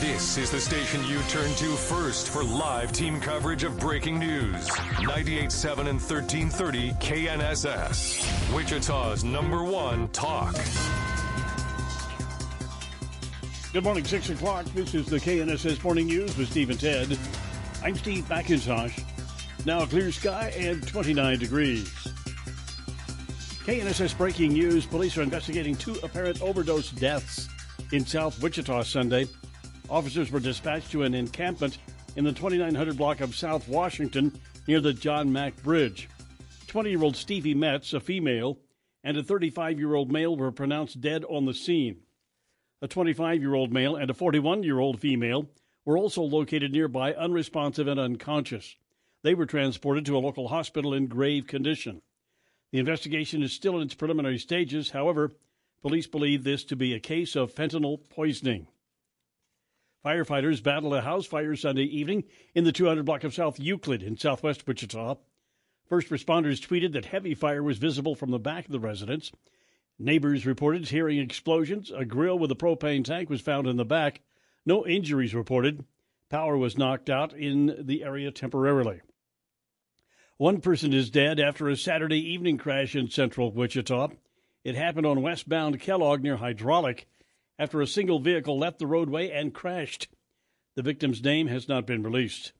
This 0.00 0.36
is 0.36 0.50
the 0.50 0.60
station 0.60 1.04
you 1.04 1.20
turn 1.28 1.54
to 1.54 1.76
first 1.76 2.28
for 2.28 2.42
live 2.42 2.90
team 2.90 3.20
coverage 3.20 3.62
of 3.62 3.78
breaking 3.78 4.18
news. 4.18 4.68
98.7 4.68 5.78
and 5.78 6.00
1330 6.00 6.90
KNSS. 6.92 8.54
Wichita's 8.54 9.22
number 9.22 9.62
one 9.62 10.08
talk. 10.08 10.56
Good 13.72 13.84
morning, 13.84 14.04
6 14.04 14.30
o'clock. 14.30 14.66
This 14.74 14.94
is 14.94 15.06
the 15.06 15.18
KNSS 15.18 15.82
Morning 15.84 16.06
News 16.06 16.36
with 16.36 16.50
Steve 16.50 16.70
and 16.70 16.80
Ted. 16.80 17.16
I'm 17.82 17.94
Steve 17.94 18.24
McIntosh. 18.24 19.04
Now 19.64 19.86
clear 19.86 20.10
sky 20.10 20.52
and 20.56 20.86
29 20.86 21.38
degrees. 21.38 21.88
KNSS 23.64 24.18
breaking 24.18 24.52
news. 24.54 24.84
Police 24.84 25.16
are 25.16 25.22
investigating 25.22 25.76
two 25.76 25.94
apparent 26.02 26.42
overdose 26.42 26.90
deaths 26.90 27.48
in 27.92 28.06
South 28.06 28.42
Wichita 28.42 28.82
Sunday. 28.82 29.28
Officers 29.90 30.30
were 30.30 30.40
dispatched 30.40 30.90
to 30.90 31.02
an 31.02 31.14
encampment 31.14 31.78
in 32.16 32.24
the 32.24 32.32
2900 32.32 32.96
block 32.96 33.20
of 33.20 33.36
South 33.36 33.68
Washington 33.68 34.32
near 34.66 34.80
the 34.80 34.94
John 34.94 35.30
Mack 35.30 35.62
Bridge. 35.62 36.08
20 36.68 36.88
year 36.90 37.02
old 37.02 37.16
Stevie 37.16 37.54
Metz, 37.54 37.92
a 37.92 38.00
female, 38.00 38.58
and 39.04 39.16
a 39.18 39.22
35 39.22 39.78
year 39.78 39.94
old 39.94 40.10
male 40.10 40.34
were 40.34 40.50
pronounced 40.50 41.02
dead 41.02 41.22
on 41.28 41.44
the 41.44 41.52
scene. 41.52 41.98
A 42.80 42.88
25 42.88 43.42
year 43.42 43.54
old 43.54 43.72
male 43.72 43.94
and 43.94 44.10
a 44.10 44.14
41 44.14 44.62
year 44.62 44.78
old 44.78 44.98
female 44.98 45.50
were 45.84 45.98
also 45.98 46.22
located 46.22 46.72
nearby, 46.72 47.12
unresponsive 47.12 47.88
and 47.88 48.00
unconscious. 48.00 48.76
They 49.22 49.34
were 49.34 49.46
transported 49.46 50.06
to 50.06 50.16
a 50.16 50.18
local 50.18 50.48
hospital 50.48 50.94
in 50.94 51.08
grave 51.08 51.46
condition. 51.46 52.00
The 52.72 52.78
investigation 52.78 53.42
is 53.42 53.52
still 53.52 53.76
in 53.76 53.82
its 53.82 53.94
preliminary 53.94 54.38
stages. 54.38 54.90
However, 54.90 55.32
police 55.82 56.06
believe 56.06 56.44
this 56.44 56.64
to 56.64 56.76
be 56.76 56.94
a 56.94 57.00
case 57.00 57.36
of 57.36 57.54
fentanyl 57.54 57.98
poisoning. 58.08 58.68
Firefighters 60.04 60.62
battled 60.62 60.94
a 60.94 61.02
house 61.02 61.26
fire 61.26 61.54
Sunday 61.54 61.84
evening 61.84 62.24
in 62.54 62.64
the 62.64 62.72
200 62.72 63.04
block 63.04 63.24
of 63.24 63.34
South 63.34 63.60
Euclid 63.60 64.02
in 64.02 64.16
southwest 64.16 64.66
Wichita. 64.66 65.16
First 65.88 66.08
responders 66.08 66.66
tweeted 66.66 66.92
that 66.92 67.06
heavy 67.06 67.34
fire 67.34 67.62
was 67.62 67.78
visible 67.78 68.14
from 68.14 68.30
the 68.30 68.38
back 68.38 68.64
of 68.64 68.72
the 68.72 68.80
residence. 68.80 69.30
Neighbors 69.98 70.46
reported 70.46 70.88
hearing 70.88 71.18
explosions. 71.18 71.92
A 71.94 72.04
grill 72.04 72.38
with 72.38 72.50
a 72.50 72.56
propane 72.56 73.04
tank 73.04 73.30
was 73.30 73.40
found 73.40 73.66
in 73.66 73.76
the 73.76 73.84
back. 73.84 74.22
No 74.64 74.86
injuries 74.86 75.34
reported. 75.34 75.84
Power 76.30 76.56
was 76.56 76.78
knocked 76.78 77.10
out 77.10 77.34
in 77.34 77.76
the 77.78 78.02
area 78.02 78.30
temporarily. 78.30 79.02
One 80.38 80.60
person 80.60 80.92
is 80.92 81.10
dead 81.10 81.38
after 81.38 81.68
a 81.68 81.76
Saturday 81.76 82.32
evening 82.32 82.58
crash 82.58 82.96
in 82.96 83.10
central 83.10 83.52
Wichita. 83.52 84.08
It 84.64 84.76
happened 84.76 85.06
on 85.06 85.22
westbound 85.22 85.80
Kellogg 85.80 86.22
near 86.22 86.36
Hydraulic 86.36 87.08
after 87.58 87.80
a 87.80 87.86
single 87.86 88.20
vehicle 88.20 88.58
left 88.58 88.78
the 88.78 88.86
roadway 88.86 89.30
and 89.30 89.52
crashed. 89.52 90.08
The 90.76 90.82
victim's 90.82 91.22
name 91.22 91.48
has 91.48 91.68
not 91.68 91.86
been 91.86 92.02
released. 92.02 92.52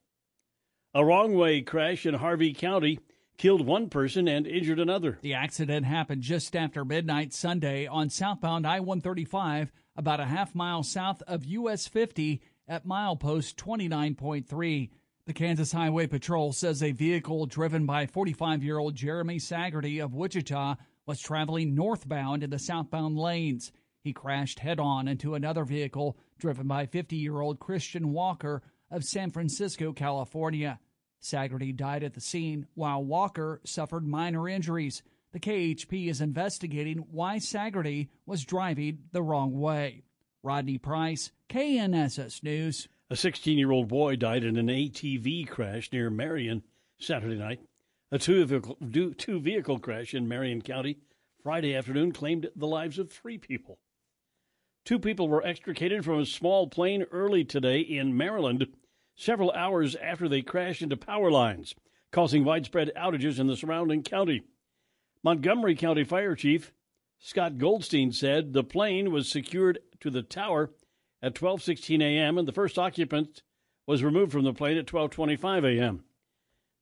A 0.94 1.04
wrong 1.04 1.34
way 1.34 1.62
crash 1.62 2.04
in 2.04 2.14
Harvey 2.14 2.52
County 2.52 2.98
killed 3.38 3.64
one 3.64 3.88
person 3.88 4.28
and 4.28 4.46
injured 4.46 4.80
another. 4.80 5.18
The 5.22 5.34
accident 5.34 5.86
happened 5.86 6.22
just 6.22 6.54
after 6.54 6.84
midnight 6.84 7.32
Sunday 7.32 7.86
on 7.86 8.10
southbound 8.10 8.66
I 8.66 8.80
135, 8.80 9.72
about 9.96 10.20
a 10.20 10.26
half 10.26 10.54
mile 10.54 10.82
south 10.82 11.22
of 11.22 11.44
US 11.44 11.86
50 11.86 12.42
at 12.68 12.86
milepost 12.86 13.54
29.3. 13.54 14.90
The 15.24 15.32
Kansas 15.32 15.72
Highway 15.72 16.08
Patrol 16.08 16.52
says 16.52 16.82
a 16.82 16.92
vehicle 16.92 17.46
driven 17.46 17.86
by 17.86 18.06
45 18.06 18.62
year 18.64 18.78
old 18.78 18.96
Jeremy 18.96 19.38
Sagerty 19.38 20.02
of 20.02 20.14
Wichita 20.14 20.76
was 21.06 21.20
traveling 21.20 21.74
northbound 21.74 22.42
in 22.42 22.50
the 22.50 22.58
southbound 22.58 23.16
lanes. 23.16 23.72
He 24.02 24.12
crashed 24.12 24.60
head 24.60 24.80
on 24.80 25.08
into 25.08 25.34
another 25.34 25.64
vehicle 25.64 26.16
driven 26.38 26.66
by 26.66 26.86
50 26.86 27.16
year 27.16 27.40
old 27.40 27.60
Christian 27.60 28.12
Walker 28.12 28.62
of 28.90 29.04
San 29.04 29.30
Francisco, 29.30 29.92
California. 29.92 30.78
Sagerty 31.22 31.74
died 31.74 32.02
at 32.02 32.14
the 32.14 32.20
scene 32.20 32.66
while 32.74 33.04
Walker 33.04 33.60
suffered 33.64 34.06
minor 34.06 34.48
injuries. 34.48 35.02
The 35.32 35.40
KHP 35.40 36.10
is 36.10 36.20
investigating 36.20 36.98
why 37.10 37.36
Sagerty 37.36 38.08
was 38.26 38.44
driving 38.44 38.98
the 39.12 39.22
wrong 39.22 39.58
way. 39.58 40.02
Rodney 40.42 40.78
Price, 40.78 41.30
KNSS 41.48 42.42
News. 42.42 42.88
A 43.08 43.16
16 43.16 43.56
year 43.56 43.70
old 43.70 43.88
boy 43.88 44.16
died 44.16 44.44
in 44.44 44.56
an 44.56 44.66
ATV 44.66 45.48
crash 45.48 45.90
near 45.92 46.10
Marion 46.10 46.62
Saturday 46.98 47.38
night. 47.38 47.60
A 48.14 48.18
two 48.18 48.44
vehicle, 48.44 48.76
two 49.16 49.40
vehicle 49.40 49.78
crash 49.78 50.12
in 50.12 50.28
Marion 50.28 50.60
County 50.60 50.98
Friday 51.42 51.74
afternoon 51.74 52.12
claimed 52.12 52.50
the 52.54 52.66
lives 52.66 52.98
of 52.98 53.10
three 53.10 53.38
people. 53.38 53.78
Two 54.84 54.98
people 54.98 55.28
were 55.28 55.42
extricated 55.42 56.04
from 56.04 56.20
a 56.20 56.26
small 56.26 56.66
plane 56.66 57.06
early 57.10 57.42
today 57.42 57.80
in 57.80 58.14
Maryland, 58.14 58.66
several 59.16 59.50
hours 59.52 59.96
after 59.96 60.28
they 60.28 60.42
crashed 60.42 60.82
into 60.82 60.94
power 60.94 61.30
lines, 61.30 61.74
causing 62.10 62.44
widespread 62.44 62.92
outages 62.94 63.38
in 63.38 63.46
the 63.46 63.56
surrounding 63.56 64.02
county. 64.02 64.42
Montgomery 65.24 65.74
County 65.74 66.04
Fire 66.04 66.34
Chief 66.34 66.70
Scott 67.18 67.56
Goldstein 67.56 68.12
said 68.12 68.52
the 68.52 68.62
plane 68.62 69.10
was 69.10 69.26
secured 69.26 69.78
to 70.00 70.10
the 70.10 70.22
tower 70.22 70.70
at 71.22 71.34
12:16 71.34 72.02
a.m. 72.02 72.36
and 72.36 72.46
the 72.46 72.52
first 72.52 72.78
occupant 72.78 73.42
was 73.86 74.04
removed 74.04 74.32
from 74.32 74.44
the 74.44 74.52
plane 74.52 74.76
at 74.76 74.84
12:25 74.84 75.78
a.m. 75.78 76.04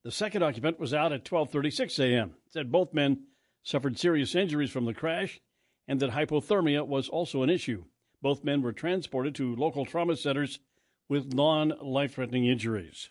The 0.03 0.11
second 0.11 0.41
occupant 0.41 0.79
was 0.79 0.93
out 0.93 1.13
at 1.13 1.23
12:36 1.23 1.99
a.m. 1.99 2.35
Said 2.49 2.71
both 2.71 2.93
men 2.93 3.27
suffered 3.63 3.99
serious 3.99 4.33
injuries 4.33 4.71
from 4.71 4.85
the 4.85 4.93
crash 4.93 5.39
and 5.87 5.99
that 5.99 6.11
hypothermia 6.11 6.87
was 6.87 7.07
also 7.07 7.43
an 7.43 7.49
issue. 7.49 7.85
Both 8.21 8.43
men 8.43 8.61
were 8.61 8.73
transported 8.73 9.35
to 9.35 9.55
local 9.55 9.85
trauma 9.85 10.15
centers 10.15 10.59
with 11.07 11.33
non-life-threatening 11.33 12.45
injuries. 12.45 13.09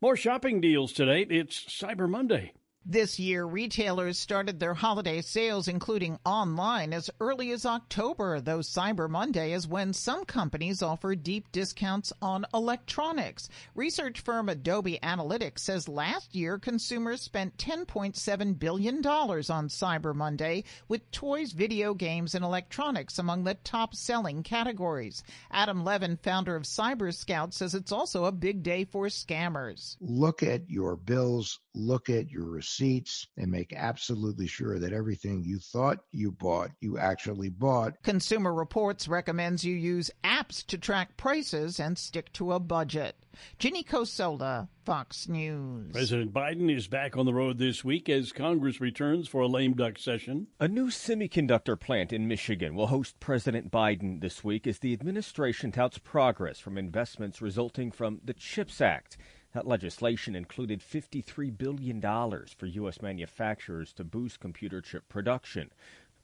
More 0.00 0.16
shopping 0.16 0.60
deals 0.60 0.92
today. 0.92 1.22
It's 1.22 1.64
Cyber 1.64 2.08
Monday. 2.08 2.52
This 2.88 3.18
year, 3.18 3.44
retailers 3.44 4.16
started 4.16 4.60
their 4.60 4.74
holiday 4.74 5.20
sales, 5.20 5.66
including 5.66 6.20
online, 6.24 6.92
as 6.92 7.10
early 7.18 7.50
as 7.50 7.66
October, 7.66 8.40
though 8.40 8.60
Cyber 8.60 9.10
Monday 9.10 9.54
is 9.54 9.66
when 9.66 9.92
some 9.92 10.24
companies 10.24 10.82
offer 10.82 11.16
deep 11.16 11.50
discounts 11.50 12.12
on 12.22 12.46
electronics. 12.54 13.48
Research 13.74 14.20
firm 14.20 14.48
Adobe 14.48 15.00
Analytics 15.02 15.58
says 15.58 15.88
last 15.88 16.32
year 16.32 16.60
consumers 16.60 17.22
spent 17.22 17.56
$10.7 17.56 18.56
billion 18.56 19.04
on 19.04 19.68
Cyber 19.68 20.14
Monday, 20.14 20.62
with 20.86 21.10
toys, 21.10 21.50
video 21.50 21.92
games, 21.92 22.36
and 22.36 22.44
electronics 22.44 23.18
among 23.18 23.42
the 23.42 23.54
top 23.64 23.96
selling 23.96 24.44
categories. 24.44 25.24
Adam 25.50 25.82
Levin, 25.82 26.16
founder 26.18 26.54
of 26.54 26.62
Cyber 26.62 27.12
Scout, 27.12 27.52
says 27.52 27.74
it's 27.74 27.90
also 27.90 28.26
a 28.26 28.32
big 28.32 28.62
day 28.62 28.84
for 28.84 29.06
scammers. 29.06 29.96
Look 30.00 30.44
at 30.44 30.70
your 30.70 30.94
bills, 30.94 31.58
look 31.74 32.08
at 32.08 32.30
your 32.30 32.44
receipts 32.44 32.75
receipts 32.78 33.26
and 33.36 33.50
make 33.50 33.72
absolutely 33.74 34.46
sure 34.46 34.78
that 34.78 34.92
everything 34.92 35.42
you 35.44 35.58
thought 35.58 35.98
you 36.12 36.30
bought, 36.30 36.70
you 36.80 36.98
actually 36.98 37.48
bought. 37.48 37.94
Consumer 38.02 38.52
Reports 38.52 39.08
recommends 39.08 39.64
you 39.64 39.74
use 39.74 40.10
apps 40.24 40.64
to 40.66 40.78
track 40.78 41.16
prices 41.16 41.80
and 41.80 41.96
stick 41.96 42.32
to 42.34 42.52
a 42.52 42.60
budget. 42.60 43.16
Ginny 43.58 43.82
Cosola, 43.82 44.68
Fox 44.84 45.28
News. 45.28 45.92
President 45.92 46.32
Biden 46.32 46.74
is 46.74 46.86
back 46.86 47.16
on 47.16 47.26
the 47.26 47.34
road 47.34 47.58
this 47.58 47.84
week 47.84 48.08
as 48.08 48.32
Congress 48.32 48.80
returns 48.80 49.28
for 49.28 49.42
a 49.42 49.46
lame 49.46 49.74
duck 49.74 49.98
session. 49.98 50.46
A 50.60 50.68
new 50.68 50.86
semiconductor 50.86 51.78
plant 51.78 52.12
in 52.12 52.28
Michigan 52.28 52.74
will 52.74 52.86
host 52.86 53.20
President 53.20 53.70
Biden 53.70 54.20
this 54.20 54.42
week 54.42 54.66
as 54.66 54.78
the 54.78 54.92
administration 54.92 55.72
touts 55.72 55.98
progress 55.98 56.58
from 56.58 56.78
investments 56.78 57.42
resulting 57.42 57.90
from 57.90 58.20
the 58.24 58.34
CHIPS 58.34 58.80
Act. 58.80 59.18
That 59.52 59.66
legislation 59.66 60.36
included 60.36 60.80
$53 60.80 61.56
billion 61.56 62.00
for 62.00 62.66
U.S. 62.66 63.00
manufacturers 63.00 63.92
to 63.94 64.04
boost 64.04 64.40
computer 64.40 64.80
chip 64.80 65.08
production. 65.08 65.70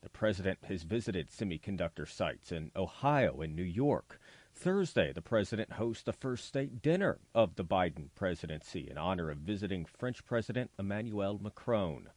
The 0.03 0.11
president 0.11 0.59
has 0.65 0.83
visited 0.83 1.31
semiconductor 1.31 2.09
sites 2.09 2.51
in 2.53 2.73
Ohio 2.77 3.41
and 3.41 3.55
New 3.55 3.63
York. 3.63 4.21
Thursday, 4.55 5.13
the 5.13 5.23
president 5.23 5.73
hosts 5.73 6.03
the 6.03 6.13
first 6.13 6.45
state 6.45 6.83
dinner 6.83 7.19
of 7.35 7.55
the 7.57 7.65
Biden 7.65 8.09
presidency 8.15 8.89
in 8.91 8.99
honor 8.99 9.31
of 9.31 9.39
visiting 9.39 9.85
French 9.85 10.25
President 10.27 10.71
Emmanuel 10.79 11.39
Macron. 11.43 12.09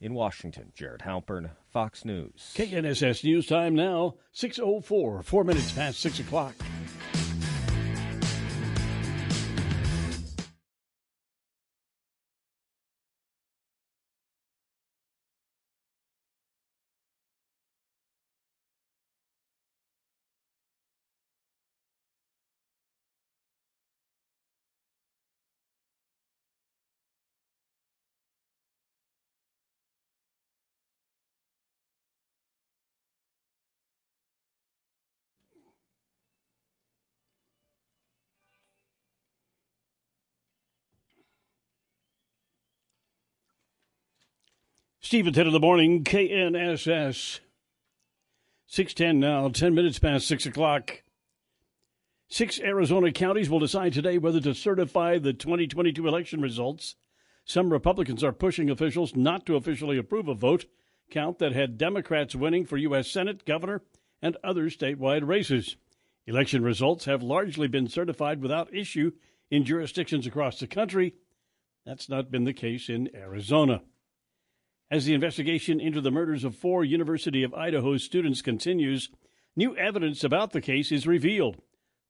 In 0.00 0.12
Washington, 0.12 0.72
Jared 0.74 1.02
Halpern, 1.02 1.50
Fox 1.70 2.04
News. 2.04 2.52
KNSS 2.56 3.24
News 3.24 3.46
Time 3.46 3.74
now, 3.74 4.16
6.04, 4.34 5.24
four 5.24 5.44
minutes 5.44 5.72
past 5.72 6.00
6 6.00 6.20
o'clock. 6.20 6.54
Steve 45.04 45.30
10 45.30 45.46
in 45.46 45.52
the 45.52 45.60
morning, 45.60 46.02
KNSS. 46.02 47.40
610 48.66 49.20
now, 49.20 49.50
10 49.50 49.74
minutes 49.74 49.98
past 49.98 50.26
6 50.26 50.46
o'clock. 50.46 51.02
Six 52.26 52.58
Arizona 52.58 53.12
counties 53.12 53.50
will 53.50 53.58
decide 53.58 53.92
today 53.92 54.16
whether 54.16 54.40
to 54.40 54.54
certify 54.54 55.18
the 55.18 55.34
2022 55.34 56.08
election 56.08 56.40
results. 56.40 56.96
Some 57.44 57.70
Republicans 57.70 58.24
are 58.24 58.32
pushing 58.32 58.70
officials 58.70 59.14
not 59.14 59.44
to 59.44 59.56
officially 59.56 59.98
approve 59.98 60.26
a 60.26 60.34
vote 60.34 60.64
count 61.10 61.38
that 61.38 61.52
had 61.52 61.76
Democrats 61.76 62.34
winning 62.34 62.64
for 62.64 62.78
U.S. 62.78 63.10
Senate, 63.10 63.44
governor, 63.44 63.82
and 64.22 64.38
other 64.42 64.70
statewide 64.70 65.28
races. 65.28 65.76
Election 66.26 66.62
results 66.62 67.04
have 67.04 67.22
largely 67.22 67.68
been 67.68 67.88
certified 67.88 68.40
without 68.40 68.74
issue 68.74 69.12
in 69.50 69.66
jurisdictions 69.66 70.26
across 70.26 70.58
the 70.58 70.66
country. 70.66 71.12
That's 71.84 72.08
not 72.08 72.30
been 72.30 72.44
the 72.44 72.54
case 72.54 72.88
in 72.88 73.14
Arizona. 73.14 73.82
As 74.94 75.06
the 75.06 75.14
investigation 75.14 75.80
into 75.80 76.00
the 76.00 76.12
murders 76.12 76.44
of 76.44 76.54
four 76.54 76.84
University 76.84 77.42
of 77.42 77.52
Idaho 77.52 77.96
students 77.96 78.42
continues, 78.42 79.08
new 79.56 79.76
evidence 79.76 80.22
about 80.22 80.52
the 80.52 80.60
case 80.60 80.92
is 80.92 81.04
revealed. 81.04 81.56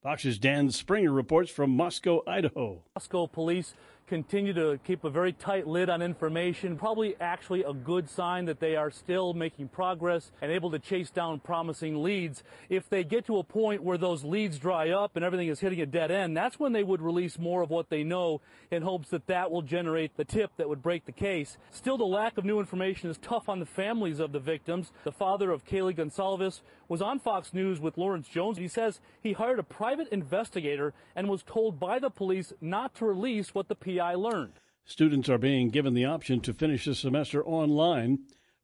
Fox's 0.03 0.39
Dan 0.39 0.71
Springer 0.71 1.11
reports 1.11 1.51
from 1.51 1.71
Moscow, 1.71 2.21
Idaho. 2.27 2.83
Moscow 2.95 3.27
police 3.27 3.73
continue 4.07 4.53
to 4.53 4.79
keep 4.85 5.05
a 5.05 5.11
very 5.11 5.33
tight 5.33 5.67
lid 5.67 5.89
on 5.89 6.03
information, 6.03 6.77
probably 6.77 7.17
actually 7.21 7.63
a 7.63 7.73
good 7.73 8.09
sign 8.09 8.45
that 8.45 8.61
they 8.61 8.77
are 8.77 8.91
still 8.91 9.33
making 9.33 9.69
progress 9.69 10.31
and 10.43 10.53
able 10.53 10.71
to 10.71 10.79
chase 10.79 11.11
down 11.11 11.41
promising 11.41 12.03
leads. 12.03 12.43
If 12.69 12.89
they 12.89 13.05
get 13.05 13.27
to 13.27 13.39
a 13.39 13.45
point 13.45 13.83
where 13.83 13.99
those 13.99 14.25
leads 14.25 14.59
dry 14.59 14.91
up 14.91 15.17
and 15.17 15.25
everything 15.25 15.49
is 15.49 15.61
hitting 15.61 15.81
a 15.81 15.87
dead 15.87 16.11
end, 16.11 16.37
that's 16.37 16.59
when 16.59 16.73
they 16.73 16.85
would 16.85 17.01
release 17.01 17.39
more 17.39 17.63
of 17.63 17.71
what 17.71 17.89
they 17.89 18.05
know 18.05 18.41
in 18.71 18.83
hopes 18.83 19.09
that 19.11 19.27
that 19.27 19.51
will 19.51 19.63
generate 19.63 20.17
the 20.17 20.25
tip 20.25 20.51
that 20.57 20.69
would 20.69 20.83
break 20.83 21.07
the 21.07 21.13
case. 21.13 21.57
Still, 21.71 21.97
the 21.97 22.05
lack 22.05 22.37
of 22.37 22.45
new 22.45 22.61
information 22.61 23.11
is 23.11 23.19
tough 23.19 23.49
on 23.49 23.59
the 23.59 23.67
families 23.67 24.21
of 24.21 24.33
the 24.33 24.39
victims. 24.39 24.93
The 25.05 25.13
father 25.13 25.51
of 25.51 25.65
Kaylee 25.65 25.97
Goncalves 25.97 26.61
was 26.89 27.03
on 27.03 27.19
Fox 27.19 27.53
News 27.53 27.81
with 27.81 27.99
Lawrence 27.99 28.29
Jones. 28.29 28.59
He 28.59 28.69
says 28.69 29.01
he 29.21 29.33
hired 29.33 29.59
a 29.59 29.65
private 29.65 30.09
investigator 30.09 30.93
and 31.15 31.29
was 31.29 31.43
told 31.43 31.81
by 31.81 31.99
the 31.99 32.11
police 32.11 32.53
not 32.61 32.95
to 32.97 33.05
release 33.05 33.55
what 33.55 33.69
the 33.69 33.75
PI 33.75 34.15
learned. 34.15 34.55
Students 34.85 35.29
are 35.29 35.39
being 35.39 35.71
given 35.71 35.95
the 35.95 36.05
option 36.05 36.41
to 36.41 36.53
finish 36.53 36.85
the 36.85 36.95
semester 36.95 37.45
online. 37.45 38.19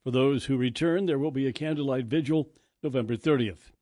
For 0.05 0.11
those 0.11 0.47
who 0.47 0.57
return, 0.57 1.07
there 1.07 1.19
will 1.19 1.31
be 1.31 1.47
a 1.47 1.53
candlelight 1.53 2.07
vigil 2.07 2.51
November 2.83 3.17
30th. 3.17 3.73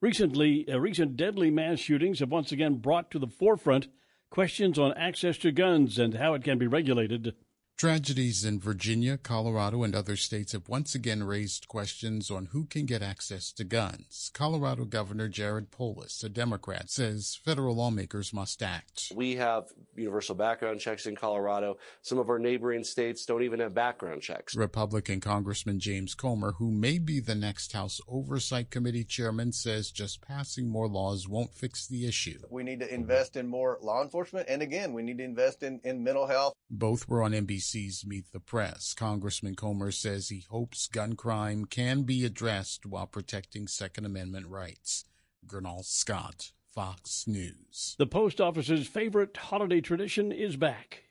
Recently, 0.00 0.66
uh, 0.68 0.78
recent 0.78 1.16
deadly 1.16 1.50
mass 1.50 1.78
shootings 1.78 2.20
have 2.20 2.30
once 2.30 2.52
again 2.52 2.74
brought 2.74 3.10
to 3.10 3.18
the 3.18 3.26
forefront 3.26 3.88
questions 4.30 4.78
on 4.78 4.92
access 4.94 5.38
to 5.38 5.52
guns 5.52 5.98
and 5.98 6.14
how 6.14 6.34
it 6.34 6.44
can 6.44 6.58
be 6.58 6.66
regulated. 6.66 7.34
Tragedies 7.76 8.44
in 8.44 8.60
Virginia, 8.60 9.18
Colorado, 9.18 9.82
and 9.82 9.96
other 9.96 10.14
states 10.14 10.52
have 10.52 10.68
once 10.68 10.94
again 10.94 11.24
raised 11.24 11.66
questions 11.66 12.30
on 12.30 12.46
who 12.46 12.66
can 12.66 12.86
get 12.86 13.02
access 13.02 13.50
to 13.50 13.64
guns. 13.64 14.30
Colorado 14.32 14.84
Governor 14.84 15.28
Jared 15.28 15.72
Polis, 15.72 16.22
a 16.22 16.28
Democrat, 16.28 16.88
says 16.88 17.36
federal 17.44 17.74
lawmakers 17.74 18.32
must 18.32 18.62
act. 18.62 19.10
We 19.16 19.34
have 19.36 19.64
universal 19.96 20.36
background 20.36 20.80
checks 20.80 21.06
in 21.06 21.16
Colorado. 21.16 21.76
Some 22.00 22.18
of 22.18 22.30
our 22.30 22.38
neighboring 22.38 22.84
states 22.84 23.26
don't 23.26 23.42
even 23.42 23.58
have 23.58 23.74
background 23.74 24.22
checks. 24.22 24.54
Republican 24.54 25.18
Congressman 25.20 25.80
James 25.80 26.14
Comer, 26.14 26.52
who 26.52 26.70
may 26.70 26.98
be 26.98 27.18
the 27.18 27.34
next 27.34 27.72
House 27.72 28.00
Oversight 28.06 28.70
Committee 28.70 29.04
chairman, 29.04 29.50
says 29.50 29.90
just 29.90 30.22
passing 30.22 30.68
more 30.68 30.86
laws 30.86 31.28
won't 31.28 31.52
fix 31.52 31.88
the 31.88 32.06
issue. 32.06 32.38
We 32.50 32.62
need 32.62 32.78
to 32.80 32.94
invest 32.94 33.36
in 33.36 33.48
more 33.48 33.78
law 33.82 34.00
enforcement, 34.00 34.46
and 34.48 34.62
again, 34.62 34.92
we 34.92 35.02
need 35.02 35.18
to 35.18 35.24
invest 35.24 35.64
in, 35.64 35.80
in 35.82 36.04
mental 36.04 36.28
health. 36.28 36.54
Both 36.70 37.08
were 37.08 37.22
on 37.22 37.32
NBC 37.32 37.63
NBC's 37.64 38.04
Meet 38.04 38.30
the 38.32 38.40
Press. 38.40 38.92
Congressman 38.92 39.54
Comer 39.54 39.90
says 39.90 40.28
he 40.28 40.44
hopes 40.50 40.86
gun 40.86 41.14
crime 41.14 41.64
can 41.64 42.02
be 42.02 42.24
addressed 42.24 42.84
while 42.84 43.06
protecting 43.06 43.66
Second 43.66 44.04
Amendment 44.04 44.48
rights. 44.48 45.06
Gernal 45.46 45.82
Scott, 45.82 46.52
Fox 46.74 47.26
News. 47.26 47.96
The 47.98 48.06
post 48.06 48.38
office's 48.38 48.86
favorite 48.86 49.36
holiday 49.36 49.80
tradition 49.80 50.30
is 50.30 50.56
back. 50.56 51.04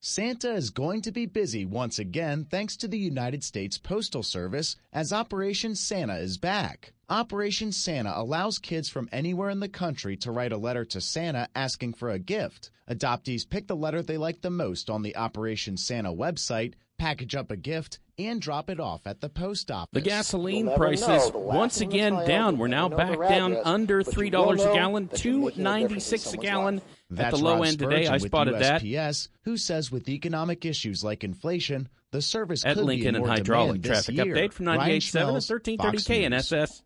Santa 0.00 0.54
is 0.54 0.70
going 0.70 1.02
to 1.02 1.12
be 1.12 1.26
busy 1.26 1.66
once 1.66 1.98
again 1.98 2.46
thanks 2.50 2.74
to 2.78 2.88
the 2.88 2.98
United 2.98 3.44
States 3.44 3.76
Postal 3.76 4.22
Service 4.22 4.76
as 4.94 5.12
Operation 5.12 5.74
Santa 5.74 6.16
is 6.16 6.38
back. 6.38 6.93
Operation 7.08 7.70
Santa 7.70 8.12
allows 8.16 8.58
kids 8.58 8.88
from 8.88 9.08
anywhere 9.12 9.50
in 9.50 9.60
the 9.60 9.68
country 9.68 10.16
to 10.18 10.30
write 10.30 10.52
a 10.52 10.56
letter 10.56 10.86
to 10.86 11.00
Santa 11.00 11.48
asking 11.54 11.92
for 11.94 12.10
a 12.10 12.18
gift. 12.18 12.70
Adoptees 12.88 13.48
pick 13.48 13.66
the 13.66 13.76
letter 13.76 14.02
they 14.02 14.16
like 14.16 14.40
the 14.40 14.50
most 14.50 14.88
on 14.88 15.02
the 15.02 15.14
Operation 15.16 15.76
Santa 15.76 16.10
website, 16.10 16.74
package 16.98 17.34
up 17.34 17.50
a 17.50 17.56
gift, 17.56 17.98
and 18.18 18.40
drop 18.40 18.70
it 18.70 18.80
off 18.80 19.06
at 19.06 19.20
the 19.20 19.28
post 19.28 19.70
office. 19.70 19.90
The 19.92 20.00
gasoline 20.00 20.70
prices 20.76 21.30
once 21.34 21.80
again 21.82 22.26
down. 22.26 22.56
We're 22.56 22.68
now 22.68 22.88
back 22.88 23.18
down 23.28 23.56
under 23.64 24.02
three 24.02 24.30
dollars 24.30 24.62
a 24.62 24.72
gallon, 24.72 25.08
two 25.08 25.50
ninety 25.56 26.00
six 26.00 26.32
a 26.32 26.38
gallon. 26.38 26.80
That's 27.10 27.34
at 27.34 27.38
the 27.38 27.44
low 27.44 27.58
Rod 27.58 27.66
end 27.66 27.78
today, 27.80 28.06
I 28.06 28.18
Spurgeon 28.18 28.22
with 28.22 28.30
spotted 28.30 28.54
that. 28.60 28.82
USPS, 28.82 29.28
who 29.42 29.56
says 29.58 29.92
with 29.92 30.08
economic 30.08 30.64
issues 30.64 31.04
like 31.04 31.22
inflation, 31.22 31.88
the 32.12 32.22
service 32.22 32.64
At 32.64 32.76
could 32.76 32.84
Lincoln 32.86 33.02
be 33.02 33.08
in 33.08 33.14
and 33.16 33.24
more 33.24 33.34
Hydraulic 33.34 33.82
demand 33.82 33.96
this 33.96 34.04
traffic 34.06 34.24
year. 34.24 34.34
update 34.34 34.52
from 34.52 34.66
Ryan 34.66 34.80
98.7 34.80 34.92
and 34.94 35.02
Schmelz, 35.02 35.50
1330 35.50 35.76
Fox 35.76 36.08
News. 36.08 36.08
KNSS. 36.08 36.82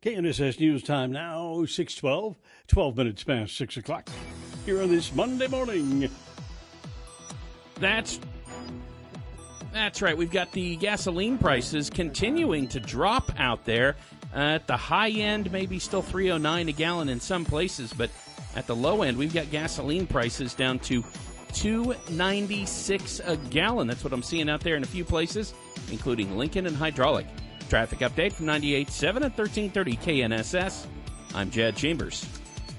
KNSS 0.00 0.60
News 0.60 0.84
Time 0.84 1.10
now, 1.10 1.64
612, 1.64 2.36
12 2.68 2.96
minutes 2.96 3.24
past 3.24 3.56
6 3.56 3.78
o'clock. 3.78 4.08
Here 4.64 4.80
on 4.80 4.90
this 4.90 5.12
Monday 5.12 5.48
morning. 5.48 6.08
That's 7.80 8.20
that's 9.72 10.00
right. 10.00 10.16
We've 10.16 10.30
got 10.30 10.52
the 10.52 10.76
gasoline 10.76 11.36
prices 11.36 11.90
continuing 11.90 12.68
to 12.68 12.78
drop 12.78 13.32
out 13.40 13.64
there. 13.64 13.96
Uh, 14.32 14.38
at 14.38 14.68
the 14.68 14.76
high 14.76 15.10
end, 15.10 15.50
maybe 15.50 15.80
still 15.80 16.02
309 16.02 16.68
a 16.68 16.72
gallon 16.72 17.08
in 17.08 17.18
some 17.18 17.44
places, 17.44 17.92
but 17.92 18.08
at 18.54 18.68
the 18.68 18.76
low 18.76 19.02
end, 19.02 19.18
we've 19.18 19.34
got 19.34 19.50
gasoline 19.50 20.06
prices 20.06 20.54
down 20.54 20.78
to 20.80 21.02
296 21.54 23.20
a 23.24 23.36
gallon. 23.50 23.88
That's 23.88 24.04
what 24.04 24.12
I'm 24.12 24.22
seeing 24.22 24.48
out 24.48 24.60
there 24.60 24.76
in 24.76 24.84
a 24.84 24.86
few 24.86 25.04
places, 25.04 25.54
including 25.90 26.38
Lincoln 26.38 26.66
and 26.66 26.76
Hydraulic. 26.76 27.26
Traffic 27.68 27.98
update 27.98 28.32
from 28.32 28.46
98.7 28.46 29.16
and 29.16 29.36
1330 29.36 29.96
KNSS. 29.98 30.86
I'm 31.34 31.50
Jed 31.50 31.76
Chambers. 31.76 32.26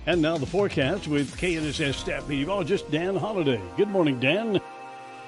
And 0.08 0.20
now 0.20 0.38
the 0.40 0.48
forecast 0.48 1.08
with 1.08 1.38
KNSS 1.38 1.94
staff 1.94 2.28
meteorologist 2.28 2.90
Dan 2.90 3.16
Holliday. 3.16 3.62
Good 3.78 3.90
morning, 3.90 4.20
Dan. 4.20 4.60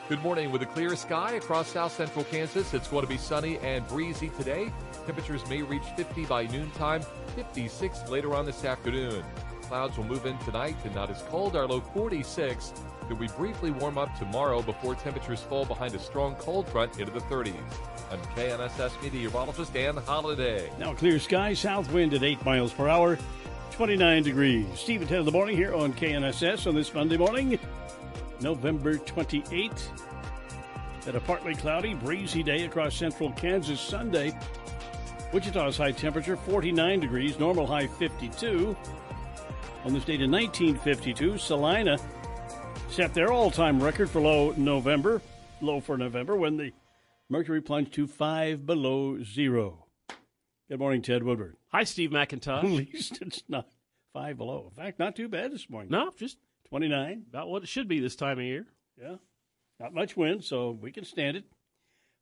Good 0.10 0.22
morning. 0.24 0.52
With 0.52 0.64
a 0.64 0.66
clear 0.66 0.96
sky 0.96 1.34
across 1.34 1.68
south 1.68 1.92
central 1.92 2.26
Kansas, 2.26 2.74
it's 2.74 2.88
going 2.88 3.04
to 3.04 3.08
be 3.08 3.18
sunny 3.18 3.60
and 3.60 3.88
breezy 3.88 4.30
today. 4.30 4.74
Temperatures 5.06 5.48
may 5.48 5.62
reach 5.62 5.86
50 5.96 6.26
by 6.26 6.48
noontime, 6.48 7.04
56 7.36 8.10
later 8.10 8.34
on 8.34 8.48
this 8.48 8.66
afternoon. 8.66 9.24
Clouds 9.72 9.96
will 9.96 10.04
move 10.04 10.26
in 10.26 10.38
tonight 10.40 10.76
and 10.84 10.94
not 10.94 11.10
as 11.10 11.22
cold. 11.30 11.56
Our 11.56 11.66
low 11.66 11.80
46. 11.80 12.74
It 13.10 13.14
will 13.14 13.30
briefly 13.38 13.72
warm 13.72 13.98
up 13.98 14.14
tomorrow 14.20 14.62
before 14.62 14.96
temperatures 14.96 15.40
fall 15.44 15.64
behind 15.64 15.96
a 15.96 16.00
strong 16.00 16.36
cold 16.36 16.68
front 16.68 17.00
into 17.00 17.10
the 17.10 17.22
30s. 17.22 17.54
I'm 18.12 18.20
KNSS 18.36 19.02
meteorologist 19.02 19.74
Dan 19.74 19.96
Holliday. 19.96 20.70
Now 20.78 20.94
clear 20.94 21.20
sky, 21.20 21.54
south 21.54 21.90
wind 21.94 22.14
at 22.14 22.22
8 22.22 22.44
miles 22.44 22.74
per 22.74 22.90
hour, 22.90 23.18
29 23.72 24.24
degrees. 24.24 24.66
Steve 24.76 25.04
at 25.04 25.08
10 25.08 25.20
in 25.20 25.26
the 25.26 25.32
morning 25.32 25.56
here 25.56 25.74
on 25.74 25.94
KNSS 25.94 26.68
on 26.68 26.76
this 26.76 26.94
Monday 26.94 27.16
morning, 27.16 27.58
November 28.42 28.98
28th. 28.98 29.88
At 31.08 31.16
a 31.16 31.22
partly 31.22 31.56
cloudy, 31.56 31.94
breezy 31.94 32.44
day 32.44 32.66
across 32.66 32.94
central 32.94 33.32
Kansas 33.32 33.80
Sunday. 33.80 34.38
Wichita's 35.32 35.78
high 35.78 35.94
temperature 35.94 36.36
49 36.36 37.00
degrees, 37.00 37.40
normal 37.40 37.66
high 37.66 37.88
52. 37.88 38.76
On 39.84 39.94
this 39.94 40.04
date 40.06 40.22
in 40.22 40.30
1952, 40.30 41.40
Salina 41.40 41.98
set 42.90 43.16
their 43.16 43.32
all 43.32 43.50
time 43.50 43.82
record 43.82 44.12
for 44.12 44.22
low 44.22 44.54
November, 44.56 45.24
low 45.60 45.80
for 45.80 45.98
November, 45.98 46.36
when 46.36 46.56
the 46.56 46.72
mercury 47.30 47.62
plunged 47.62 47.94
to 47.94 48.06
five 48.06 48.66
below 48.68 49.24
zero. 49.24 49.88
Good 50.70 50.78
morning, 50.80 51.02
Ted 51.02 51.24
Woodward. 51.24 51.58
Hi, 51.70 51.84
Steve 51.84 52.12
McIntosh. 52.12 52.64
At 52.64 52.66
least 52.94 53.22
it's 53.24 53.44
not 53.50 53.70
five 54.14 54.38
below. 54.38 54.70
In 54.70 54.84
fact, 54.84 55.00
not 55.00 55.16
too 55.16 55.28
bad 55.28 55.52
this 55.52 55.68
morning. 55.68 55.90
No, 55.90 56.12
just 56.16 56.38
29. 56.70 57.24
About 57.30 57.50
what 57.50 57.64
it 57.64 57.68
should 57.68 57.88
be 57.88 58.00
this 58.00 58.16
time 58.16 58.38
of 58.38 58.46
year. 58.46 58.68
Yeah. 59.02 59.16
Not 59.80 59.96
much 59.96 60.16
wind, 60.16 60.44
so 60.44 60.78
we 60.80 60.92
can 60.92 61.06
stand 61.06 61.38
it. 61.38 61.46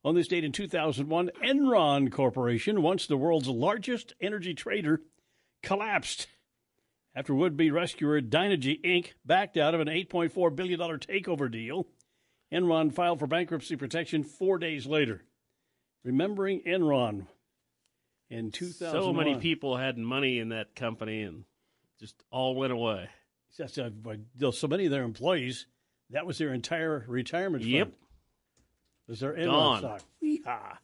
On 0.02 0.14
this 0.14 0.28
date 0.28 0.44
in 0.44 0.52
2001, 0.52 1.30
Enron 1.44 2.10
Corporation, 2.10 2.80
once 2.80 3.06
the 3.06 3.18
world's 3.18 3.48
largest 3.48 4.14
energy 4.18 4.54
trader, 4.54 5.02
collapsed 5.62 6.26
after 7.14 7.34
would 7.34 7.56
be 7.56 7.70
rescuer 7.70 8.20
Dynegy 8.20 8.80
Inc. 8.82 9.12
backed 9.24 9.56
out 9.56 9.74
of 9.74 9.80
an 9.80 9.88
$8.4 9.88 10.54
billion 10.54 10.78
takeover 10.78 11.50
deal. 11.50 11.86
Enron 12.52 12.92
filed 12.92 13.18
for 13.18 13.26
bankruptcy 13.26 13.76
protection 13.76 14.24
four 14.24 14.58
days 14.58 14.86
later. 14.86 15.22
Remembering 16.04 16.62
Enron 16.66 17.26
in 18.28 18.50
2001. 18.50 19.02
So 19.02 19.12
many 19.12 19.36
people 19.36 19.76
had 19.76 19.98
money 19.98 20.38
in 20.38 20.50
that 20.50 20.74
company 20.74 21.22
and 21.22 21.44
just 21.98 22.14
all 22.30 22.54
went 22.54 22.72
away. 22.72 23.08
That's, 23.58 23.76
uh, 23.76 23.90
so 24.52 24.68
many 24.68 24.86
of 24.86 24.90
their 24.90 25.02
employees, 25.02 25.66
that 26.10 26.24
was 26.26 26.38
their 26.38 26.54
entire 26.54 27.04
retirement 27.08 27.62
fund. 27.62 27.72
Yep. 27.72 27.92
Was 29.08 29.20
their 29.20 29.34
Gone. 29.34 29.44
Enron 29.46 29.78
stock. 29.78 30.02
Weehaw. 30.22 30.76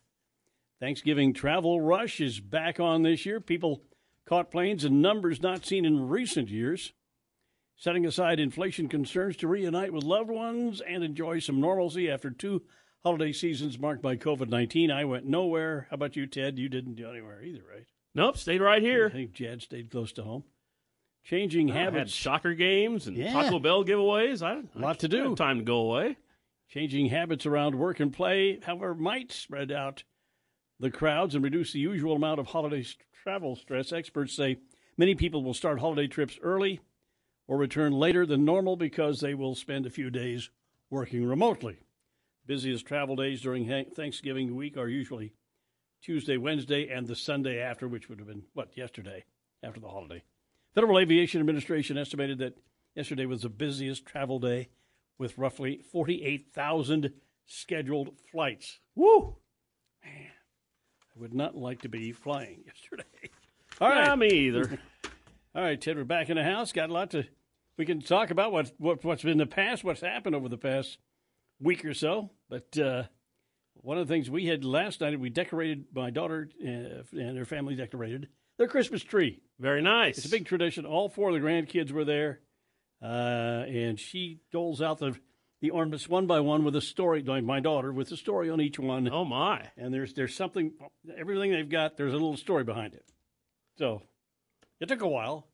Thanksgiving 0.80 1.32
travel 1.32 1.80
rush 1.80 2.20
is 2.20 2.38
back 2.38 2.80
on 2.80 3.02
this 3.02 3.24
year. 3.24 3.40
People 3.40 3.82
caught 4.26 4.50
planes 4.50 4.84
in 4.84 5.00
numbers 5.00 5.40
not 5.42 5.64
seen 5.64 5.84
in 5.84 6.08
recent 6.08 6.48
years. 6.48 6.92
Setting 7.78 8.06
aside 8.06 8.40
inflation 8.40 8.88
concerns 8.88 9.36
to 9.36 9.48
reunite 9.48 9.92
with 9.92 10.02
loved 10.04 10.30
ones 10.30 10.80
and 10.80 11.04
enjoy 11.04 11.38
some 11.40 11.60
normalcy 11.60 12.10
after 12.10 12.30
two 12.30 12.62
holiday 13.02 13.32
seasons 13.32 13.78
marked 13.78 14.00
by 14.02 14.16
COVID 14.16 14.48
19. 14.48 14.90
I 14.90 15.04
went 15.04 15.26
nowhere. 15.26 15.86
How 15.90 15.94
about 15.94 16.16
you, 16.16 16.26
Ted? 16.26 16.58
You 16.58 16.68
didn't 16.70 16.98
go 16.98 17.10
anywhere 17.10 17.42
either, 17.42 17.62
right? 17.70 17.84
Nope, 18.14 18.38
stayed 18.38 18.62
right 18.62 18.80
here. 18.82 19.08
I 19.08 19.10
think 19.10 19.32
Jed 19.32 19.60
stayed 19.60 19.90
close 19.90 20.10
to 20.14 20.22
home. 20.22 20.44
Changing 21.24 21.70
I 21.70 21.74
had 21.74 21.82
habits. 21.92 22.14
soccer 22.14 22.54
games 22.54 23.06
and 23.06 23.16
Yeah. 23.16 23.32
Taco 23.32 23.58
Bell 23.58 23.84
giveaways. 23.84 24.42
I, 24.42 24.62
A 24.74 24.80
lot 24.80 25.00
to 25.00 25.06
I 25.06 25.10
didn't 25.10 25.30
do. 25.30 25.36
time 25.36 25.58
to 25.58 25.64
go 25.64 25.78
away. 25.78 26.16
Changing 26.70 27.06
habits 27.06 27.44
around 27.46 27.74
work 27.74 28.00
and 28.00 28.12
play, 28.12 28.58
however, 28.64 28.94
might 28.94 29.32
spread 29.32 29.70
out 29.70 30.04
the 30.78 30.90
crowds 30.90 31.34
and 31.34 31.42
reduce 31.42 31.72
the 31.72 31.78
usual 31.78 32.16
amount 32.16 32.40
of 32.40 32.48
holiday 32.48 32.84
travel 33.22 33.56
stress. 33.56 33.92
Experts 33.92 34.34
say 34.34 34.58
many 34.96 35.14
people 35.14 35.42
will 35.42 35.54
start 35.54 35.80
holiday 35.80 36.06
trips 36.06 36.38
early 36.42 36.80
or 37.48 37.56
return 37.56 37.92
later 37.92 38.26
than 38.26 38.44
normal 38.44 38.76
because 38.76 39.20
they 39.20 39.34
will 39.34 39.54
spend 39.54 39.86
a 39.86 39.90
few 39.90 40.10
days 40.10 40.50
working 40.90 41.24
remotely. 41.24 41.78
Busiest 42.46 42.86
travel 42.86 43.16
days 43.16 43.40
during 43.40 43.68
Ha- 43.68 43.90
Thanksgiving 43.94 44.54
week 44.54 44.76
are 44.76 44.88
usually 44.88 45.32
Tuesday, 46.02 46.36
Wednesday, 46.36 46.88
and 46.88 47.06
the 47.06 47.16
Sunday 47.16 47.58
after, 47.58 47.88
which 47.88 48.08
would 48.08 48.18
have 48.18 48.28
been, 48.28 48.44
what, 48.52 48.76
yesterday, 48.76 49.24
after 49.62 49.80
the 49.80 49.88
holiday. 49.88 50.22
Federal 50.74 50.98
Aviation 50.98 51.40
Administration 51.40 51.98
estimated 51.98 52.38
that 52.38 52.58
yesterday 52.94 53.26
was 53.26 53.42
the 53.42 53.48
busiest 53.48 54.06
travel 54.06 54.38
day 54.38 54.68
with 55.18 55.38
roughly 55.38 55.80
48,000 55.90 57.12
scheduled 57.46 58.10
flights. 58.30 58.78
Woo! 58.94 59.36
Man, 60.04 60.12
would 61.16 61.34
not 61.34 61.56
like 61.56 61.82
to 61.82 61.88
be 61.88 62.12
flying 62.12 62.64
yesterday. 62.66 63.04
All 63.80 63.88
right. 63.88 64.06
Yeah, 64.06 64.14
me 64.14 64.28
either. 64.28 64.78
All 65.54 65.62
right, 65.62 65.80
Ted, 65.80 65.96
we're 65.96 66.04
back 66.04 66.28
in 66.28 66.36
the 66.36 66.44
house. 66.44 66.72
Got 66.72 66.90
a 66.90 66.92
lot 66.92 67.10
to. 67.12 67.24
We 67.78 67.86
can 67.86 68.00
talk 68.00 68.30
about 68.30 68.52
what, 68.52 68.72
what 68.78 69.04
what's 69.04 69.22
been 69.22 69.38
the 69.38 69.46
past, 69.46 69.84
what's 69.84 70.00
happened 70.00 70.34
over 70.34 70.48
the 70.48 70.56
past 70.56 70.98
week 71.60 71.84
or 71.84 71.94
so. 71.94 72.30
But 72.48 72.78
uh, 72.78 73.04
one 73.74 73.98
of 73.98 74.06
the 74.06 74.12
things 74.12 74.30
we 74.30 74.46
had 74.46 74.64
last 74.64 75.00
night, 75.00 75.18
we 75.18 75.30
decorated 75.30 75.86
my 75.94 76.10
daughter 76.10 76.48
uh, 76.62 77.02
and 77.12 77.36
her 77.36 77.44
family 77.44 77.74
decorated 77.74 78.28
their 78.58 78.68
Christmas 78.68 79.02
tree. 79.02 79.40
Very 79.58 79.82
nice. 79.82 80.18
It's 80.18 80.26
a 80.26 80.30
big 80.30 80.46
tradition. 80.46 80.84
All 80.84 81.08
four 81.08 81.30
of 81.30 81.34
the 81.34 81.46
grandkids 81.46 81.90
were 81.90 82.04
there, 82.04 82.40
uh, 83.02 83.64
and 83.66 83.98
she 83.98 84.40
doles 84.52 84.82
out 84.82 84.98
the 84.98 85.16
the 85.60 85.70
ornaments 85.70 86.08
one 86.08 86.26
by 86.26 86.40
one 86.40 86.64
with 86.64 86.76
a 86.76 86.80
story. 86.80 87.22
like 87.22 87.44
My 87.44 87.60
daughter 87.60 87.92
with 87.92 88.10
a 88.12 88.16
story 88.16 88.50
on 88.50 88.60
each 88.60 88.78
one. 88.78 89.08
Oh 89.10 89.24
my! 89.24 89.70
And 89.76 89.92
there's 89.92 90.14
there's 90.14 90.34
something. 90.34 90.72
Everything 91.16 91.52
they've 91.52 91.68
got, 91.68 91.96
there's 91.96 92.12
a 92.12 92.16
little 92.16 92.36
story 92.36 92.64
behind 92.64 92.94
it. 92.94 93.04
So 93.78 94.02
it 94.80 94.88
took 94.88 95.02
a 95.02 95.08
while. 95.08 95.48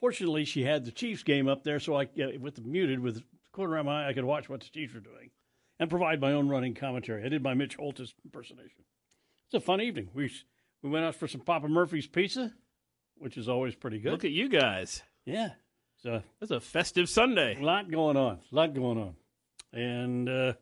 Fortunately, 0.00 0.44
she 0.44 0.64
had 0.64 0.84
the 0.84 0.92
Chiefs 0.92 1.22
game 1.22 1.46
up 1.48 1.62
there, 1.64 1.78
so 1.80 1.94
I 1.98 2.08
with 2.40 2.56
the 2.56 2.62
muted 2.62 3.00
with 3.00 3.22
quarter 3.52 3.74
around 3.74 3.86
my 3.86 4.04
eye, 4.04 4.08
I 4.08 4.12
could 4.12 4.24
watch 4.24 4.48
what 4.48 4.60
the 4.60 4.68
Chiefs 4.72 4.94
were 4.94 5.00
doing 5.00 5.30
and 5.78 5.90
provide 5.90 6.20
my 6.20 6.32
own 6.32 6.48
running 6.48 6.74
commentary. 6.74 7.24
I 7.24 7.28
did 7.28 7.42
my 7.42 7.54
Mitch 7.54 7.76
Holtus 7.78 8.12
impersonation. 8.24 8.84
It's 9.46 9.54
a 9.62 9.66
fun 9.66 9.80
evening. 9.80 10.08
We 10.14 10.30
we 10.82 10.90
went 10.90 11.04
out 11.04 11.14
for 11.16 11.28
some 11.28 11.40
Papa 11.42 11.68
Murphy's 11.68 12.06
pizza, 12.06 12.52
which 13.18 13.36
is 13.36 13.48
always 13.48 13.74
pretty 13.74 13.98
good. 13.98 14.12
Look 14.12 14.24
at 14.24 14.30
you 14.30 14.48
guys. 14.48 15.02
Yeah, 15.26 15.50
so 16.02 16.22
It's 16.40 16.50
a 16.50 16.60
festive 16.60 17.08
Sunday. 17.08 17.58
a 17.60 17.64
lot 17.64 17.90
going 17.90 18.16
on. 18.16 18.38
A 18.50 18.54
lot 18.54 18.72
going 18.74 18.96
on, 18.98 19.16
and 19.72 20.28
uh, 20.28 20.52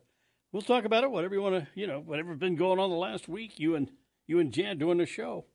we'll 0.51 0.61
talk 0.61 0.85
about 0.85 1.03
it. 1.03 1.11
Whatever 1.11 1.35
you 1.35 1.41
want 1.41 1.55
to, 1.55 1.67
you 1.75 1.87
know, 1.87 1.99
whatever's 1.99 2.37
been 2.37 2.55
going 2.55 2.79
on 2.79 2.89
the 2.89 2.95
last 2.95 3.27
week. 3.27 3.59
You 3.59 3.75
and 3.75 3.89
you 4.27 4.39
and 4.39 4.51
Jan 4.51 4.77
doing 4.77 4.97
the 4.97 5.05
show. 5.05 5.45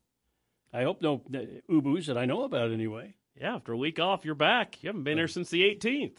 I 0.72 0.82
hope 0.82 1.00
no 1.00 1.22
uh, 1.32 1.38
ubus 1.70 2.06
that 2.06 2.18
I 2.18 2.24
know 2.26 2.42
about 2.42 2.72
anyway. 2.72 3.14
Yeah, 3.40 3.56
after 3.56 3.72
a 3.72 3.76
week 3.76 3.98
off, 3.98 4.24
you're 4.24 4.34
back. 4.34 4.82
You 4.82 4.88
haven't 4.88 5.04
been 5.04 5.18
here 5.18 5.28
since 5.28 5.50
the 5.50 5.62
18th. 5.62 6.18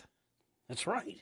That's 0.67 0.87
right. 0.87 1.21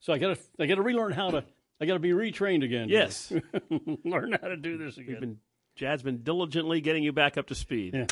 So 0.00 0.12
I 0.12 0.18
gotta 0.18 0.38
I 0.58 0.66
gotta 0.66 0.82
relearn 0.82 1.12
how 1.12 1.30
to. 1.30 1.44
I 1.80 1.86
gotta 1.86 1.98
be 1.98 2.10
retrained 2.10 2.64
again. 2.64 2.88
Yes. 2.88 3.32
learn 4.04 4.32
how 4.40 4.48
to 4.48 4.56
do 4.56 4.76
this 4.78 4.98
again. 4.98 5.20
Been, 5.20 5.38
Jad's 5.76 6.02
been 6.02 6.22
diligently 6.22 6.80
getting 6.80 7.02
you 7.02 7.12
back 7.12 7.38
up 7.38 7.46
to 7.48 7.54
speed. 7.54 7.94
Yeah. 7.94 8.06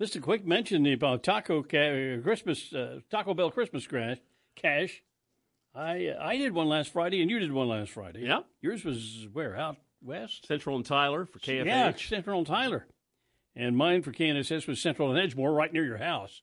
Just 0.00 0.16
a 0.16 0.20
quick 0.20 0.44
mention 0.44 0.86
about 0.86 1.22
Taco 1.22 1.62
ca- 1.62 2.20
Christmas 2.22 2.72
uh, 2.72 3.00
Taco 3.10 3.34
Bell 3.34 3.50
Christmas 3.50 3.86
crash 3.86 4.18
cash. 4.56 5.02
I 5.74 6.08
uh, 6.08 6.24
I 6.24 6.36
did 6.36 6.52
one 6.52 6.68
last 6.68 6.92
Friday 6.92 7.20
and 7.20 7.30
you 7.30 7.38
did 7.38 7.52
one 7.52 7.68
last 7.68 7.90
Friday. 7.90 8.20
Yeah. 8.20 8.40
Yours 8.62 8.84
was 8.84 9.26
where 9.32 9.56
out 9.56 9.76
west. 10.02 10.46
Central 10.46 10.76
and 10.76 10.86
Tyler 10.86 11.26
for 11.26 11.38
KFH. 11.38 11.66
Yeah, 11.66 11.92
Central 11.96 12.38
and 12.38 12.46
Tyler. 12.46 12.86
And 13.56 13.76
mine 13.76 14.02
for 14.02 14.12
KNSS 14.12 14.66
was 14.66 14.80
Central 14.80 15.14
and 15.14 15.32
Edgemoor, 15.32 15.54
right 15.54 15.72
near 15.72 15.84
your 15.84 15.98
house. 15.98 16.42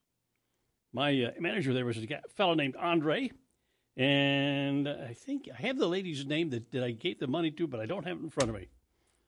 My 0.94 1.12
uh, 1.24 1.32
manager 1.40 1.74
there 1.74 1.86
was 1.86 1.98
a 1.98 2.06
guy, 2.06 2.22
fellow 2.36 2.54
named 2.54 2.76
Andre, 2.78 3.32
and 3.98 4.88
I 4.88 5.14
think 5.14 5.48
I 5.58 5.62
have 5.62 5.78
the 5.78 5.88
lady's 5.88 6.26
name 6.26 6.50
that, 6.52 6.72
that 6.72 6.84
I 6.84 6.92
gave 6.92 7.20
the 7.20 7.28
money 7.28 7.52
to, 7.52 7.68
but 7.68 7.80
I 7.80 7.86
don't 7.86 8.06
have 8.06 8.18
it 8.18 8.24
in 8.24 8.30
front 8.30 8.50
of 8.50 8.56
me. 8.56 8.68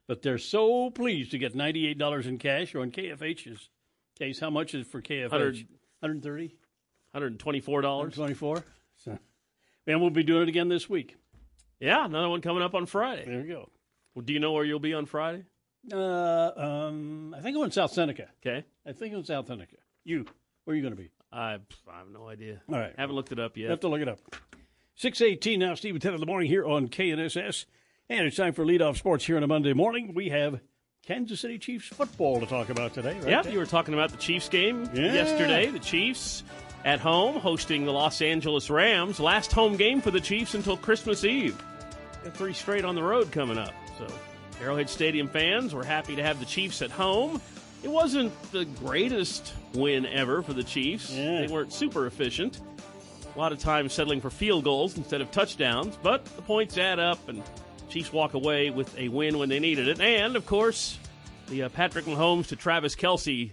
But 0.08 0.22
they're 0.22 0.38
so 0.38 0.90
pleased 0.90 1.32
to 1.32 1.38
get 1.38 1.56
ninety-eight 1.56 1.98
dollars 1.98 2.28
in 2.28 2.38
cash. 2.38 2.76
Or 2.76 2.84
in 2.84 2.92
KFH's 2.92 3.70
case, 4.18 4.40
how 4.40 4.50
much 4.50 4.74
is 4.76 4.86
for 4.88 5.02
KFH? 5.02 5.32
100 5.32 5.68
130 6.02 6.56
$124. 7.16 8.14
24 8.14 8.64
So, 8.98 9.18
and 9.88 10.02
we'll 10.02 10.10
be 10.10 10.24
doing 10.24 10.44
it 10.44 10.50
again 10.50 10.70
this 10.70 10.90
week. 10.90 11.16
Yeah, 11.80 12.06
another 12.06 12.30
one 12.30 12.42
coming 12.42 12.64
up 12.64 12.74
on 12.76 12.86
Friday. 12.86 13.26
There 13.26 13.42
we 13.42 13.48
go. 13.48 13.70
Well, 14.16 14.24
do 14.24 14.34
you 14.34 14.40
know 14.40 14.52
where 14.54 14.64
you'll 14.64 14.80
be 14.80 14.94
on 14.94 15.06
Friday? 15.06 15.44
Uh, 15.92 16.52
um, 16.56 17.36
I 17.38 17.42
think 17.42 17.58
I'm 17.58 17.64
in 17.64 17.72
South 17.72 17.92
Seneca. 17.92 18.28
Okay. 18.46 18.64
I 18.88 18.92
think 18.94 19.14
I'm 19.14 19.20
in 19.20 19.26
South 19.26 19.48
Seneca. 19.48 19.76
You, 20.06 20.26
where 20.64 20.74
are 20.74 20.78
you 20.78 20.82
going 20.82 20.96
to 20.96 21.02
be? 21.02 21.10
I, 21.32 21.56
I 21.92 21.98
have 21.98 22.10
no 22.12 22.28
idea. 22.30 22.62
All 22.72 22.78
right. 22.80 22.94
Haven't 22.98 23.16
looked 23.16 23.32
it 23.32 23.40
up 23.40 23.58
You 23.58 23.64
yet. 23.64 23.72
have 23.72 23.80
to 23.82 23.88
look 23.90 24.02
it 24.02 24.08
up. 24.08 24.20
618 24.96 25.60
now, 25.60 25.74
Steve, 25.76 26.00
10 26.00 26.14
in 26.14 26.20
the 26.20 26.26
morning 26.26 26.48
here 26.48 26.66
on 26.66 26.88
KNSS. 26.88 27.66
And 28.10 28.28
it's 28.28 28.38
time 28.38 28.54
for 28.54 28.64
leadoff 28.64 28.98
sports 28.98 29.26
here 29.26 29.38
on 29.38 29.44
a 29.44 29.48
Monday 29.48 29.74
morning. 29.74 30.14
We 30.14 30.30
have 30.30 30.60
Kansas 31.06 31.40
City 31.42 31.58
Chiefs 31.58 31.88
football 31.88 32.40
to 32.40 32.46
talk 32.46 32.70
about 32.70 32.94
today, 32.94 33.18
right? 33.20 33.28
Yep, 33.30 33.52
you 33.52 33.58
were 33.60 33.66
talking 33.66 33.94
about 33.94 34.12
the 34.12 34.18
Chiefs 34.18 34.48
game 34.50 34.88
Yeah. 34.94 35.12
yesterday. 35.14 35.70
The 35.72 35.80
Chiefs 35.80 36.44
at 36.86 37.00
home 37.00 37.40
hosting 37.40 37.86
the 37.86 37.92
Los 37.92 38.22
Angeles 38.22 38.70
Rams. 38.70 39.20
Last 39.20 39.52
home 39.52 39.76
game 39.76 40.02
for 40.02 40.12
the 40.12 40.20
Chiefs 40.20 40.54
until 40.54 40.78
Christmas 40.78 41.24
Eve. 41.24 41.62
Got 42.24 42.34
three 42.36 42.54
straight 42.54 42.86
on 42.86 42.96
the 42.96 43.04
road 43.04 43.32
coming 43.32 43.58
up. 43.58 43.74
So, 43.98 44.08
Arrowhead 44.62 44.90
Stadium 44.90 45.28
fans 45.28 45.74
were 45.74 45.84
happy 45.84 46.16
to 46.16 46.24
have 46.24 46.40
the 46.40 46.46
Chiefs 46.46 46.82
at 46.82 46.92
home. 46.92 47.42
It 47.84 47.90
wasn't 47.90 48.34
the 48.52 48.66
greatest 48.66 49.54
win 49.74 50.06
ever 50.06 50.42
for 50.42 50.54
the 50.54 50.64
Chiefs. 50.64 51.12
Yeah. 51.12 51.42
They 51.42 51.48
weren't 51.48 51.74
super 51.74 52.06
efficient. 52.06 52.62
A 53.36 53.40
lot 53.40 53.52
of 53.52 53.60
times 53.60 53.94
settling 53.94 54.22
for 54.22 54.30
field 54.30 54.64
goals 54.64 54.96
instead 54.96 55.20
of 55.20 55.32
touchdowns, 55.32 55.98
but 56.02 56.24
the 56.24 56.42
points 56.44 56.78
add 56.78 57.00
up, 57.00 57.28
and 57.28 57.42
Chiefs 57.90 58.14
walk 58.14 58.36
away 58.36 58.70
with 58.70 58.96
a 58.98 59.08
win 59.08 59.38
when 59.38 59.50
they 59.50 59.60
needed 59.60 59.88
it. 59.88 60.00
And, 60.00 60.36
of 60.36 60.46
course, 60.46 60.98
the 61.48 61.64
uh, 61.64 61.70
Patrick 61.70 62.06
Mahomes 62.06 62.48
to 62.48 62.56
Travis 62.56 62.96
Kelce 62.96 63.52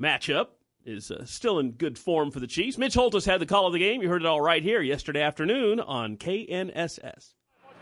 matchup 0.00 0.48
is 0.86 1.10
uh, 1.10 1.24
still 1.24 1.58
in 1.58 1.72
good 1.72 1.98
form 1.98 2.30
for 2.30 2.40
the 2.40 2.46
Chiefs. 2.46 2.78
Mitch 2.78 2.94
Holtus 2.94 3.26
had 3.26 3.40
the 3.40 3.46
call 3.46 3.66
of 3.66 3.72
the 3.72 3.78
game. 3.78 4.02
You 4.02 4.08
heard 4.08 4.22
it 4.22 4.26
all 4.26 4.40
right 4.40 4.62
here 4.62 4.80
yesterday 4.80 5.22
afternoon 5.22 5.80
on 5.80 6.16
KNSS. 6.16 7.34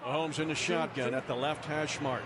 Mahomes 0.04 0.38
in 0.38 0.48
the 0.48 0.54
shotgun 0.54 1.14
at 1.14 1.26
the 1.26 1.34
left 1.34 1.64
hash 1.64 2.00
mark. 2.00 2.22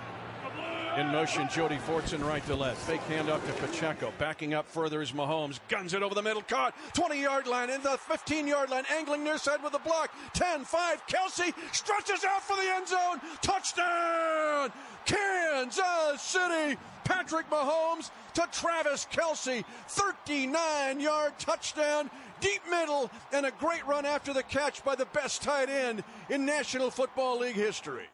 In 0.98 1.06
motion, 1.12 1.48
Jody 1.48 1.76
Fortson 1.76 2.26
right 2.26 2.44
to 2.46 2.56
left. 2.56 2.78
Fake 2.78 3.00
handoff 3.02 3.46
to 3.46 3.52
Pacheco. 3.64 4.12
Backing 4.18 4.52
up 4.52 4.66
further 4.66 5.00
is 5.00 5.12
Mahomes. 5.12 5.60
Guns 5.68 5.94
it 5.94 6.02
over 6.02 6.12
the 6.12 6.22
middle. 6.22 6.42
Caught. 6.42 6.74
20 6.92 7.22
yard 7.22 7.46
line. 7.46 7.70
In 7.70 7.80
the 7.84 7.96
15 7.96 8.48
yard 8.48 8.68
line. 8.68 8.82
Angling 8.92 9.22
near 9.22 9.38
side 9.38 9.62
with 9.62 9.74
a 9.74 9.78
block. 9.78 10.12
10 10.34 10.64
5. 10.64 11.06
Kelce 11.06 11.54
stretches 11.72 12.24
out 12.24 12.42
for 12.42 12.56
the 12.56 12.68
end 12.68 12.88
zone. 12.88 13.20
Touchdown! 13.42 14.72
Kansas 15.04 16.20
City. 16.20 16.76
Patrick 17.04 17.48
Mahomes 17.48 18.10
to 18.34 18.48
Travis 18.50 19.06
Kelce. 19.12 19.62
39 19.86 20.98
yard 20.98 21.32
touchdown. 21.38 22.10
Deep 22.40 22.62
middle 22.68 23.08
and 23.32 23.46
a 23.46 23.52
great 23.52 23.86
run 23.86 24.04
after 24.04 24.32
the 24.32 24.42
catch 24.42 24.84
by 24.84 24.96
the 24.96 25.06
best 25.06 25.42
tight 25.42 25.68
end 25.68 26.02
in 26.28 26.44
National 26.44 26.90
Football 26.90 27.38
League 27.38 27.54
history. 27.54 28.08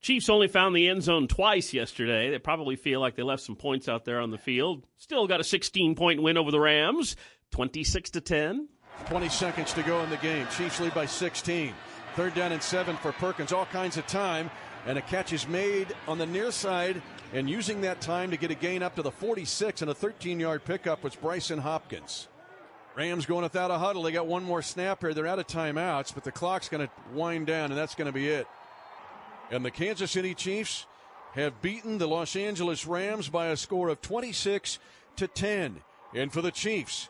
Chiefs 0.00 0.28
only 0.28 0.48
found 0.48 0.76
the 0.76 0.88
end 0.88 1.02
zone 1.02 1.26
twice 1.26 1.74
yesterday. 1.74 2.30
They 2.30 2.38
probably 2.38 2.76
feel 2.76 3.00
like 3.00 3.16
they 3.16 3.22
left 3.22 3.42
some 3.42 3.56
points 3.56 3.88
out 3.88 4.04
there 4.04 4.20
on 4.20 4.30
the 4.30 4.38
field. 4.38 4.86
Still 4.96 5.26
got 5.26 5.40
a 5.40 5.44
16 5.44 5.94
point 5.96 6.22
win 6.22 6.36
over 6.36 6.50
the 6.50 6.60
Rams, 6.60 7.16
26 7.50 8.10
to 8.10 8.20
10. 8.20 8.68
20 9.06 9.28
seconds 9.28 9.72
to 9.74 9.82
go 9.82 10.00
in 10.02 10.10
the 10.10 10.16
game. 10.18 10.46
Chiefs 10.56 10.80
lead 10.80 10.94
by 10.94 11.06
16. 11.06 11.72
Third 12.14 12.34
down 12.34 12.52
and 12.52 12.62
seven 12.62 12.96
for 12.96 13.12
Perkins. 13.12 13.52
All 13.52 13.66
kinds 13.66 13.96
of 13.96 14.06
time. 14.06 14.50
And 14.86 14.98
a 14.98 15.02
catch 15.02 15.32
is 15.32 15.46
made 15.46 15.94
on 16.06 16.18
the 16.18 16.26
near 16.26 16.50
side. 16.50 17.00
And 17.32 17.48
using 17.48 17.80
that 17.82 18.00
time 18.00 18.30
to 18.30 18.36
get 18.36 18.50
a 18.50 18.54
gain 18.54 18.82
up 18.82 18.96
to 18.96 19.02
the 19.02 19.10
46 19.10 19.82
and 19.82 19.90
a 19.90 19.94
13 19.94 20.40
yard 20.40 20.64
pickup 20.64 21.04
was 21.04 21.14
Brycen 21.14 21.58
Hopkins. 21.58 22.28
Rams 22.96 23.26
going 23.26 23.42
without 23.42 23.70
a 23.70 23.78
huddle. 23.78 24.02
They 24.02 24.10
got 24.10 24.26
one 24.26 24.42
more 24.42 24.62
snap 24.62 25.02
here. 25.02 25.14
They're 25.14 25.26
out 25.26 25.38
of 25.38 25.46
timeouts, 25.46 26.12
but 26.12 26.24
the 26.24 26.32
clock's 26.32 26.68
going 26.68 26.84
to 26.84 26.92
wind 27.12 27.46
down, 27.46 27.70
and 27.70 27.78
that's 27.78 27.94
going 27.94 28.06
to 28.06 28.12
be 28.12 28.28
it. 28.28 28.48
And 29.50 29.64
the 29.64 29.70
Kansas 29.70 30.10
City 30.10 30.34
Chiefs 30.34 30.86
have 31.32 31.62
beaten 31.62 31.98
the 31.98 32.06
Los 32.06 32.36
Angeles 32.36 32.86
Rams 32.86 33.28
by 33.28 33.46
a 33.46 33.56
score 33.56 33.88
of 33.88 34.00
26 34.02 34.78
to 35.16 35.28
10. 35.28 35.82
And 36.14 36.32
for 36.32 36.42
the 36.42 36.50
Chiefs, 36.50 37.08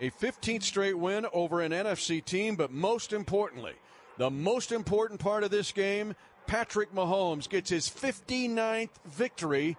a 0.00 0.10
15th 0.10 0.62
straight 0.62 0.98
win 0.98 1.26
over 1.32 1.60
an 1.60 1.72
NFC 1.72 2.24
team, 2.24 2.56
but 2.56 2.72
most 2.72 3.12
importantly, 3.12 3.74
the 4.18 4.30
most 4.30 4.72
important 4.72 5.20
part 5.20 5.44
of 5.44 5.50
this 5.50 5.72
game, 5.72 6.14
Patrick 6.46 6.94
Mahomes 6.94 7.48
gets 7.48 7.70
his 7.70 7.88
59th 7.88 8.90
victory 9.06 9.76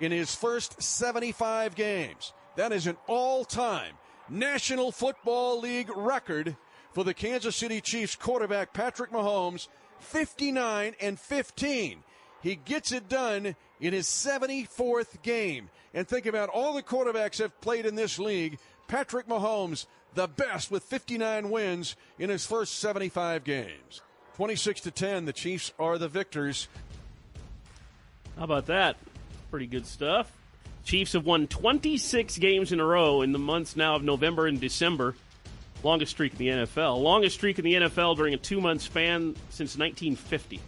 in 0.00 0.12
his 0.12 0.34
first 0.34 0.82
75 0.82 1.74
games. 1.74 2.32
That 2.56 2.72
is 2.72 2.86
an 2.86 2.96
all 3.06 3.44
time 3.44 3.94
National 4.28 4.92
Football 4.92 5.60
League 5.60 5.90
record 5.94 6.56
for 6.92 7.04
the 7.04 7.14
Kansas 7.14 7.56
City 7.56 7.80
Chiefs 7.80 8.16
quarterback 8.16 8.72
Patrick 8.72 9.10
Mahomes 9.10 9.68
59 10.02 10.94
and 11.00 11.18
15. 11.18 12.02
He 12.42 12.56
gets 12.56 12.92
it 12.92 13.08
done 13.08 13.56
in 13.80 13.92
his 13.92 14.06
74th 14.06 15.22
game. 15.22 15.70
And 15.94 16.06
think 16.06 16.26
about 16.26 16.48
all 16.48 16.74
the 16.74 16.82
quarterbacks 16.82 17.38
have 17.38 17.60
played 17.60 17.86
in 17.86 17.94
this 17.94 18.18
league. 18.18 18.58
Patrick 18.88 19.26
Mahomes, 19.26 19.86
the 20.14 20.26
best 20.26 20.70
with 20.70 20.82
59 20.84 21.50
wins 21.50 21.96
in 22.18 22.30
his 22.30 22.46
first 22.46 22.78
75 22.78 23.44
games. 23.44 24.02
26 24.36 24.82
to 24.82 24.90
10, 24.90 25.24
the 25.26 25.32
Chiefs 25.32 25.72
are 25.78 25.98
the 25.98 26.08
victors. 26.08 26.68
How 28.36 28.44
about 28.44 28.66
that? 28.66 28.96
Pretty 29.50 29.66
good 29.66 29.86
stuff. 29.86 30.32
Chiefs 30.84 31.12
have 31.12 31.26
won 31.26 31.46
26 31.46 32.38
games 32.38 32.72
in 32.72 32.80
a 32.80 32.84
row 32.84 33.22
in 33.22 33.32
the 33.32 33.38
months 33.38 33.76
now 33.76 33.94
of 33.94 34.02
November 34.02 34.46
and 34.46 34.60
December. 34.60 35.14
Longest 35.82 36.12
streak 36.12 36.32
in 36.32 36.38
the 36.38 36.48
NFL. 36.48 37.00
Longest 37.02 37.36
streak 37.36 37.58
in 37.58 37.64
the 37.64 37.74
NFL 37.74 38.16
during 38.16 38.34
a 38.34 38.36
two 38.36 38.60
month 38.60 38.82
span 38.82 39.34
since 39.50 39.76
1950. 39.76 40.60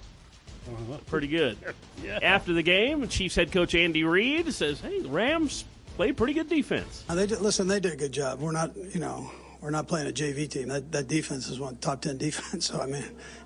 Pretty 1.07 1.29
good. 1.29 1.59
Yeah. 2.03 2.19
After 2.23 2.53
the 2.53 2.63
game, 2.63 3.07
Chiefs 3.09 3.37
head 3.37 3.51
coach 3.51 3.75
Andy 3.75 4.05
Reid 4.05 4.53
says, 4.53 4.79
"Hey, 4.81 5.01
the 5.01 5.09
Rams 5.09 5.65
played 5.97 6.19
pretty 6.19 6.35
good 6.35 6.51
defense." 6.51 7.03
Uh, 7.09 7.15
they 7.15 7.27
did, 7.27 7.41
listen. 7.41 7.67
They 7.67 7.81
did 7.81 7.93
a 7.93 7.97
good 7.97 8.13
job. 8.13 8.41
We're 8.41 8.53
not, 8.53 8.77
you 8.77 9.01
know, 9.01 9.31
we're 9.63 9.71
not 9.71 9.89
playing 9.89 10.09
a 10.09 10.13
JV 10.13 10.51
team. 10.51 10.69
That 10.69 10.93
that 10.93 11.09
defense 11.09 11.49
is 11.49 11.59
one 11.59 11.77
top 11.77 12.03
ten 12.03 12.19
defense. 12.19 12.67
So 12.67 12.79
I 12.79 12.87
mean, 12.87 13.05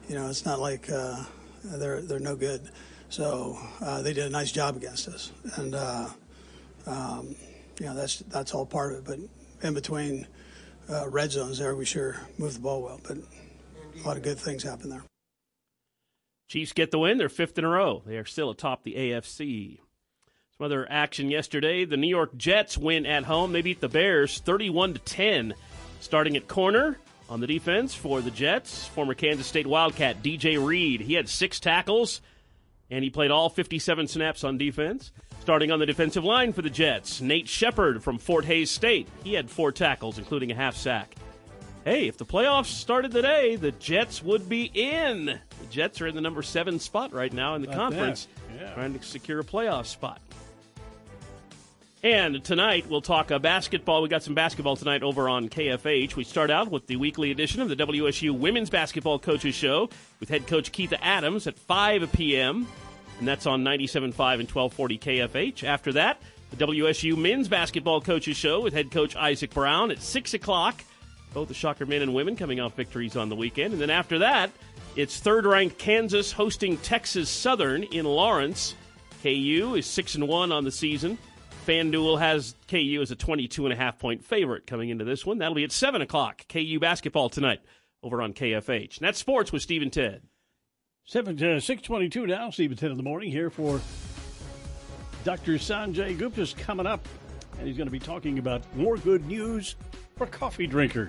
you 0.08 0.16
know, 0.16 0.28
it's 0.28 0.44
not 0.44 0.58
like 0.58 0.90
uh, 0.90 1.22
they're 1.62 2.00
they're 2.00 2.18
no 2.18 2.34
good. 2.34 2.68
So 3.10 3.56
uh, 3.80 4.02
they 4.02 4.12
did 4.12 4.26
a 4.26 4.30
nice 4.30 4.50
job 4.50 4.76
against 4.76 5.06
us, 5.06 5.30
and 5.56 5.74
uh, 5.74 6.08
um, 6.86 7.36
you 7.78 7.86
know 7.86 7.94
that's 7.94 8.20
that's 8.20 8.54
all 8.54 8.66
part 8.66 8.92
of 8.92 8.98
it. 8.98 9.04
But 9.04 9.18
in 9.68 9.74
between 9.74 10.26
uh, 10.90 11.08
red 11.08 11.30
zones, 11.30 11.58
there 11.58 11.74
we 11.74 11.84
sure 11.84 12.20
moved 12.38 12.56
the 12.56 12.60
ball 12.60 12.82
well. 12.82 13.00
But 13.02 13.18
a 13.18 14.06
lot 14.06 14.16
of 14.16 14.22
good 14.22 14.38
things 14.38 14.62
happened 14.62 14.92
there. 14.92 15.04
Chiefs 16.48 16.72
get 16.72 16.90
the 16.90 16.98
win. 16.98 17.18
They're 17.18 17.28
fifth 17.28 17.58
in 17.58 17.64
a 17.64 17.68
row. 17.68 18.02
They 18.06 18.16
are 18.16 18.24
still 18.24 18.50
atop 18.50 18.82
the 18.82 18.94
AFC. 18.94 19.78
Some 20.56 20.64
other 20.64 20.90
action 20.90 21.30
yesterday. 21.30 21.84
The 21.84 21.98
New 21.98 22.08
York 22.08 22.36
Jets 22.36 22.78
win 22.78 23.04
at 23.04 23.24
home. 23.24 23.52
They 23.52 23.62
beat 23.62 23.80
the 23.80 23.88
Bears 23.88 24.38
31 24.38 24.94
to 24.94 24.98
10. 25.00 25.54
Starting 26.00 26.36
at 26.36 26.48
corner 26.48 26.98
on 27.28 27.40
the 27.40 27.46
defense 27.46 27.94
for 27.94 28.20
the 28.20 28.30
Jets, 28.30 28.86
former 28.86 29.14
Kansas 29.14 29.46
State 29.46 29.66
Wildcat 29.66 30.22
DJ 30.22 30.64
Reed. 30.64 31.00
He 31.00 31.14
had 31.14 31.28
six 31.28 31.60
tackles 31.60 32.20
and 32.90 33.04
he 33.04 33.10
played 33.10 33.30
all 33.30 33.50
57 33.50 34.08
snaps 34.08 34.44
on 34.44 34.56
defense. 34.56 35.12
Starting 35.48 35.72
on 35.72 35.78
the 35.78 35.86
defensive 35.86 36.24
line 36.24 36.52
for 36.52 36.60
the 36.60 36.68
Jets, 36.68 37.22
Nate 37.22 37.48
Shepherd 37.48 38.04
from 38.04 38.18
Fort 38.18 38.44
Hays 38.44 38.70
State. 38.70 39.08
He 39.24 39.32
had 39.32 39.48
four 39.48 39.72
tackles, 39.72 40.18
including 40.18 40.52
a 40.52 40.54
half 40.54 40.76
sack. 40.76 41.14
Hey, 41.86 42.06
if 42.06 42.18
the 42.18 42.26
playoffs 42.26 42.66
started 42.66 43.12
today, 43.12 43.56
the 43.56 43.72
Jets 43.72 44.22
would 44.22 44.46
be 44.46 44.70
in. 44.74 45.24
The 45.24 45.66
Jets 45.70 46.02
are 46.02 46.06
in 46.06 46.14
the 46.14 46.20
number 46.20 46.42
seven 46.42 46.78
spot 46.78 47.14
right 47.14 47.32
now 47.32 47.54
in 47.54 47.62
the 47.62 47.68
conference, 47.68 48.28
yeah. 48.60 48.74
trying 48.74 48.92
to 48.92 49.02
secure 49.02 49.40
a 49.40 49.42
playoff 49.42 49.86
spot. 49.86 50.20
And 52.02 52.44
tonight 52.44 52.86
we'll 52.86 53.00
talk 53.00 53.30
uh, 53.30 53.38
basketball. 53.38 54.02
We 54.02 54.10
got 54.10 54.22
some 54.22 54.34
basketball 54.34 54.76
tonight 54.76 55.02
over 55.02 55.30
on 55.30 55.48
KFH. 55.48 56.14
We 56.14 56.24
start 56.24 56.50
out 56.50 56.70
with 56.70 56.86
the 56.88 56.96
weekly 56.96 57.30
edition 57.30 57.62
of 57.62 57.70
the 57.70 57.76
WSU 57.76 58.38
Women's 58.38 58.68
Basketball 58.68 59.18
Coaches 59.18 59.54
Show 59.54 59.88
with 60.20 60.28
head 60.28 60.46
coach 60.46 60.72
Keitha 60.72 60.98
Adams 61.00 61.46
at 61.46 61.58
5 61.58 62.12
p.m. 62.12 62.66
And 63.18 63.26
that's 63.26 63.46
on 63.46 63.64
97.5 63.64 64.04
and 64.04 64.48
1240 64.48 64.98
KFH. 64.98 65.64
After 65.64 65.92
that, 65.94 66.20
the 66.50 66.66
WSU 66.66 67.16
Men's 67.16 67.48
Basketball 67.48 68.00
Coaches 68.00 68.36
Show 68.36 68.60
with 68.60 68.72
head 68.72 68.90
coach 68.90 69.16
Isaac 69.16 69.52
Brown 69.52 69.90
at 69.90 70.00
6 70.00 70.34
o'clock. 70.34 70.84
Both 71.34 71.48
the 71.48 71.54
Shocker 71.54 71.84
men 71.84 72.02
and 72.02 72.14
women 72.14 72.36
coming 72.36 72.60
off 72.60 72.74
victories 72.74 73.16
on 73.16 73.28
the 73.28 73.36
weekend. 73.36 73.72
And 73.72 73.82
then 73.82 73.90
after 73.90 74.20
that, 74.20 74.50
it's 74.96 75.18
third 75.18 75.44
ranked 75.46 75.78
Kansas 75.78 76.32
hosting 76.32 76.78
Texas 76.78 77.28
Southern 77.28 77.82
in 77.84 78.06
Lawrence. 78.06 78.74
KU 79.22 79.74
is 79.76 79.86
6 79.86 80.14
and 80.14 80.28
1 80.28 80.52
on 80.52 80.64
the 80.64 80.70
season. 80.70 81.18
FanDuel 81.66 82.18
has 82.18 82.54
KU 82.66 83.00
as 83.02 83.10
a 83.10 83.16
22 83.16 83.66
and 83.66 83.72
a 83.72 83.76
half 83.76 83.98
point 83.98 84.24
favorite 84.24 84.66
coming 84.66 84.88
into 84.88 85.04
this 85.04 85.26
one. 85.26 85.38
That'll 85.38 85.54
be 85.54 85.64
at 85.64 85.72
7 85.72 86.00
o'clock. 86.00 86.46
KU 86.48 86.78
basketball 86.80 87.28
tonight 87.28 87.60
over 88.02 88.22
on 88.22 88.32
KFH. 88.32 88.98
And 88.98 89.06
that's 89.06 89.18
sports 89.18 89.52
with 89.52 89.60
Steve 89.60 89.82
and 89.82 89.92
Ted. 89.92 90.22
Seven, 91.08 91.36
uh, 91.36 91.58
622 91.58 92.26
now, 92.26 92.50
Steve 92.50 92.70
at 92.72 92.76
10 92.76 92.90
in 92.90 92.98
the 92.98 93.02
morning 93.02 93.30
here 93.30 93.48
for 93.48 93.80
Dr. 95.24 95.54
Sanjay 95.54 96.14
Gupta's 96.14 96.52
coming 96.52 96.86
up, 96.86 97.00
and 97.56 97.66
he's 97.66 97.78
going 97.78 97.86
to 97.86 97.90
be 97.90 97.98
talking 97.98 98.38
about 98.38 98.60
more 98.76 98.98
good 98.98 99.26
news 99.26 99.76
for 100.16 100.26
coffee 100.26 100.66
drinkers. 100.66 101.08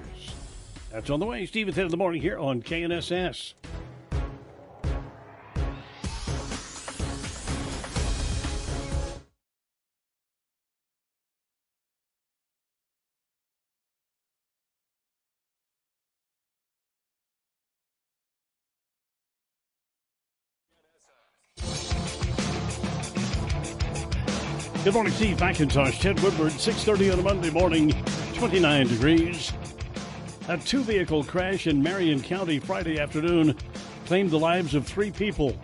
That's 0.89 1.09
on 1.09 1.19
the 1.19 1.25
way. 1.25 1.45
Steve 1.45 1.67
at 1.67 1.75
10 1.75 1.83
in 1.83 1.91
the 1.91 1.97
morning 1.97 2.21
here 2.21 2.39
on 2.39 2.61
KNSS. 2.63 3.55
Good 24.89 24.95
morning, 24.95 25.13
Steve 25.13 25.37
McIntosh, 25.37 25.99
Ted 25.99 26.19
Woodward, 26.21 26.51
6.30 26.53 27.13
on 27.13 27.19
a 27.19 27.21
Monday 27.21 27.51
morning, 27.51 27.91
29 28.33 28.87
degrees. 28.87 29.53
A 30.47 30.57
two-vehicle 30.57 31.25
crash 31.25 31.67
in 31.67 31.83
Marion 31.83 32.23
County 32.23 32.57
Friday 32.57 32.99
afternoon 32.99 33.55
claimed 34.07 34.31
the 34.31 34.39
lives 34.39 34.73
of 34.73 34.87
three 34.87 35.11
people. 35.11 35.55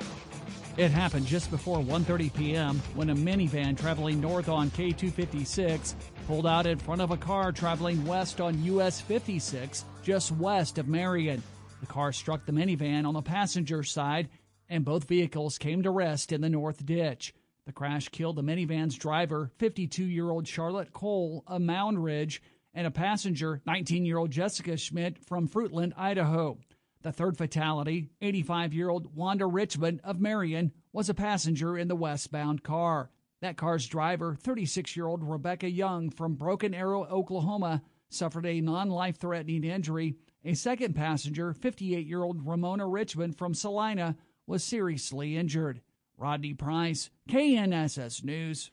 It 0.78 0.92
happened 0.92 1.26
just 1.26 1.50
before 1.50 1.80
1:30 1.80 2.36
p.m. 2.36 2.80
when 2.94 3.10
a 3.10 3.16
minivan 3.16 3.76
traveling 3.76 4.22
north 4.22 4.48
on 4.48 4.70
K256 4.70 5.96
pulled 6.28 6.46
out 6.46 6.68
in 6.68 6.78
front 6.78 7.02
of 7.02 7.10
a 7.10 7.18
car 7.18 7.52
traveling 7.52 8.06
west 8.06 8.40
on 8.40 8.64
US 8.66 9.02
56 9.02 9.86
just 10.04 10.34
west 10.34 10.78
of 10.78 10.88
Marion. 10.88 11.42
The 11.80 11.88
car 11.88 12.12
struck 12.14 12.46
the 12.46 12.52
minivan 12.52 13.08
on 13.08 13.16
the 13.16 13.24
passenger 13.24 13.82
side 13.82 14.30
and 14.70 14.86
both 14.86 15.06
vehicles 15.06 15.58
came 15.58 15.82
to 15.82 15.90
rest 15.90 16.32
in 16.32 16.42
the 16.42 16.50
north 16.50 16.86
ditch. 16.86 17.34
The 17.66 17.72
crash 17.72 18.10
killed 18.10 18.36
the 18.36 18.44
minivan's 18.44 18.96
driver, 18.96 19.52
52-year-old 19.58 20.48
Charlotte 20.48 20.94
Cole 20.94 21.44
of 21.48 21.64
Moundridge, 21.64 22.40
and 22.76 22.86
a 22.86 22.92
passenger, 22.92 23.62
19-year-old 23.68 24.30
Jessica 24.30 24.78
Schmidt 24.78 25.18
from 25.26 25.48
Fruitland, 25.48 25.94
Idaho. 25.98 26.60
The 27.02 27.12
third 27.12 27.38
fatality, 27.38 28.10
85 28.22 28.74
year 28.74 28.90
old 28.90 29.16
Wanda 29.16 29.48
Richmond 29.48 30.02
of 30.04 30.20
Marion, 30.20 30.74
was 30.94 31.10
a 31.10 31.16
passenger 31.16 31.76
in 31.76 31.88
the 31.88 31.96
westbound 31.96 32.62
car. 32.62 33.10
That 33.42 33.58
car's 33.58 33.88
driver, 33.88 34.36
36 34.36 34.96
year 34.96 35.08
old 35.08 35.24
Rebecca 35.24 35.70
Young 35.70 36.12
from 36.12 36.36
Broken 36.36 36.74
Arrow, 36.74 37.06
Oklahoma, 37.06 37.82
suffered 38.10 38.46
a 38.46 38.62
non 38.62 38.90
life 38.90 39.18
threatening 39.18 39.64
injury. 39.64 40.16
A 40.44 40.54
second 40.54 40.96
passenger, 40.96 41.54
58 41.54 42.06
year 42.06 42.24
old 42.24 42.46
Ramona 42.46 42.88
Richmond 42.88 43.38
from 43.38 43.56
Salina, 43.56 44.16
was 44.46 44.64
seriously 44.64 45.36
injured. 45.36 45.82
Rodney 46.18 46.54
Price, 46.54 47.10
KNSS 47.30 48.24
News. 48.24 48.72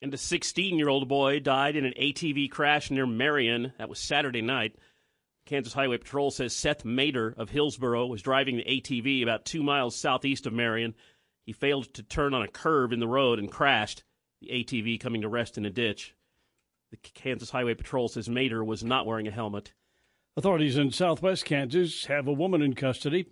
And 0.00 0.14
a 0.14 0.16
16 0.16 0.78
year 0.78 0.88
old 0.88 1.08
boy 1.08 1.40
died 1.40 1.74
in 1.76 1.84
an 1.84 1.94
ATV 2.00 2.50
crash 2.50 2.90
near 2.90 3.06
Marion. 3.06 3.72
That 3.78 3.88
was 3.88 3.98
Saturday 3.98 4.42
night. 4.42 4.76
Kansas 5.44 5.72
Highway 5.72 5.96
Patrol 5.96 6.30
says 6.30 6.54
Seth 6.54 6.84
Mater 6.84 7.34
of 7.36 7.48
Hillsboro 7.50 8.06
was 8.06 8.22
driving 8.22 8.56
the 8.56 8.64
ATV 8.64 9.22
about 9.22 9.44
two 9.44 9.62
miles 9.62 9.96
southeast 9.96 10.46
of 10.46 10.52
Marion. 10.52 10.94
He 11.46 11.52
failed 11.52 11.92
to 11.94 12.02
turn 12.02 12.34
on 12.34 12.42
a 12.42 12.48
curve 12.48 12.92
in 12.92 13.00
the 13.00 13.08
road 13.08 13.38
and 13.38 13.50
crashed, 13.50 14.04
the 14.40 14.48
ATV 14.48 15.00
coming 15.00 15.22
to 15.22 15.28
rest 15.28 15.56
in 15.56 15.64
a 15.64 15.70
ditch. 15.70 16.14
The 16.90 16.98
Kansas 16.98 17.50
Highway 17.50 17.74
Patrol 17.74 18.08
says 18.08 18.28
Mater 18.28 18.62
was 18.62 18.84
not 18.84 19.06
wearing 19.06 19.26
a 19.26 19.32
helmet. 19.32 19.72
Authorities 20.36 20.76
in 20.76 20.92
southwest 20.92 21.44
Kansas 21.44 22.04
have 22.04 22.28
a 22.28 22.32
woman 22.32 22.62
in 22.62 22.74
custody 22.74 23.26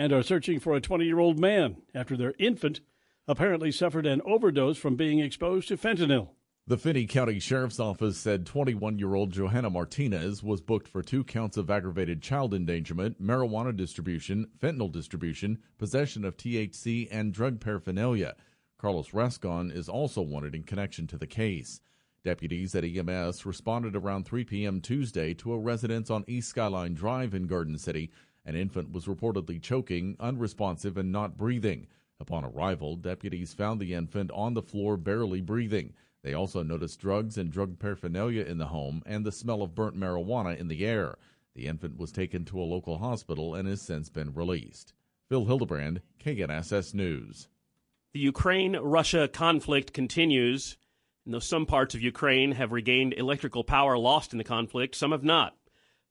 and 0.00 0.14
are 0.14 0.22
searching 0.22 0.58
for 0.58 0.74
a 0.74 0.80
20 0.80 1.04
year 1.04 1.18
old 1.18 1.38
man 1.38 1.76
after 1.94 2.16
their 2.16 2.32
infant 2.38 2.80
apparently 3.28 3.70
suffered 3.70 4.06
an 4.06 4.22
overdose 4.24 4.78
from 4.78 4.96
being 4.96 5.18
exposed 5.18 5.68
to 5.68 5.76
fentanyl. 5.76 6.30
The 6.66 6.78
Finney 6.78 7.04
County 7.04 7.38
Sheriff's 7.38 7.78
Office 7.78 8.16
said 8.16 8.46
21 8.46 8.98
year 8.98 9.14
old 9.14 9.30
Johanna 9.30 9.68
Martinez 9.68 10.42
was 10.42 10.62
booked 10.62 10.88
for 10.88 11.02
two 11.02 11.22
counts 11.22 11.58
of 11.58 11.70
aggravated 11.70 12.22
child 12.22 12.54
endangerment, 12.54 13.22
marijuana 13.22 13.76
distribution, 13.76 14.46
fentanyl 14.58 14.90
distribution, 14.90 15.58
possession 15.76 16.24
of 16.24 16.38
THC, 16.38 17.06
and 17.10 17.34
drug 17.34 17.60
paraphernalia. 17.60 18.36
Carlos 18.78 19.12
Rascon 19.12 19.70
is 19.70 19.90
also 19.90 20.22
wanted 20.22 20.54
in 20.54 20.62
connection 20.62 21.06
to 21.08 21.18
the 21.18 21.26
case. 21.26 21.82
Deputies 22.24 22.74
at 22.74 22.84
EMS 22.84 23.44
responded 23.44 23.96
around 23.96 24.24
3 24.24 24.44
p.m. 24.44 24.80
Tuesday 24.80 25.34
to 25.34 25.52
a 25.52 25.58
residence 25.58 26.10
on 26.10 26.24
East 26.26 26.48
Skyline 26.48 26.94
Drive 26.94 27.34
in 27.34 27.46
Garden 27.46 27.76
City. 27.76 28.10
An 28.44 28.54
infant 28.54 28.92
was 28.92 29.06
reportedly 29.06 29.60
choking, 29.60 30.16
unresponsive, 30.18 30.96
and 30.96 31.12
not 31.12 31.36
breathing. 31.36 31.86
Upon 32.18 32.44
arrival, 32.44 32.96
deputies 32.96 33.54
found 33.54 33.80
the 33.80 33.94
infant 33.94 34.30
on 34.32 34.54
the 34.54 34.62
floor, 34.62 34.96
barely 34.96 35.40
breathing. 35.40 35.94
They 36.22 36.34
also 36.34 36.62
noticed 36.62 37.00
drugs 37.00 37.38
and 37.38 37.50
drug 37.50 37.78
paraphernalia 37.78 38.44
in 38.44 38.58
the 38.58 38.66
home 38.66 39.02
and 39.06 39.24
the 39.24 39.32
smell 39.32 39.62
of 39.62 39.74
burnt 39.74 39.96
marijuana 39.96 40.58
in 40.58 40.68
the 40.68 40.84
air. 40.86 41.16
The 41.54 41.66
infant 41.66 41.96
was 41.98 42.12
taken 42.12 42.44
to 42.46 42.60
a 42.60 42.62
local 42.62 42.98
hospital 42.98 43.54
and 43.54 43.66
has 43.68 43.80
since 43.80 44.08
been 44.08 44.34
released. 44.34 44.92
Phil 45.28 45.46
Hildebrand, 45.46 46.02
KNSS 46.22 46.94
News. 46.94 47.48
The 48.12 48.20
Ukraine 48.20 48.76
Russia 48.76 49.28
conflict 49.28 49.92
continues. 49.92 50.76
And 51.24 51.32
though 51.32 51.38
some 51.38 51.66
parts 51.66 51.94
of 51.94 52.02
Ukraine 52.02 52.52
have 52.52 52.72
regained 52.72 53.14
electrical 53.14 53.64
power 53.64 53.96
lost 53.96 54.32
in 54.32 54.38
the 54.38 54.44
conflict, 54.44 54.94
some 54.94 55.12
have 55.12 55.24
not. 55.24 55.56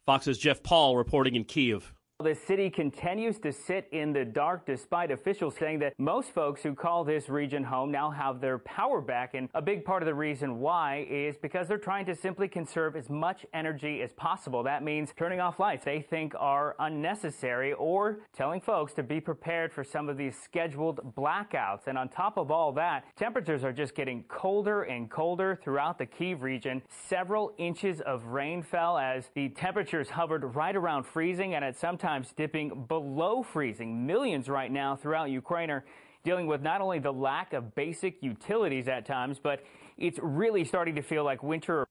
Fox's 0.06 0.38
Jeff 0.38 0.64
Paul 0.64 0.98
reporting 0.98 1.36
in 1.36 1.44
Kiev. 1.44 1.94
The 2.22 2.36
city 2.36 2.70
continues 2.70 3.40
to 3.40 3.54
sit 3.54 3.88
in 3.94 4.12
the 4.12 4.26
dark 4.26 4.66
despite 4.66 5.10
officials 5.10 5.56
saying 5.58 5.80
that 5.80 5.94
most 5.98 6.32
folks 6.32 6.62
who 6.62 6.76
call 6.76 7.06
this 7.06 7.30
region 7.30 7.64
home 7.64 7.92
now 7.92 8.12
have 8.12 8.42
their 8.42 8.58
power 8.60 9.00
back. 9.00 9.36
And 9.36 9.48
a 9.54 9.62
big 9.62 9.86
part 9.86 10.04
of 10.04 10.06
the 10.06 10.14
reason 10.14 10.60
why 10.60 11.08
is 11.10 11.38
because 11.38 11.70
they're 11.70 11.78
trying 11.78 12.06
to 12.08 12.16
simply 12.16 12.50
conserve 12.50 12.98
as 12.98 13.10
much 13.10 13.46
energy 13.54 14.02
as 14.02 14.12
possible. 14.12 14.64
That 14.64 14.84
means 14.84 15.14
turning 15.16 15.40
off 15.40 15.62
lights 15.62 15.86
they 15.86 16.02
think 16.02 16.34
are 16.38 16.76
unnecessary 16.80 17.72
or 17.72 18.20
telling 18.36 18.60
folks 18.60 18.92
to 18.96 19.04
be 19.04 19.22
prepared 19.22 19.72
for 19.72 19.86
some 19.86 20.10
of 20.10 20.18
these 20.18 20.38
scheduled 20.38 21.16
blackouts. 21.16 21.88
And 21.88 21.98
on 21.98 22.10
top 22.10 22.36
of 22.36 22.52
all 22.52 22.74
that, 22.74 23.06
temperatures 23.16 23.64
are 23.64 23.72
just 23.72 23.96
getting 23.96 24.24
colder 24.24 24.82
and 24.84 25.10
colder 25.10 25.58
throughout 25.64 25.98
the 25.98 26.06
Kiev 26.06 26.44
region. 26.44 26.82
Several 26.90 27.54
inches 27.58 28.02
of 28.02 28.26
rain 28.26 28.62
fell 28.62 28.98
as 28.98 29.30
the 29.36 29.48
temperatures 29.48 30.10
hovered 30.10 30.44
right 30.54 30.76
around 30.76 31.06
freezing 31.06 31.56
and 31.56 31.64
at 31.64 31.78
some 31.78 31.98
times 32.10 32.34
dipping 32.36 32.86
below 32.88 33.44
freezing. 33.44 34.08
Millions 34.08 34.50
right 34.50 34.72
now 34.72 34.96
throughout 34.96 35.30
Ukraine 35.30 35.70
are 35.70 35.86
dealing 36.24 36.48
with 36.48 36.60
not 36.64 36.82
only 36.82 36.98
the 36.98 37.14
lack 37.14 37.54
of 37.54 37.76
basic 37.76 38.24
utilities 38.24 38.88
at 38.88 39.06
times, 39.06 39.38
but 39.38 39.64
it's 39.96 40.18
really 40.20 40.66
starting 40.66 40.96
to 40.96 41.04
feel 41.04 41.24
like 41.24 41.44
winter. 41.44 41.86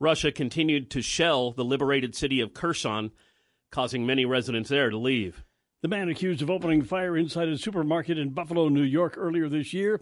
Russia 0.00 0.32
continued 0.32 0.90
to 0.90 1.02
shell 1.02 1.52
the 1.52 1.64
liberated 1.64 2.14
city 2.14 2.40
of 2.40 2.54
Kherson, 2.54 3.10
causing 3.70 4.06
many 4.06 4.24
residents 4.24 4.70
there 4.70 4.88
to 4.88 4.96
leave. 4.96 5.44
The 5.82 5.88
man 5.88 6.08
accused 6.08 6.40
of 6.40 6.48
opening 6.48 6.82
fire 6.82 7.14
inside 7.14 7.48
a 7.48 7.58
supermarket 7.58 8.16
in 8.16 8.30
Buffalo, 8.30 8.70
New 8.70 8.82
York 8.82 9.14
earlier 9.18 9.50
this 9.50 9.74
year 9.74 10.00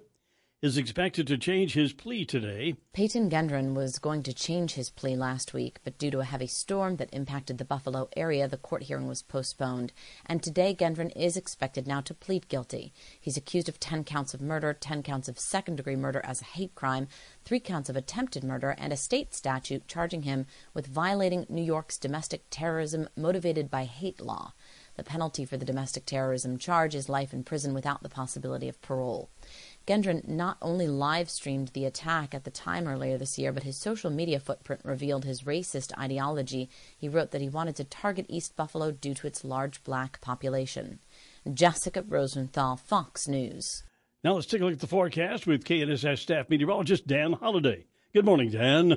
is 0.62 0.78
expected 0.78 1.26
to 1.26 1.36
change 1.36 1.74
his 1.74 1.92
plea 1.92 2.24
today. 2.24 2.74
Peyton 2.94 3.28
Gendron 3.28 3.74
was 3.74 3.98
going 3.98 4.22
to 4.22 4.32
change 4.32 4.72
his 4.72 4.88
plea 4.88 5.14
last 5.14 5.52
week, 5.52 5.80
but 5.84 5.98
due 5.98 6.10
to 6.10 6.20
a 6.20 6.24
heavy 6.24 6.46
storm 6.46 6.96
that 6.96 7.12
impacted 7.12 7.58
the 7.58 7.64
Buffalo 7.64 8.08
area, 8.16 8.48
the 8.48 8.56
court 8.56 8.84
hearing 8.84 9.06
was 9.06 9.20
postponed. 9.20 9.92
And 10.24 10.42
today, 10.42 10.74
Gendron 10.74 11.12
is 11.14 11.36
expected 11.36 11.86
now 11.86 12.00
to 12.00 12.14
plead 12.14 12.48
guilty. 12.48 12.94
He's 13.20 13.36
accused 13.36 13.68
of 13.68 13.78
10 13.78 14.04
counts 14.04 14.32
of 14.32 14.40
murder, 14.40 14.72
10 14.72 15.02
counts 15.02 15.28
of 15.28 15.38
second 15.38 15.76
degree 15.76 15.94
murder 15.94 16.22
as 16.24 16.40
a 16.40 16.46
hate 16.46 16.74
crime, 16.74 17.06
3 17.44 17.60
counts 17.60 17.90
of 17.90 17.96
attempted 17.96 18.42
murder, 18.42 18.74
and 18.78 18.94
a 18.94 18.96
state 18.96 19.34
statute 19.34 19.86
charging 19.86 20.22
him 20.22 20.46
with 20.72 20.86
violating 20.86 21.44
New 21.50 21.62
York's 21.62 21.98
domestic 21.98 22.44
terrorism 22.48 23.10
motivated 23.14 23.70
by 23.70 23.84
hate 23.84 24.22
law. 24.22 24.54
The 24.96 25.04
penalty 25.04 25.44
for 25.44 25.58
the 25.58 25.66
domestic 25.66 26.06
terrorism 26.06 26.56
charge 26.56 26.94
is 26.94 27.10
life 27.10 27.34
in 27.34 27.44
prison 27.44 27.74
without 27.74 28.02
the 28.02 28.08
possibility 28.08 28.66
of 28.66 28.80
parole. 28.80 29.28
Gendron 29.86 30.26
not 30.26 30.56
only 30.60 30.88
live 30.88 31.30
streamed 31.30 31.68
the 31.68 31.84
attack 31.84 32.34
at 32.34 32.42
the 32.42 32.50
time 32.50 32.88
earlier 32.88 33.16
this 33.16 33.38
year, 33.38 33.52
but 33.52 33.62
his 33.62 33.76
social 33.76 34.10
media 34.10 34.40
footprint 34.40 34.80
revealed 34.82 35.24
his 35.24 35.42
racist 35.42 35.96
ideology. 35.96 36.68
He 36.98 37.08
wrote 37.08 37.30
that 37.30 37.40
he 37.40 37.48
wanted 37.48 37.76
to 37.76 37.84
target 37.84 38.26
East 38.28 38.56
Buffalo 38.56 38.90
due 38.90 39.14
to 39.14 39.28
its 39.28 39.44
large 39.44 39.84
black 39.84 40.20
population. 40.20 40.98
Jessica 41.52 42.02
Rosenthal, 42.02 42.76
Fox 42.76 43.28
News. 43.28 43.84
Now 44.24 44.32
let's 44.32 44.46
take 44.46 44.60
a 44.60 44.64
look 44.64 44.72
at 44.72 44.80
the 44.80 44.88
forecast 44.88 45.46
with 45.46 45.64
KNSS 45.64 46.18
staff 46.18 46.50
meteorologist 46.50 47.06
Dan 47.06 47.34
Holliday. 47.34 47.84
Good 48.12 48.24
morning, 48.24 48.50
Dan. 48.50 48.96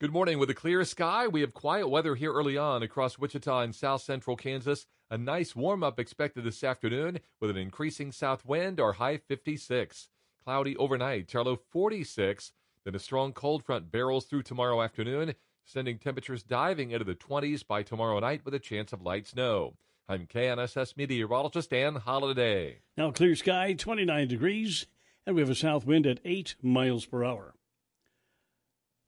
Good 0.00 0.12
morning. 0.12 0.38
With 0.38 0.48
a 0.48 0.54
clear 0.54 0.84
sky, 0.84 1.28
we 1.28 1.42
have 1.42 1.52
quiet 1.52 1.88
weather 1.88 2.14
here 2.14 2.32
early 2.32 2.56
on 2.56 2.82
across 2.82 3.18
Wichita 3.18 3.60
and 3.60 3.74
south 3.74 4.00
central 4.00 4.36
Kansas. 4.36 4.86
A 5.10 5.18
nice 5.18 5.54
warm 5.54 5.82
up 5.82 6.00
expected 6.00 6.44
this 6.44 6.64
afternoon 6.64 7.20
with 7.40 7.50
an 7.50 7.58
increasing 7.58 8.10
south 8.10 8.42
wind, 8.46 8.80
our 8.80 8.94
high 8.94 9.18
56. 9.18 10.08
Cloudy 10.44 10.76
overnight, 10.76 11.34
low 11.34 11.56
46. 11.56 12.52
Then 12.84 12.94
a 12.94 12.98
strong 12.98 13.32
cold 13.32 13.64
front 13.64 13.90
barrels 13.90 14.26
through 14.26 14.42
tomorrow 14.42 14.82
afternoon, 14.82 15.34
sending 15.64 15.98
temperatures 15.98 16.42
diving 16.42 16.90
into 16.90 17.04
the 17.04 17.14
20s 17.14 17.66
by 17.66 17.82
tomorrow 17.82 18.18
night 18.18 18.44
with 18.44 18.52
a 18.52 18.58
chance 18.58 18.92
of 18.92 19.00
light 19.00 19.26
snow. 19.26 19.78
I'm 20.06 20.26
KNSS 20.26 20.98
meteorologist 20.98 21.70
Dan 21.70 21.94
Holliday. 21.94 22.80
Now 22.98 23.10
clear 23.10 23.34
sky, 23.36 23.72
29 23.72 24.28
degrees, 24.28 24.84
and 25.24 25.34
we 25.34 25.40
have 25.40 25.48
a 25.48 25.54
south 25.54 25.86
wind 25.86 26.06
at 26.06 26.20
8 26.26 26.56
miles 26.60 27.06
per 27.06 27.24
hour. 27.24 27.54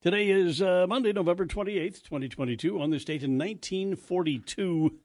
Today 0.01 0.31
is 0.31 0.63
uh, 0.63 0.87
Monday, 0.89 1.13
November 1.13 1.45
28th, 1.45 2.03
2022. 2.03 2.81
On 2.81 2.89
this 2.89 3.05
date 3.05 3.23
in 3.23 3.37
1942, 3.37 4.99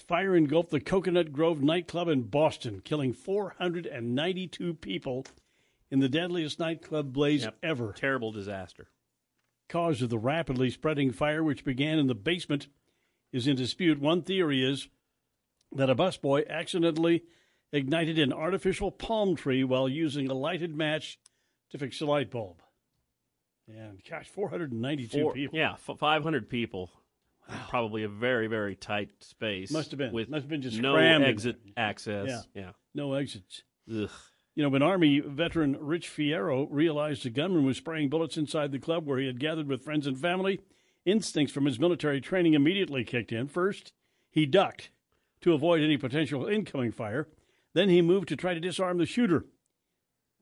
fire 0.00 0.34
engulfed 0.36 0.70
the 0.70 0.80
Coconut 0.80 1.32
Grove 1.32 1.62
nightclub 1.62 2.08
in 2.08 2.22
Boston, 2.22 2.80
killing 2.84 3.12
492 3.12 4.74
people 4.74 5.24
in 5.90 6.00
the 6.00 6.08
deadliest 6.08 6.58
nightclub 6.58 7.12
blaze 7.12 7.42
Yep. 7.44 7.56
ever. 7.62 7.92
Terrible 7.92 8.32
disaster. 8.32 8.88
Cause 9.68 10.02
of 10.02 10.10
the 10.10 10.18
rapidly 10.18 10.70
spreading 10.70 11.12
fire, 11.12 11.42
which 11.44 11.64
began 11.64 11.98
in 11.98 12.06
the 12.06 12.14
basement, 12.14 12.68
is 13.32 13.46
in 13.46 13.56
dispute. 13.56 14.00
One 14.00 14.22
theory 14.22 14.62
is 14.64 14.88
that 15.72 15.90
a 15.90 15.94
busboy 15.94 16.48
accidentally 16.48 17.22
ignited 17.72 18.18
an 18.18 18.32
artificial 18.32 18.90
palm 18.90 19.36
tree 19.36 19.62
while 19.62 19.88
using 19.88 20.28
a 20.28 20.34
lighted 20.34 20.74
match 20.74 21.18
to 21.70 21.78
fix 21.78 22.00
a 22.00 22.06
light 22.06 22.30
bulb. 22.30 22.62
And 23.68 24.02
gosh, 24.08 24.28
492 24.28 25.20
Four- 25.22 25.34
people. 25.34 25.56
Yeah, 25.58 25.74
f- 25.74 25.96
500 25.98 26.48
people. 26.48 26.90
Probably 27.68 28.02
a 28.04 28.08
very 28.08 28.46
very 28.46 28.76
tight 28.76 29.10
space. 29.20 29.70
Must 29.70 29.90
have 29.90 29.98
been. 29.98 30.12
with 30.12 30.28
Must 30.28 30.42
have 30.42 30.48
been 30.50 30.62
just 30.62 30.80
no 30.80 30.96
exit 30.96 31.56
access. 31.76 32.46
Yeah. 32.54 32.70
No 32.94 33.14
exits. 33.14 33.62
Ugh. 33.88 34.08
You 34.54 34.64
know, 34.64 34.68
when 34.68 34.82
Army 34.82 35.20
veteran 35.20 35.76
Rich 35.80 36.08
Fierro 36.08 36.66
realized 36.70 37.24
a 37.24 37.30
gunman 37.30 37.64
was 37.64 37.76
spraying 37.76 38.08
bullets 38.08 38.36
inside 38.36 38.72
the 38.72 38.78
club 38.78 39.06
where 39.06 39.18
he 39.18 39.26
had 39.26 39.38
gathered 39.40 39.68
with 39.68 39.82
friends 39.84 40.06
and 40.06 40.18
family, 40.18 40.60
instincts 41.04 41.52
from 41.54 41.64
his 41.66 41.78
military 41.78 42.20
training 42.20 42.54
immediately 42.54 43.04
kicked 43.04 43.32
in. 43.32 43.46
First, 43.46 43.92
he 44.30 44.46
ducked 44.46 44.90
to 45.40 45.54
avoid 45.54 45.82
any 45.82 45.96
potential 45.96 46.46
incoming 46.46 46.92
fire. 46.92 47.28
Then 47.72 47.88
he 47.88 48.02
moved 48.02 48.28
to 48.28 48.36
try 48.36 48.52
to 48.52 48.60
disarm 48.60 48.98
the 48.98 49.06
shooter. 49.06 49.46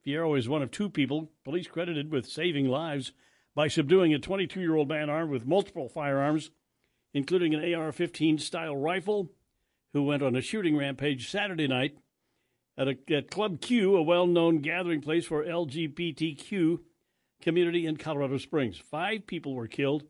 Fierro 0.05 0.37
is 0.39 0.49
one 0.49 0.63
of 0.63 0.71
two 0.71 0.89
people 0.89 1.31
police 1.45 1.67
credited 1.69 2.11
with 2.11 2.27
saving 2.27 2.67
lives 2.67 3.13
by 3.55 3.69
subduing 3.69 4.15
a 4.15 4.19
22 4.19 4.61
year 4.61 4.75
old 4.75 4.89
man 4.89 5.11
armed 5.11 5.31
with 5.31 5.47
multiple 5.47 5.89
firearms, 5.89 6.51
including 7.13 7.55
an 7.55 7.75
AR 7.75 7.93
15 7.93 8.39
style 8.39 8.77
rifle, 8.77 9.31
who 9.93 10.03
went 10.03 10.23
on 10.23 10.37
a 10.37 10.41
shooting 10.41 10.77
rampage 10.77 11.31
Saturday 11.31 11.67
night 11.67 11.97
at, 12.77 12.89
a, 12.89 12.97
at 13.11 13.31
Club 13.31 13.61
Q, 13.61 13.97
a 13.97 14.03
well 14.03 14.27
known 14.27 14.59
gathering 14.59 15.01
place 15.01 15.27
for 15.27 15.45
LGBTQ 15.45 16.81
community 17.41 17.87
in 17.87 17.97
Colorado 17.97 18.39
Springs. 18.39 18.79
Five 18.79 19.27
people 19.27 19.55
were 19.55 19.67
killed, 19.67 20.05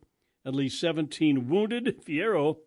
at 0.44 0.54
least 0.54 0.80
17 0.80 1.48
wounded. 1.48 2.02
Fierro 2.06 2.58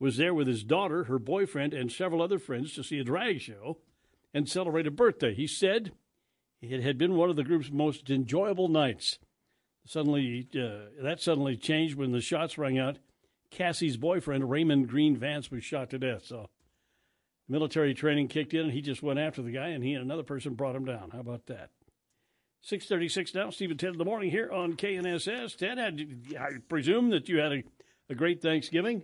was 0.00 0.16
there 0.16 0.34
with 0.34 0.46
his 0.46 0.64
daughter, 0.64 1.04
her 1.04 1.18
boyfriend, 1.18 1.74
and 1.74 1.90
several 1.90 2.22
other 2.22 2.38
friends 2.38 2.74
to 2.74 2.84
see 2.84 2.98
a 2.98 3.04
drag 3.04 3.40
show 3.40 3.78
and 4.32 4.48
celebrate 4.48 4.86
a 4.86 4.90
birthday. 4.90 5.34
He 5.34 5.46
said 5.46 5.92
it 6.60 6.82
had 6.82 6.98
been 6.98 7.16
one 7.16 7.30
of 7.30 7.36
the 7.36 7.44
group's 7.44 7.70
most 7.70 8.10
enjoyable 8.10 8.68
nights. 8.68 9.18
Suddenly, 9.84 10.48
uh, 10.54 11.02
that 11.02 11.20
suddenly 11.20 11.56
changed 11.56 11.96
when 11.96 12.12
the 12.12 12.20
shots 12.20 12.58
rang 12.58 12.78
out. 12.78 12.98
Cassie's 13.50 13.96
boyfriend, 13.96 14.50
Raymond 14.50 14.88
Green 14.88 15.16
Vance, 15.16 15.50
was 15.50 15.64
shot 15.64 15.90
to 15.90 15.98
death. 15.98 16.24
So, 16.24 16.48
military 17.48 17.94
training 17.94 18.28
kicked 18.28 18.54
in, 18.54 18.60
and 18.62 18.72
he 18.72 18.82
just 18.82 19.02
went 19.02 19.18
after 19.18 19.42
the 19.42 19.50
guy, 19.50 19.68
and 19.68 19.82
he 19.82 19.94
and 19.94 20.04
another 20.04 20.22
person 20.22 20.54
brought 20.54 20.76
him 20.76 20.84
down. 20.84 21.10
How 21.12 21.20
about 21.20 21.46
that? 21.46 21.70
636 22.62 23.34
now, 23.34 23.50
Stephen 23.50 23.76
Ted 23.76 23.92
in 23.92 23.98
the 23.98 24.04
morning 24.04 24.30
here 24.30 24.50
on 24.50 24.74
KNSS. 24.74 25.56
Ted, 25.56 25.78
had, 25.78 26.00
I 26.38 26.58
presume 26.68 27.10
that 27.10 27.28
you 27.28 27.38
had 27.38 27.52
a, 27.52 27.62
a 28.10 28.14
great 28.14 28.42
Thanksgiving. 28.42 29.02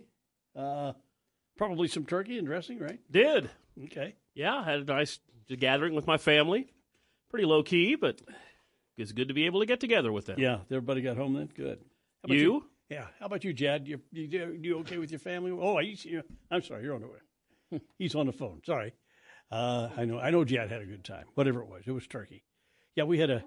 Uh, 0.56 0.92
probably 1.56 1.88
some 1.88 2.04
turkey 2.04 2.36
and 2.38 2.46
dressing, 2.46 2.78
right? 2.78 3.00
Did. 3.10 3.50
Okay. 3.84 4.14
Yeah, 4.34 4.64
had 4.64 4.80
a 4.80 4.84
nice 4.84 5.20
gathering 5.48 5.94
with 5.94 6.06
my 6.06 6.16
family. 6.16 6.72
Pretty 7.30 7.46
low 7.46 7.62
key, 7.62 7.94
but 7.94 8.20
it's 8.96 9.12
good 9.12 9.28
to 9.28 9.34
be 9.34 9.46
able 9.46 9.60
to 9.60 9.66
get 9.66 9.80
together 9.80 10.12
with 10.12 10.26
them. 10.26 10.38
Yeah, 10.38 10.58
everybody 10.70 11.00
got 11.00 11.16
home 11.16 11.34
then. 11.34 11.48
Good. 11.56 11.78
How 11.78 12.26
about 12.26 12.36
You? 12.36 12.64
Yeah. 12.94 13.06
How 13.18 13.26
about 13.26 13.42
you, 13.42 13.52
Jad? 13.52 13.88
You, 13.88 14.00
you, 14.12 14.56
you 14.62 14.78
okay 14.78 14.98
with 14.98 15.10
your 15.10 15.18
family? 15.18 15.50
Oh, 15.50 15.78
I, 15.78 15.80
you, 15.80 16.22
I'm 16.48 16.62
sorry. 16.62 16.84
You're 16.84 16.94
on 16.94 17.00
the 17.00 17.08
way. 17.08 17.80
He's 17.98 18.14
on 18.14 18.26
the 18.26 18.32
phone. 18.32 18.60
Sorry. 18.64 18.94
Uh, 19.50 19.88
I 19.96 20.04
know. 20.04 20.20
I 20.20 20.30
know. 20.30 20.44
Jad 20.44 20.70
had 20.70 20.80
a 20.80 20.86
good 20.86 21.02
time. 21.02 21.24
Whatever 21.34 21.60
it 21.60 21.68
was, 21.68 21.82
it 21.86 21.90
was 21.90 22.06
turkey. 22.06 22.44
Yeah, 22.94 23.02
we 23.02 23.18
had 23.18 23.30
a 23.30 23.44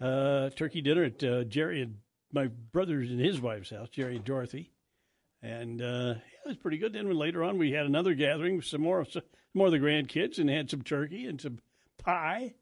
uh, 0.00 0.50
turkey 0.50 0.80
dinner 0.80 1.04
at 1.04 1.22
uh, 1.22 1.44
Jerry 1.44 1.80
and 1.80 1.98
my 2.32 2.48
brother's 2.48 3.08
and 3.08 3.20
his 3.20 3.40
wife's 3.40 3.70
house, 3.70 3.88
Jerry 3.88 4.16
and 4.16 4.24
Dorothy, 4.24 4.72
and 5.42 5.80
uh, 5.80 6.14
it 6.44 6.48
was 6.48 6.56
pretty 6.56 6.78
good. 6.78 6.92
Then 6.92 7.08
later 7.08 7.44
on, 7.44 7.58
we 7.58 7.70
had 7.70 7.86
another 7.86 8.14
gathering 8.14 8.56
with 8.56 8.64
some 8.64 8.80
more 8.80 9.04
some 9.04 9.22
more 9.54 9.66
of 9.66 9.72
the 9.72 9.78
grandkids 9.78 10.38
and 10.38 10.50
had 10.50 10.70
some 10.70 10.82
turkey 10.82 11.26
and 11.26 11.40
some 11.40 11.60
pie, 11.98 12.54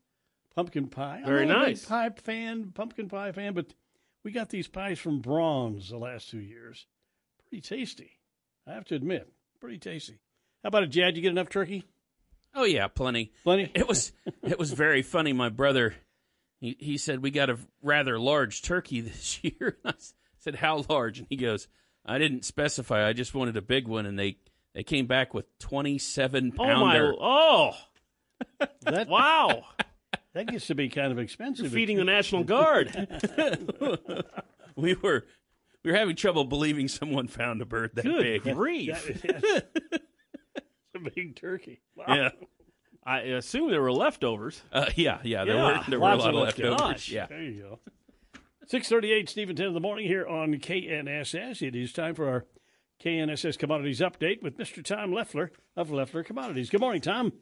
pumpkin 0.54 0.88
pie. 0.88 1.22
Very 1.24 1.42
I'm 1.42 1.48
not 1.48 1.62
a 1.62 1.66
big 1.66 1.76
nice. 1.76 1.84
pie 1.86 2.10
fan, 2.10 2.72
pumpkin 2.74 3.08
pie 3.08 3.32
fan, 3.32 3.54
but 3.54 3.72
we 4.24 4.32
got 4.32 4.48
these 4.50 4.68
pies 4.68 4.98
from 4.98 5.22
Braum's 5.22 5.90
the 5.90 5.98
last 5.98 6.30
two 6.30 6.40
years. 6.40 6.86
Pretty 7.48 7.62
tasty, 7.62 8.12
I 8.66 8.72
have 8.74 8.84
to 8.86 8.94
admit. 8.94 9.28
Pretty 9.60 9.78
tasty. 9.78 10.18
How 10.62 10.68
about 10.68 10.82
it, 10.84 10.88
Jad? 10.90 11.16
You 11.16 11.22
get 11.22 11.30
enough 11.30 11.48
turkey? 11.48 11.84
Oh 12.54 12.64
yeah, 12.64 12.88
plenty. 12.88 13.32
Plenty. 13.44 13.70
It 13.74 13.86
was 13.88 14.12
it 14.42 14.58
was 14.58 14.72
very 14.72 15.02
funny. 15.02 15.32
My 15.32 15.48
brother, 15.48 15.94
he 16.60 16.76
he 16.78 16.96
said 16.98 17.22
we 17.22 17.30
got 17.30 17.50
a 17.50 17.58
rather 17.82 18.18
large 18.18 18.62
turkey 18.62 19.00
this 19.00 19.38
year. 19.44 19.78
I 19.84 19.94
said 20.38 20.54
how 20.56 20.84
large, 20.88 21.18
and 21.18 21.26
he 21.30 21.36
goes, 21.36 21.68
I 22.04 22.18
didn't 22.18 22.44
specify. 22.44 23.06
I 23.06 23.12
just 23.12 23.34
wanted 23.34 23.56
a 23.56 23.62
big 23.62 23.86
one, 23.86 24.06
and 24.06 24.18
they 24.18 24.38
they 24.74 24.82
came 24.82 25.06
back 25.06 25.32
with 25.34 25.46
twenty 25.58 25.98
seven 25.98 26.52
Oh 26.58 26.64
my! 26.64 26.74
pounder. 26.74 27.14
Oh, 27.20 27.72
That, 28.82 29.08
wow! 29.08 29.64
That 30.34 30.46
gets 30.46 30.66
to 30.68 30.74
be 30.74 30.88
kind 30.88 31.12
of 31.12 31.18
expensive. 31.18 31.66
You're 31.66 31.72
feeding 31.72 31.96
the 31.96 32.04
National 32.04 32.44
Guard. 32.44 32.94
we 34.76 34.94
were 34.94 35.24
we 35.84 35.90
were 35.92 35.96
having 35.96 36.16
trouble 36.16 36.44
believing 36.44 36.88
someone 36.88 37.26
found 37.28 37.60
a 37.62 37.66
bird 37.66 37.92
that 37.94 38.04
Good 38.04 38.44
big. 38.44 38.54
grief! 38.54 39.10
It's 40.92 41.06
a 41.06 41.10
big 41.14 41.36
turkey. 41.36 41.80
Wow. 41.94 42.04
Yeah, 42.08 42.28
I 43.06 43.20
assume 43.20 43.70
there 43.70 43.80
were 43.80 43.92
leftovers. 43.92 44.60
Uh, 44.72 44.86
yeah, 44.96 45.18
yeah, 45.22 45.44
there 45.44 45.54
Yeah, 45.54 45.78
were 45.78 45.84
there 45.88 46.00
were 46.00 46.06
a 46.06 46.10
lots 46.10 46.24
lot 46.24 46.28
of 46.30 46.34
of 46.34 46.42
leftovers. 46.46 46.70
leftovers. 46.80 47.08
Yeah. 47.12 47.26
There 47.26 47.42
you 47.42 47.60
go. 47.62 47.78
638, 48.66 49.28
Stephen 49.28 49.54
10 49.54 49.66
in 49.68 49.74
the 49.74 49.78
morning 49.80 50.08
here 50.08 50.26
on 50.26 50.52
KNSS. 50.54 51.62
It 51.62 51.76
is 51.76 51.92
time 51.92 52.16
for 52.16 52.28
our 52.28 52.44
KNSS 53.04 53.56
Commodities 53.56 54.00
Update 54.00 54.42
with 54.42 54.58
Mr. 54.58 54.84
Tom 54.84 55.12
Leffler 55.12 55.52
of 55.76 55.92
Leffler 55.92 56.24
Commodities. 56.24 56.70
Good 56.70 56.80
morning, 56.80 57.00
Tom. 57.00 57.32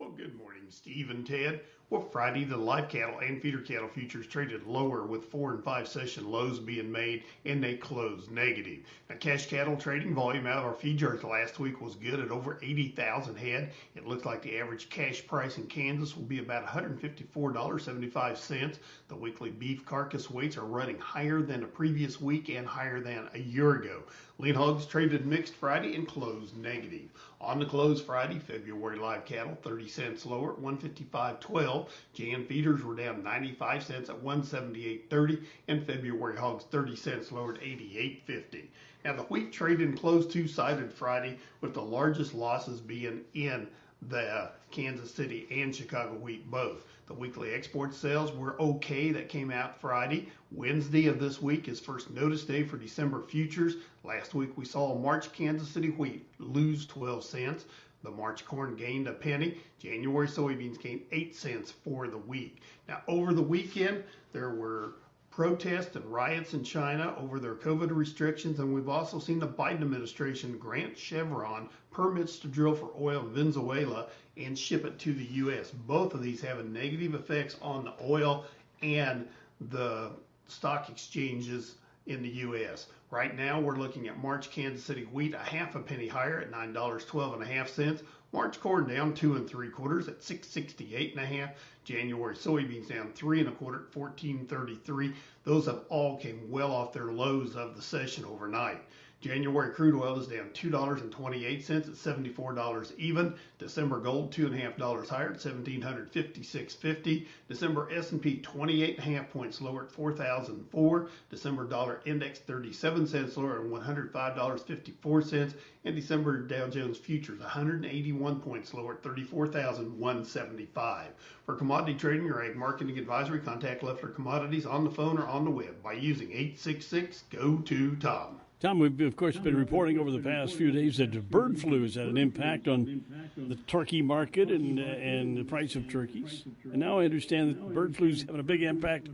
Well, 0.00 0.10
good 0.10 0.34
morning, 0.36 0.64
Steve 0.70 1.08
and 1.10 1.24
Ted. 1.24 1.60
Well, 1.90 2.08
Friday, 2.12 2.44
the 2.44 2.56
live 2.56 2.88
cattle 2.88 3.18
and 3.18 3.42
feeder 3.42 3.62
cattle 3.62 3.88
futures 3.88 4.28
traded 4.28 4.64
lower 4.64 5.04
with 5.04 5.24
four 5.24 5.50
and 5.50 5.64
five 5.64 5.88
session 5.88 6.30
lows 6.30 6.60
being 6.60 6.92
made, 6.92 7.24
and 7.44 7.60
they 7.60 7.74
closed 7.74 8.30
negative. 8.30 8.84
Now, 9.08 9.16
cash 9.16 9.46
cattle 9.46 9.76
trading 9.76 10.14
volume 10.14 10.46
out 10.46 10.58
of 10.58 10.66
our 10.66 10.74
feed 10.74 11.00
yards 11.00 11.24
last 11.24 11.58
week 11.58 11.80
was 11.80 11.96
good 11.96 12.20
at 12.20 12.30
over 12.30 12.60
80,000 12.62 13.34
head. 13.34 13.72
It 13.96 14.06
looks 14.06 14.24
like 14.24 14.40
the 14.40 14.60
average 14.60 14.88
cash 14.88 15.26
price 15.26 15.58
in 15.58 15.66
Kansas 15.66 16.16
will 16.16 16.22
be 16.22 16.38
about 16.38 16.64
$154.75. 16.64 18.78
The 19.08 19.16
weekly 19.16 19.50
beef 19.50 19.84
carcass 19.84 20.30
weights 20.30 20.56
are 20.56 20.66
running 20.66 21.00
higher 21.00 21.42
than 21.42 21.60
the 21.60 21.66
previous 21.66 22.20
week 22.20 22.50
and 22.50 22.68
higher 22.68 23.00
than 23.00 23.28
a 23.34 23.40
year 23.40 23.74
ago. 23.74 24.04
Lean 24.40 24.54
hogs 24.54 24.86
traded 24.86 25.26
mixed 25.26 25.52
Friday 25.52 25.94
and 25.94 26.08
closed 26.08 26.56
negative. 26.56 27.10
On 27.42 27.58
the 27.58 27.66
close 27.66 28.00
Friday, 28.00 28.38
February 28.38 28.96
live 28.98 29.26
cattle 29.26 29.54
30 29.62 29.86
cents 29.86 30.24
lower 30.24 30.54
at 30.54 30.58
155.12. 30.58 31.88
Jan 32.14 32.46
feeders 32.46 32.82
were 32.82 32.96
down 32.96 33.22
95 33.22 33.82
cents 33.82 34.08
at 34.08 34.16
178.30, 34.24 35.44
and 35.68 35.86
February 35.86 36.38
hogs 36.38 36.64
30 36.64 36.96
cents 36.96 37.30
lower 37.30 37.52
at 37.52 37.60
88.50. 37.60 38.68
Now 39.04 39.12
the 39.14 39.24
wheat 39.24 39.52
traded 39.52 39.98
closed 40.00 40.30
two-sided 40.30 40.90
Friday, 40.90 41.38
with 41.60 41.74
the 41.74 41.82
largest 41.82 42.32
losses 42.32 42.80
being 42.80 43.20
in 43.34 43.68
the 44.08 44.52
Kansas 44.70 45.12
City 45.12 45.48
and 45.50 45.76
Chicago 45.76 46.14
wheat 46.14 46.50
both. 46.50 46.86
The 47.10 47.16
weekly 47.16 47.52
export 47.52 47.92
sales 47.92 48.30
were 48.30 48.54
okay 48.62 49.10
that 49.10 49.28
came 49.28 49.50
out 49.50 49.80
Friday. 49.80 50.28
Wednesday 50.52 51.08
of 51.08 51.18
this 51.18 51.42
week 51.42 51.66
is 51.66 51.80
first 51.80 52.08
notice 52.08 52.44
day 52.44 52.62
for 52.62 52.76
December 52.76 53.20
futures. 53.20 53.74
Last 54.04 54.32
week 54.32 54.56
we 54.56 54.64
saw 54.64 54.96
March 54.96 55.32
Kansas 55.32 55.68
City 55.68 55.88
wheat 55.88 56.24
lose 56.38 56.86
12 56.86 57.24
cents. 57.24 57.64
The 58.04 58.12
March 58.12 58.44
corn 58.44 58.76
gained 58.76 59.08
a 59.08 59.12
penny. 59.12 59.58
January 59.80 60.28
soybeans 60.28 60.80
gained 60.80 61.00
8 61.10 61.34
cents 61.34 61.72
for 61.72 62.06
the 62.06 62.16
week. 62.16 62.62
Now, 62.86 63.02
over 63.08 63.34
the 63.34 63.42
weekend, 63.42 64.04
there 64.32 64.50
were 64.50 64.94
protests 65.30 65.96
and 65.96 66.04
riots 66.04 66.54
in 66.54 66.62
China 66.62 67.14
over 67.18 67.40
their 67.40 67.56
COVID 67.56 67.90
restrictions, 67.90 68.60
and 68.60 68.72
we've 68.72 68.88
also 68.88 69.18
seen 69.18 69.40
the 69.40 69.48
Biden 69.48 69.82
administration 69.82 70.58
grant 70.58 70.96
Chevron 70.96 71.68
permits 71.90 72.38
to 72.38 72.46
drill 72.46 72.74
for 72.74 72.92
oil 73.00 73.22
in 73.22 73.32
Venezuela 73.32 74.08
and 74.44 74.58
ship 74.58 74.84
it 74.84 74.98
to 75.00 75.12
the 75.12 75.24
U.S. 75.24 75.70
Both 75.70 76.14
of 76.14 76.22
these 76.22 76.40
having 76.40 76.72
negative 76.72 77.14
effects 77.14 77.56
on 77.62 77.84
the 77.84 77.94
oil 78.02 78.44
and 78.82 79.26
the 79.70 80.10
stock 80.48 80.88
exchanges 80.88 81.76
in 82.06 82.22
the 82.22 82.28
U.S. 82.28 82.86
Right 83.10 83.36
now, 83.36 83.60
we're 83.60 83.76
looking 83.76 84.08
at 84.08 84.22
March 84.22 84.50
Kansas 84.50 84.84
City 84.84 85.02
wheat 85.04 85.34
a 85.34 85.38
half 85.38 85.74
a 85.74 85.80
penny 85.80 86.08
higher 86.08 86.40
at 86.40 86.50
nine 86.50 86.72
dollars 86.72 87.04
twelve 87.04 87.34
and 87.34 87.42
a 87.42 87.46
half 87.46 87.68
cents. 87.68 88.02
March 88.32 88.60
corn 88.60 88.86
down 88.86 89.12
two 89.12 89.34
and 89.34 89.48
three 89.48 89.68
quarters 89.68 90.06
at 90.06 90.22
six 90.22 90.46
sixty 90.48 90.94
eight 90.94 91.14
and 91.16 91.22
a 91.22 91.26
half. 91.26 91.50
January 91.84 92.36
soybeans 92.36 92.88
down 92.88 93.10
three 93.12 93.40
and 93.40 93.48
a 93.48 93.52
quarter 93.52 93.80
at 93.80 93.92
fourteen 93.92 94.46
thirty 94.46 94.76
three. 94.84 95.12
Those 95.44 95.66
have 95.66 95.80
all 95.88 96.16
came 96.18 96.50
well 96.50 96.70
off 96.70 96.92
their 96.92 97.12
lows 97.12 97.56
of 97.56 97.74
the 97.76 97.82
session 97.82 98.24
overnight. 98.24 98.80
January 99.20 99.70
crude 99.74 99.94
oil 99.94 100.18
is 100.18 100.28
down 100.28 100.48
two 100.54 100.70
dollars 100.70 101.02
and 101.02 101.12
twenty 101.12 101.44
eight 101.44 101.62
cents 101.62 101.86
at 101.88 101.94
seventy 101.94 102.30
four 102.30 102.54
dollars 102.54 102.94
even. 102.96 103.34
December 103.58 104.00
gold 104.00 104.32
two 104.32 104.46
and 104.46 104.54
a 104.54 104.58
half 104.58 104.78
dollars 104.78 105.10
higher 105.10 105.32
at 105.32 105.40
seventeen 105.42 105.82
hundred 105.82 106.10
fifty 106.10 106.42
six 106.42 106.72
fifty. 106.74 107.28
December 107.46 107.90
S 107.92 108.12
and 108.12 108.22
P 108.22 108.38
twenty 108.38 108.82
eight 108.82 108.98
and 108.98 109.06
a 109.06 109.18
half 109.18 109.30
points 109.30 109.60
lower 109.60 109.84
at 109.84 109.92
four 109.92 110.10
thousand 110.14 110.64
four. 110.70 111.08
December 111.28 111.66
dollar 111.66 112.00
index 112.06 112.38
thirty 112.38 112.72
seven 112.72 113.06
cents 113.06 113.36
lower 113.36 113.60
at 113.60 113.66
one 113.66 113.82
hundred 113.82 114.10
five 114.10 114.34
dollars 114.34 114.62
fifty 114.62 114.94
four 115.02 115.20
cents. 115.20 115.54
And 115.84 115.94
December 115.94 116.40
Dow 116.40 116.68
Jones 116.68 116.96
futures 116.96 117.40
one 117.40 117.48
hundred 117.48 117.84
eighty 117.84 118.12
one 118.12 118.40
points 118.40 118.72
lower 118.72 118.94
at 118.94 119.02
thirty 119.02 119.24
four 119.24 119.46
thousand 119.46 119.98
one 119.98 120.24
seventy 120.24 120.64
five. 120.64 121.08
For 121.44 121.56
commodity 121.56 121.98
trading 121.98 122.30
or 122.30 122.42
ag 122.42 122.56
marketing 122.56 122.98
advisory, 122.98 123.40
contact 123.40 123.82
Leffler 123.82 124.08
Commodities 124.08 124.64
on 124.64 124.82
the 124.82 124.90
phone 124.90 125.18
or 125.18 125.26
on 125.26 125.44
the 125.44 125.50
web 125.50 125.82
by 125.82 125.92
using 125.92 126.32
eight 126.32 126.58
six 126.58 126.86
six 126.86 127.24
go 127.28 127.58
to 127.58 127.96
Tom. 127.96 128.40
Tom, 128.60 128.78
we've 128.78 129.00
of 129.00 129.16
course 129.16 129.38
been 129.38 129.56
reporting 129.56 129.98
over 129.98 130.10
the 130.10 130.18
past 130.18 130.54
few 130.54 130.70
days 130.70 130.98
that 130.98 131.30
bird 131.30 131.58
flu 131.58 131.82
has 131.82 131.94
had 131.94 132.08
an 132.08 132.18
impact 132.18 132.68
on 132.68 133.02
the 133.38 133.54
turkey 133.66 134.02
market 134.02 134.50
and 134.50 134.78
uh, 134.78 134.82
and 134.82 135.34
the 135.34 135.44
price 135.44 135.76
of 135.76 135.90
turkeys. 135.90 136.44
And 136.64 136.76
now 136.76 136.98
I 136.98 137.06
understand 137.06 137.54
that 137.54 137.74
bird 137.74 137.96
flu 137.96 138.08
is 138.08 138.20
having 138.20 138.38
a 138.38 138.42
big 138.42 138.62
impact 138.62 139.08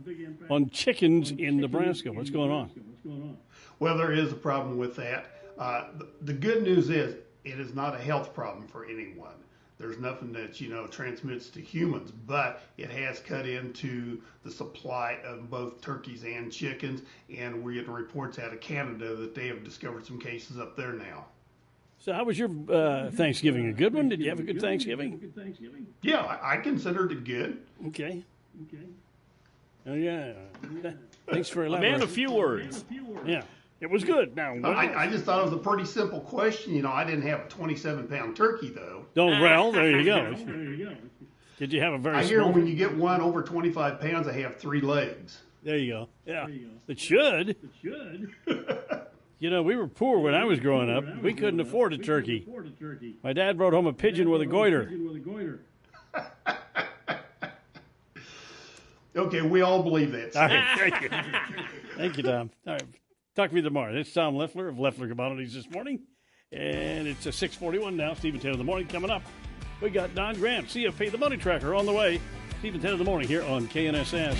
on 0.49 0.69
chickens 0.69 1.31
in 1.31 1.57
Nebraska. 1.57 2.11
What's 2.11 2.29
going 2.29 2.51
on? 2.51 3.37
Well, 3.79 3.97
there 3.97 4.11
is 4.11 4.33
a 4.33 4.35
problem 4.35 4.77
with 4.77 4.97
that. 4.97 5.27
Uh, 5.57 5.85
the, 5.97 6.07
the 6.23 6.33
good 6.33 6.63
news 6.63 6.89
is 6.89 7.15
it 7.45 7.59
is 7.59 7.73
not 7.73 7.95
a 7.95 7.99
health 7.99 8.33
problem 8.33 8.67
for 8.67 8.85
anyone. 8.85 9.31
There's 9.79 9.99
nothing 9.99 10.31
that 10.33 10.59
you 10.59 10.69
know 10.69 10.87
transmits 10.87 11.49
to 11.51 11.61
humans, 11.61 12.11
but 12.11 12.61
it 12.77 12.89
has 12.89 13.19
cut 13.19 13.47
into 13.47 14.21
the 14.43 14.49
supply 14.51 15.17
of 15.23 15.49
both 15.51 15.81
turkeys 15.81 16.23
and 16.23 16.51
chickens. 16.51 17.01
And 17.35 17.63
we're 17.63 17.75
getting 17.75 17.91
reports 17.93 18.39
out 18.39 18.53
of 18.53 18.59
Canada 18.59 19.15
that 19.15 19.35
they 19.35 19.47
have 19.47 19.63
discovered 19.63 20.05
some 20.05 20.19
cases 20.19 20.57
up 20.59 20.75
there 20.75 20.93
now. 20.93 21.25
So, 21.99 22.13
how 22.13 22.23
was 22.23 22.39
your 22.39 22.49
uh, 22.71 23.11
Thanksgiving? 23.11 23.67
A 23.67 23.73
good 23.73 23.93
one? 23.93 24.09
Did 24.09 24.19
you 24.19 24.29
have 24.29 24.39
a 24.39 24.43
good 24.43 24.59
Thanksgiving? 24.61 25.31
Yeah, 26.01 26.21
I, 26.21 26.53
I 26.53 26.57
considered 26.57 27.11
it 27.11 27.23
good. 27.23 27.59
Okay. 27.87 28.23
Okay. 28.67 28.83
Oh 29.85 29.93
yeah. 29.93 30.33
Thanks 31.31 31.49
for 31.49 31.63
A 31.63 31.67
elaborating. 31.67 31.91
man 31.99 32.01
of 32.01 32.09
few 32.11 32.31
words. 32.31 32.83
Yeah, 33.25 33.43
it 33.79 33.89
was 33.89 34.03
good. 34.03 34.35
Now, 34.35 34.55
I, 34.63 35.03
I 35.03 35.07
just 35.07 35.23
thought 35.23 35.39
it 35.39 35.45
was 35.45 35.53
a 35.53 35.57
pretty 35.57 35.85
simple 35.85 36.21
question. 36.21 36.73
You 36.73 36.81
know, 36.81 36.91
I 36.91 37.03
didn't 37.03 37.23
have 37.27 37.41
a 37.41 37.49
27 37.49 38.07
pound 38.07 38.35
turkey 38.35 38.69
though. 38.69 38.96
Oh 39.17 39.27
well, 39.27 39.71
there 39.73 39.99
you 39.99 40.05
go. 40.05 40.35
Did 41.57 41.73
you 41.73 41.81
have 41.81 41.93
a 41.93 41.97
very 41.97 42.17
I 42.17 42.23
hear 42.23 42.41
small? 42.41 42.53
when 42.53 42.67
you 42.67 42.75
get 42.75 42.95
one 42.95 43.19
over 43.19 43.41
25 43.41 43.99
pounds, 43.99 44.27
they 44.27 44.41
have 44.43 44.57
three 44.57 44.81
legs. 44.81 45.39
There 45.63 45.77
you 45.77 45.91
go. 45.91 46.09
Yeah, 46.25 46.47
it 46.87 46.99
should. 46.99 47.49
It 47.49 47.57
should. 47.81 48.31
you 49.39 49.49
know, 49.49 49.63
we 49.63 49.75
were 49.75 49.87
poor 49.87 50.19
when 50.19 50.35
I 50.35 50.45
was 50.45 50.59
growing 50.59 50.89
up. 50.89 51.03
We 51.23 51.33
couldn't 51.33 51.59
afford 51.59 51.93
a 51.93 51.97
turkey. 51.97 52.47
My 53.23 53.33
dad 53.33 53.57
brought 53.57 53.73
home 53.73 53.87
a 53.87 53.93
pigeon 53.93 54.29
with 54.29 54.41
a 54.41 54.45
goiter. 54.45 55.63
Okay, 59.15 59.41
we 59.41 59.61
all 59.61 59.81
believe 59.81 60.11
that. 60.11 60.35
All 60.35 60.47
right, 60.47 60.77
thank 60.77 61.01
you. 61.01 61.09
Thank 61.97 62.17
you, 62.17 62.23
Tom. 62.23 62.51
All 62.67 62.73
right, 62.73 62.83
talk 63.35 63.49
to 63.49 63.55
me 63.55 63.63
tomorrow. 63.63 63.95
It's 63.95 64.13
Tom 64.13 64.35
Leffler 64.35 64.67
of 64.67 64.77
Leffler 64.77 65.07
Commodities 65.07 65.55
this 65.55 65.67
morning, 65.71 66.01
and 66.51 67.07
it's 67.07 67.25
a 67.25 67.31
6:41 67.31 67.95
now. 67.95 68.13
Steve 68.13 68.33
and 68.33 68.41
Ted 68.41 68.53
in 68.53 68.57
the 68.57 68.63
morning 68.63 68.87
coming 68.87 69.09
up. 69.09 69.23
We 69.81 69.89
got 69.89 70.15
Don 70.15 70.35
Grant, 70.35 70.67
CFP, 70.67 71.11
the 71.11 71.17
Money 71.17 71.37
Tracker, 71.37 71.75
on 71.75 71.85
the 71.85 71.93
way. 71.93 72.19
Steve 72.59 72.73
and 72.73 72.81
Ted 72.81 72.93
in 72.93 72.99
the 72.99 73.05
morning 73.05 73.27
here 73.27 73.43
on 73.43 73.67
KNSS. 73.67 74.37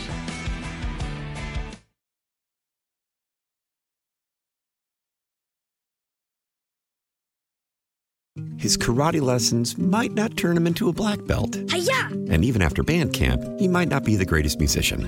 His 8.58 8.76
karate 8.78 9.22
lessons 9.22 9.78
might 9.78 10.14
not 10.14 10.36
turn 10.36 10.58
him 10.58 10.68
into 10.68 10.90
a 10.90 10.94
black 10.94 11.24
belt. 11.26 11.56
Hiya! 11.72 12.10
And 12.30 12.44
even 12.44 12.62
after 12.62 12.84
band 12.84 13.14
camp, 13.14 13.44
he 13.60 13.68
might 13.68 13.88
not 13.88 14.04
be 14.04 14.16
the 14.16 14.26
greatest 14.26 14.60
musician. 14.60 15.08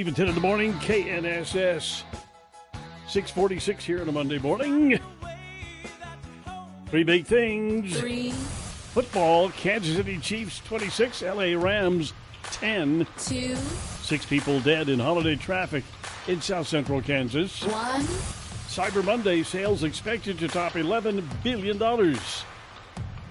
Steve 0.00 0.08
and 0.08 0.16
Ted 0.16 0.28
in 0.30 0.34
the 0.34 0.40
morning, 0.40 0.72
KNSS 0.78 2.04
646 3.06 3.84
here 3.84 4.00
on 4.00 4.08
a 4.08 4.12
Monday 4.12 4.38
morning. 4.38 4.98
Three 6.86 7.04
big 7.04 7.26
things. 7.26 8.00
Three. 8.00 8.30
Football, 8.30 9.50
Kansas 9.50 9.94
City 9.94 10.16
Chiefs 10.16 10.60
26, 10.60 11.20
LA 11.20 11.54
Rams 11.54 12.14
10. 12.44 13.06
Two. 13.18 13.54
Six 14.00 14.24
people 14.24 14.58
dead 14.60 14.88
in 14.88 14.98
holiday 14.98 15.36
traffic 15.36 15.84
in 16.28 16.40
south 16.40 16.66
central 16.66 17.02
Kansas. 17.02 17.62
One. 17.62 18.00
Cyber 18.70 19.04
Monday 19.04 19.42
sales 19.42 19.84
expected 19.84 20.38
to 20.38 20.48
top 20.48 20.72
$11 20.72 21.22
billion. 21.42 22.16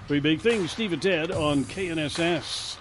Three 0.06 0.20
big 0.20 0.40
things, 0.40 0.70
Steve 0.70 0.92
and 0.92 1.02
Ted 1.02 1.32
on 1.32 1.64
KNSS. 1.64 2.76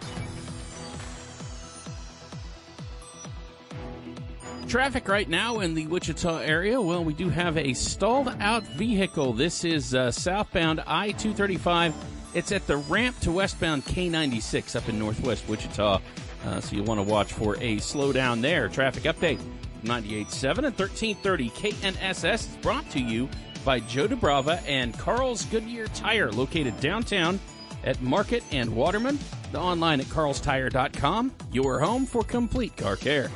Traffic 4.69 5.07
right 5.07 5.27
now 5.27 5.61
in 5.61 5.73
the 5.73 5.87
Wichita 5.87 6.41
area. 6.41 6.79
Well, 6.79 7.03
we 7.03 7.13
do 7.13 7.27
have 7.29 7.57
a 7.57 7.73
stalled 7.73 8.27
out 8.39 8.61
vehicle. 8.61 9.33
This 9.33 9.63
is 9.63 9.95
uh, 9.95 10.11
southbound 10.11 10.83
I 10.85 11.07
235. 11.13 11.91
It's 12.35 12.51
at 12.51 12.67
the 12.67 12.77
ramp 12.77 13.19
to 13.21 13.31
westbound 13.31 13.85
K 13.85 14.09
96 14.09 14.75
up 14.75 14.87
in 14.87 14.99
northwest 14.99 15.47
Wichita. 15.47 15.99
Uh, 16.45 16.61
so 16.61 16.75
you'll 16.75 16.85
want 16.85 16.99
to 16.99 17.03
watch 17.03 17.33
for 17.33 17.55
a 17.55 17.77
slowdown 17.77 18.41
there. 18.41 18.69
Traffic 18.69 19.03
update 19.03 19.39
98.7 19.83 20.57
and 20.59 20.77
1330 20.77 21.49
KNSS 21.49 22.33
is 22.33 22.57
brought 22.61 22.87
to 22.91 22.99
you 22.99 23.27
by 23.65 23.79
Joe 23.79 24.07
DeBrava 24.07 24.61
and 24.67 24.95
Carl's 24.99 25.45
Goodyear 25.45 25.87
Tire, 25.87 26.31
located 26.31 26.79
downtown 26.79 27.39
at 27.83 27.99
Market 28.03 28.43
and 28.51 28.75
Waterman. 28.75 29.17
The 29.51 29.59
online 29.59 29.99
at 29.99 30.05
carlstire.com, 30.05 31.33
your 31.51 31.79
home 31.79 32.05
for 32.05 32.23
complete 32.23 32.77
car 32.77 32.97
care. 32.97 33.31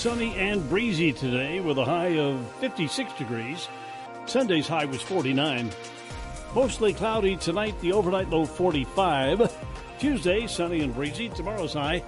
Sunny 0.00 0.34
and 0.36 0.66
breezy 0.70 1.12
today 1.12 1.60
with 1.60 1.76
a 1.76 1.84
high 1.84 2.18
of 2.18 2.40
56 2.52 3.12
degrees. 3.18 3.68
Sunday's 4.24 4.66
high 4.66 4.86
was 4.86 5.02
49. 5.02 5.70
Mostly 6.54 6.94
cloudy 6.94 7.36
tonight, 7.36 7.78
the 7.82 7.92
overnight 7.92 8.30
low 8.30 8.46
45. 8.46 9.54
Tuesday, 9.98 10.46
sunny 10.46 10.80
and 10.80 10.94
breezy. 10.94 11.28
Tomorrow's 11.28 11.74
high 11.74 12.02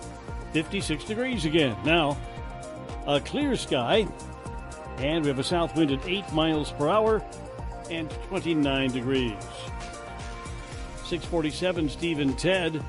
56 0.55 1.05
degrees 1.05 1.45
again. 1.45 1.77
Now, 1.85 2.17
a 3.07 3.21
clear 3.21 3.57
sky, 3.57 4.09
and 4.97 5.23
we 5.23 5.29
have 5.29 5.39
a 5.39 5.45
south 5.45 5.77
wind 5.77 5.91
at 5.91 6.09
8 6.09 6.33
miles 6.33 6.73
per 6.73 6.89
hour 6.89 7.23
and 7.91 8.09
29 8.29 8.91
degrees. 8.91 9.37
647 11.05 11.91
Steve 11.91 12.21
and 12.21 12.39
Ted. 12.39 12.83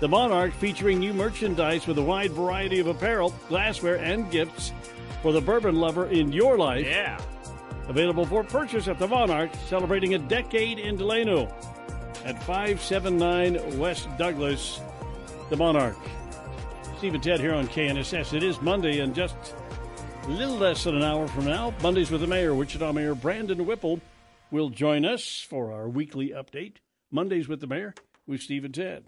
The 0.00 0.08
Monarch 0.08 0.54
featuring 0.54 1.00
new 1.00 1.12
merchandise 1.12 1.88
with 1.88 1.98
a 1.98 2.02
wide 2.02 2.30
variety 2.30 2.78
of 2.78 2.86
apparel, 2.86 3.34
glassware, 3.48 3.96
and 3.96 4.30
gifts 4.30 4.72
for 5.22 5.32
the 5.32 5.40
bourbon 5.40 5.74
lover 5.74 6.06
in 6.06 6.30
your 6.32 6.56
life. 6.56 6.86
Yeah. 6.86 7.20
Available 7.88 8.24
for 8.24 8.44
purchase 8.44 8.86
at 8.86 9.00
the 9.00 9.08
Monarch, 9.08 9.50
celebrating 9.66 10.14
a 10.14 10.18
decade 10.18 10.78
in 10.78 10.96
Delano 10.96 11.46
at 12.24 12.40
579 12.44 13.78
West 13.78 14.08
Douglas. 14.18 14.80
The 15.50 15.56
Monarch. 15.56 15.96
Steve 16.98 17.14
and 17.14 17.22
Ted 17.22 17.40
here 17.40 17.54
on 17.54 17.66
KNSS. 17.66 18.34
It 18.34 18.42
is 18.44 18.60
Monday, 18.60 19.00
and 19.00 19.14
just 19.14 19.34
a 20.24 20.28
little 20.28 20.56
less 20.56 20.84
than 20.84 20.94
an 20.94 21.02
hour 21.02 21.26
from 21.26 21.46
now, 21.46 21.74
Mondays 21.82 22.10
with 22.10 22.20
the 22.20 22.26
Mayor, 22.26 22.54
Wichita 22.54 22.92
Mayor 22.92 23.14
Brandon 23.14 23.66
Whipple 23.66 24.00
will 24.50 24.68
join 24.68 25.04
us 25.04 25.44
for 25.48 25.72
our 25.72 25.88
weekly 25.88 26.30
update. 26.30 26.76
Mondays 27.10 27.48
with 27.48 27.60
the 27.60 27.66
Mayor 27.66 27.94
with 28.26 28.42
Steve 28.42 28.64
and 28.64 28.74
Ted. 28.74 29.04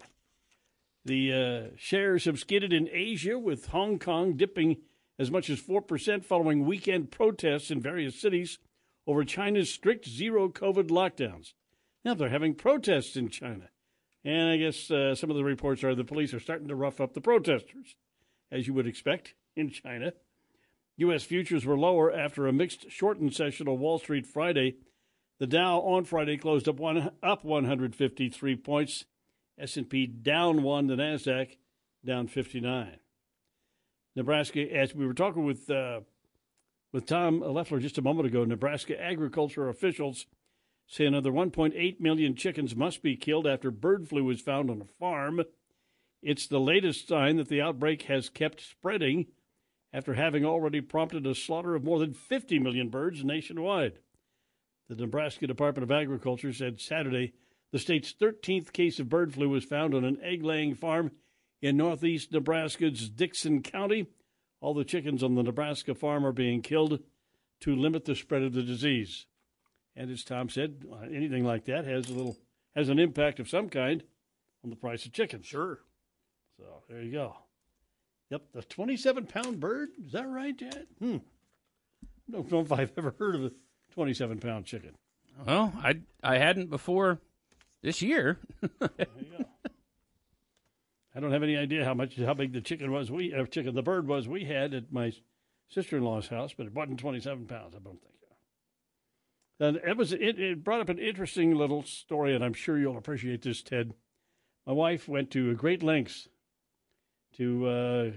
The 1.03 1.33
uh, 1.33 1.75
shares 1.77 2.25
have 2.25 2.39
skidded 2.39 2.71
in 2.71 2.87
Asia, 2.91 3.39
with 3.39 3.67
Hong 3.67 3.97
Kong 3.97 4.37
dipping 4.37 4.77
as 5.17 5.31
much 5.31 5.49
as 5.49 5.61
4% 5.61 6.23
following 6.23 6.65
weekend 6.65 7.11
protests 7.11 7.71
in 7.71 7.81
various 7.81 8.19
cities 8.19 8.59
over 9.07 9.23
China's 9.23 9.71
strict 9.71 10.07
zero 10.07 10.47
COVID 10.49 10.89
lockdowns. 10.89 11.53
Now 12.05 12.13
they're 12.13 12.29
having 12.29 12.53
protests 12.53 13.15
in 13.15 13.29
China. 13.29 13.69
And 14.23 14.49
I 14.49 14.57
guess 14.57 14.91
uh, 14.91 15.15
some 15.15 15.31
of 15.31 15.35
the 15.35 15.43
reports 15.43 15.83
are 15.83 15.95
the 15.95 16.03
police 16.03 16.33
are 16.33 16.39
starting 16.39 16.67
to 16.67 16.75
rough 16.75 17.01
up 17.01 17.13
the 17.13 17.21
protesters, 17.21 17.95
as 18.51 18.67
you 18.67 18.73
would 18.75 18.87
expect 18.87 19.33
in 19.55 19.71
China. 19.71 20.13
U.S. 20.97 21.23
futures 21.23 21.65
were 21.65 21.77
lower 21.77 22.13
after 22.13 22.45
a 22.45 22.53
mixed 22.53 22.91
shortened 22.91 23.33
session 23.33 23.67
on 23.67 23.79
Wall 23.79 23.97
Street 23.97 24.27
Friday. 24.27 24.75
The 25.39 25.47
Dow 25.47 25.79
on 25.79 26.03
Friday 26.03 26.37
closed 26.37 26.69
up 26.69 26.79
one 26.79 27.09
up 27.23 27.43
153 27.43 28.55
points. 28.57 29.05
S&P 29.59 30.07
down 30.07 30.63
one. 30.63 30.87
The 30.87 30.95
Nasdaq 30.95 31.57
down 32.05 32.27
59. 32.27 32.97
Nebraska, 34.15 34.61
as 34.73 34.93
we 34.93 35.05
were 35.05 35.13
talking 35.13 35.45
with 35.45 35.69
uh, 35.69 36.01
with 36.91 37.05
Tom 37.05 37.39
Leffler 37.39 37.79
just 37.79 37.97
a 37.97 38.01
moment 38.01 38.27
ago, 38.27 38.43
Nebraska 38.43 39.01
agriculture 39.01 39.69
officials 39.69 40.25
say 40.87 41.05
another 41.05 41.31
1.8 41.31 41.99
million 42.01 42.35
chickens 42.35 42.75
must 42.75 43.01
be 43.01 43.15
killed 43.15 43.47
after 43.47 43.71
bird 43.71 44.09
flu 44.09 44.25
was 44.25 44.41
found 44.41 44.69
on 44.69 44.81
a 44.81 44.85
farm. 44.99 45.41
It's 46.21 46.47
the 46.47 46.59
latest 46.59 47.07
sign 47.07 47.37
that 47.37 47.47
the 47.47 47.61
outbreak 47.61 48.03
has 48.03 48.29
kept 48.29 48.61
spreading 48.61 49.27
after 49.93 50.15
having 50.15 50.45
already 50.45 50.81
prompted 50.81 51.25
a 51.25 51.33
slaughter 51.33 51.75
of 51.75 51.83
more 51.83 51.99
than 51.99 52.13
50 52.13 52.59
million 52.59 52.89
birds 52.89 53.23
nationwide. 53.23 53.99
The 54.89 54.95
Nebraska 54.95 55.47
Department 55.47 55.83
of 55.83 55.91
Agriculture 55.91 56.51
said 56.51 56.81
Saturday 56.81 57.33
the 57.71 57.79
state's 57.79 58.13
13th 58.13 58.73
case 58.73 58.99
of 58.99 59.09
bird 59.09 59.33
flu 59.33 59.49
was 59.49 59.63
found 59.63 59.93
on 59.93 60.03
an 60.03 60.19
egg 60.21 60.43
laying 60.43 60.75
farm 60.75 61.11
in 61.61 61.77
northeast 61.77 62.31
Nebraska's 62.31 63.09
Dixon 63.09 63.61
County. 63.61 64.07
All 64.59 64.73
the 64.73 64.83
chickens 64.83 65.23
on 65.23 65.35
the 65.35 65.43
Nebraska 65.43 65.95
farm 65.95 66.25
are 66.25 66.31
being 66.31 66.61
killed 66.61 66.99
to 67.61 67.75
limit 67.75 68.05
the 68.05 68.15
spread 68.15 68.43
of 68.43 68.53
the 68.53 68.63
disease. 68.63 69.25
And 69.95 70.11
as 70.11 70.23
Tom 70.23 70.49
said, 70.49 70.85
anything 71.13 71.43
like 71.43 71.65
that 71.65 71.85
has 71.85 72.09
a 72.09 72.13
little 72.13 72.37
has 72.75 72.89
an 72.89 72.99
impact 72.99 73.39
of 73.39 73.49
some 73.49 73.69
kind 73.69 74.03
on 74.63 74.69
the 74.69 74.75
price 74.75 75.05
of 75.05 75.11
chicken. 75.11 75.41
Sure. 75.41 75.79
So 76.57 76.65
there 76.89 77.01
you 77.01 77.11
go. 77.11 77.35
Yep, 78.29 78.43
the 78.53 78.61
27 78.61 79.25
pound 79.25 79.59
bird. 79.59 79.89
Is 80.05 80.13
that 80.13 80.27
right, 80.27 80.57
Dad? 80.57 80.87
Hmm. 80.99 81.17
I 82.03 82.31
don't 82.31 82.51
know 82.51 82.61
if 82.61 82.71
I've 82.71 82.93
ever 82.97 83.13
heard 83.19 83.35
of 83.35 83.43
a 83.45 83.51
27 83.93 84.39
pound 84.39 84.65
chicken. 84.65 84.95
Well, 85.45 85.73
I 85.83 85.99
I 86.23 86.37
hadn't 86.37 86.69
before 86.69 87.19
this 87.81 88.01
year. 88.01 88.39
I 91.15 91.19
don't 91.19 91.31
have 91.31 91.43
any 91.43 91.57
idea 91.57 91.83
how 91.83 91.93
much 91.93 92.15
how 92.17 92.33
big 92.33 92.53
the 92.53 92.61
chicken 92.61 92.91
was 92.91 93.11
we 93.11 93.33
uh, 93.33 93.45
chicken 93.45 93.75
the 93.75 93.81
bird 93.83 94.07
was 94.07 94.27
we 94.27 94.45
had 94.45 94.73
at 94.73 94.91
my 94.93 95.11
sister 95.69 95.97
in 95.97 96.03
law's 96.03 96.27
house, 96.29 96.53
but 96.55 96.67
it 96.67 96.73
wasn't 96.73 96.99
27 96.99 97.45
pounds. 97.47 97.75
I 97.75 97.79
don't 97.79 97.99
think. 98.01 98.13
And 99.59 99.77
it 99.77 99.95
was 99.97 100.11
it, 100.13 100.39
it 100.39 100.63
brought 100.63 100.81
up 100.81 100.89
an 100.89 100.97
interesting 100.99 101.53
little 101.55 101.83
story, 101.83 102.33
and 102.33 102.43
I'm 102.43 102.53
sure 102.53 102.79
you'll 102.79 102.97
appreciate 102.97 103.41
this, 103.43 103.61
Ted. 103.61 103.93
My 104.65 104.73
wife 104.73 105.07
went 105.07 105.31
to 105.31 105.53
great 105.55 105.83
lengths 105.83 106.27
to 107.37 107.67
uh, 107.67 108.11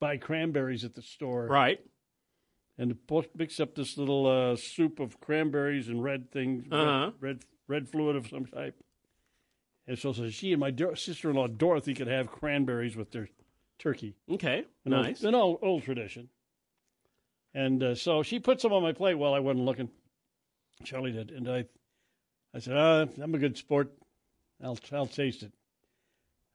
buy 0.00 0.16
cranberries 0.16 0.84
at 0.84 0.94
the 0.94 1.02
store, 1.02 1.46
Right. 1.46 1.80
and 2.78 2.96
mix 3.34 3.60
up 3.60 3.74
this 3.74 3.98
little 3.98 4.26
uh, 4.26 4.56
soup 4.56 4.98
of 5.00 5.20
cranberries 5.20 5.88
and 5.88 6.02
red 6.02 6.30
things, 6.30 6.64
Uh-huh. 6.70 7.10
red, 7.20 7.40
red 7.66 7.88
fluid 7.88 8.16
of 8.16 8.26
some 8.28 8.46
type. 8.46 8.76
And 9.88 9.98
so, 9.98 10.12
so 10.12 10.28
she 10.28 10.52
and 10.52 10.60
my 10.60 10.70
do- 10.70 10.94
sister-in-law 10.94 11.48
Dorothy 11.48 11.94
could 11.94 12.06
have 12.08 12.30
cranberries 12.30 12.94
with 12.94 13.10
their 13.10 13.28
turkey. 13.78 14.14
Okay. 14.30 14.64
An 14.84 14.92
old- 14.92 15.24
an 15.24 15.34
old, 15.34 15.58
old 15.62 15.82
tradition. 15.82 16.28
And 17.54 17.82
uh, 17.82 17.94
so 17.94 18.22
she 18.22 18.38
put 18.38 18.60
some 18.60 18.72
on 18.72 18.82
my 18.82 18.92
plate 18.92 19.14
while 19.14 19.32
I 19.32 19.40
wasn't 19.40 19.64
looking. 19.64 19.88
Charlie 20.84 21.10
did, 21.12 21.30
and 21.30 21.48
I, 21.48 21.64
I 22.54 22.58
said, 22.60 22.76
uh, 22.76 23.06
"I'm 23.20 23.34
a 23.34 23.38
good 23.38 23.56
sport. 23.56 23.90
I'll 24.62 24.78
I'll 24.92 25.06
taste 25.06 25.42
it." 25.42 25.52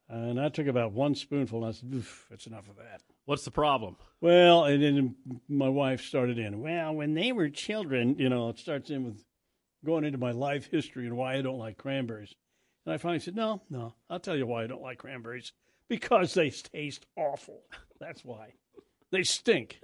And 0.07 0.39
I 0.39 0.49
took 0.49 0.67
about 0.67 0.93
one 0.93 1.15
spoonful, 1.15 1.59
and 1.65 1.67
I 1.67 1.71
said, 1.71 1.91
Oof, 1.93 2.27
"That's 2.29 2.45
enough 2.47 2.69
of 2.69 2.77
that." 2.77 3.01
What's 3.25 3.43
the 3.43 3.51
problem? 3.51 3.97
Well, 4.21 4.65
and 4.65 4.81
then 4.81 5.15
my 5.49 5.67
wife 5.67 6.01
started 6.03 6.37
in. 6.37 6.61
Well, 6.61 6.93
when 6.93 7.15
they 7.15 7.31
were 7.31 7.49
children, 7.49 8.15
you 8.19 8.29
know, 8.29 8.49
it 8.49 8.59
starts 8.59 8.89
in 8.91 9.03
with 9.03 9.25
going 9.83 10.05
into 10.05 10.19
my 10.19 10.31
life 10.31 10.69
history 10.71 11.05
and 11.07 11.17
why 11.17 11.33
I 11.35 11.41
don't 11.41 11.57
like 11.57 11.77
cranberries. 11.77 12.35
And 12.85 12.93
I 12.93 12.97
finally 12.97 13.19
said, 13.19 13.35
"No, 13.35 13.61
no, 13.69 13.93
I'll 14.09 14.19
tell 14.19 14.35
you 14.35 14.45
why 14.45 14.63
I 14.63 14.67
don't 14.67 14.81
like 14.81 14.97
cranberries 14.97 15.53
because 15.89 16.33
they 16.33 16.49
taste 16.49 17.05
awful. 17.15 17.61
That's 17.99 18.23
why 18.25 18.53
they 19.11 19.23
stink." 19.23 19.79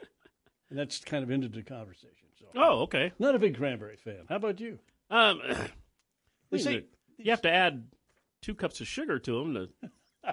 And 0.70 0.78
that's 0.78 1.00
kind 1.00 1.24
of 1.24 1.32
ended 1.32 1.54
the 1.54 1.64
conversation. 1.64 2.28
So, 2.40 2.46
Oh, 2.56 2.82
okay. 2.84 3.12
not 3.20 3.36
a 3.36 3.40
big 3.40 3.58
cranberry 3.58 3.98
fan. 3.98 4.26
How 4.30 4.36
about 4.36 4.60
you? 4.60 4.80
Um, 5.10 5.42
They 6.52 6.58
say- 6.58 6.86
you 7.18 7.32
have 7.32 7.42
to 7.44 7.52
add 7.52 7.88
two 8.42 8.56
cups 8.56 8.80
of 8.82 8.88
sugar 8.88 9.20
to 9.20 9.32
them 9.44 9.54
to 9.54 9.90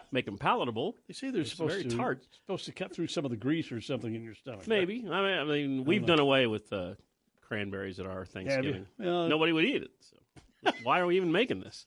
make 0.13 0.25
them 0.25 0.39
palatable. 0.39 0.97
They 1.09 1.15
say 1.15 1.31
they're 1.31 1.43
It's 1.43 1.51
supposed 1.51 1.73
very 1.73 1.85
to 1.85 1.97
tart. 1.97 2.27
supposed 2.33 2.65
to 2.67 2.73
cut 2.73 2.95
through 2.95 3.09
some 3.09 3.25
of 3.25 3.31
the 3.31 3.37
grease 3.37 3.71
or 3.73 3.81
something 3.81 4.15
in 4.15 4.23
your 4.23 4.35
stomach. 4.35 4.67
Maybe. 4.67 5.05
I 5.11 5.21
mean, 5.23 5.39
I 5.39 5.45
mean 5.45 5.85
we've 5.85 6.03
know. 6.03 6.09
done 6.09 6.21
away 6.21 6.47
with 6.47 6.73
uh, 6.73 6.95
cranberries 7.43 7.99
at 8.01 8.07
our 8.07 8.25
Thanksgiving. 8.25 8.87
Well, 8.99 9.29
Nobody 9.29 9.53
would 9.53 9.65
eat 9.65 9.83
it. 9.83 9.91
So 10.01 10.73
why 10.85 11.01
are 11.01 11.07
we 11.07 11.17
even 11.17 11.33
making 11.33 11.61
this? 11.61 11.87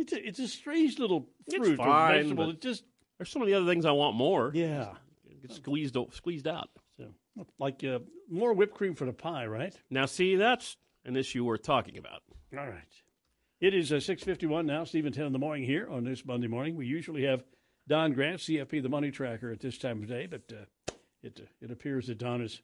It's 0.00 0.12
a, 0.12 0.26
it's 0.28 0.38
a 0.38 0.48
strange 0.48 0.98
little 0.98 1.28
fruit 1.48 1.72
It's 1.72 1.80
or 1.80 2.08
vegetable. 2.08 2.50
It 2.50 2.60
just 2.60 2.84
there's 3.18 3.28
so 3.30 3.38
many 3.38 3.52
other 3.54 3.66
things 3.66 3.84
I 3.84 3.90
want 3.92 4.16
more. 4.16 4.50
yeah, 4.54 4.94
Get 5.42 5.52
squeezed 5.52 5.96
squeezed 6.12 6.46
out. 6.48 6.68
so, 6.96 7.06
like 7.58 7.82
uh, 7.84 8.00
more 8.30 8.52
whipped 8.52 8.74
cream 8.74 8.94
for 8.94 9.04
the 9.06 9.12
pie, 9.12 9.46
right? 9.46 9.74
Now, 9.90 10.06
see, 10.06 10.36
that's 10.36 10.76
an 11.04 11.16
issue 11.16 11.44
worth 11.44 11.62
talking 11.62 11.98
about. 11.98 12.22
All 12.56 12.66
right. 12.66 12.82
It 13.60 13.74
is 13.74 13.92
uh, 13.92 14.00
six 14.00 14.22
fifty 14.22 14.46
one 14.46 14.66
now. 14.66 14.84
Steve 14.84 15.06
and 15.06 15.14
Ted 15.14 15.26
in 15.26 15.32
the 15.32 15.38
morning 15.38 15.64
here 15.64 15.88
on 15.90 16.04
this 16.04 16.24
Monday 16.24 16.46
morning. 16.48 16.76
We 16.76 16.86
usually 16.86 17.24
have 17.24 17.44
Don 17.88 18.12
Grant, 18.12 18.38
CFP, 18.40 18.82
the 18.82 18.88
money 18.88 19.10
tracker, 19.10 19.50
at 19.50 19.60
this 19.60 19.76
time 19.78 20.02
of 20.02 20.08
day, 20.08 20.26
but 20.26 20.42
uh, 20.52 20.92
it 21.22 21.40
uh, 21.42 21.46
it 21.60 21.70
appears 21.70 22.06
that 22.06 22.18
Don 22.18 22.40
is 22.40 22.62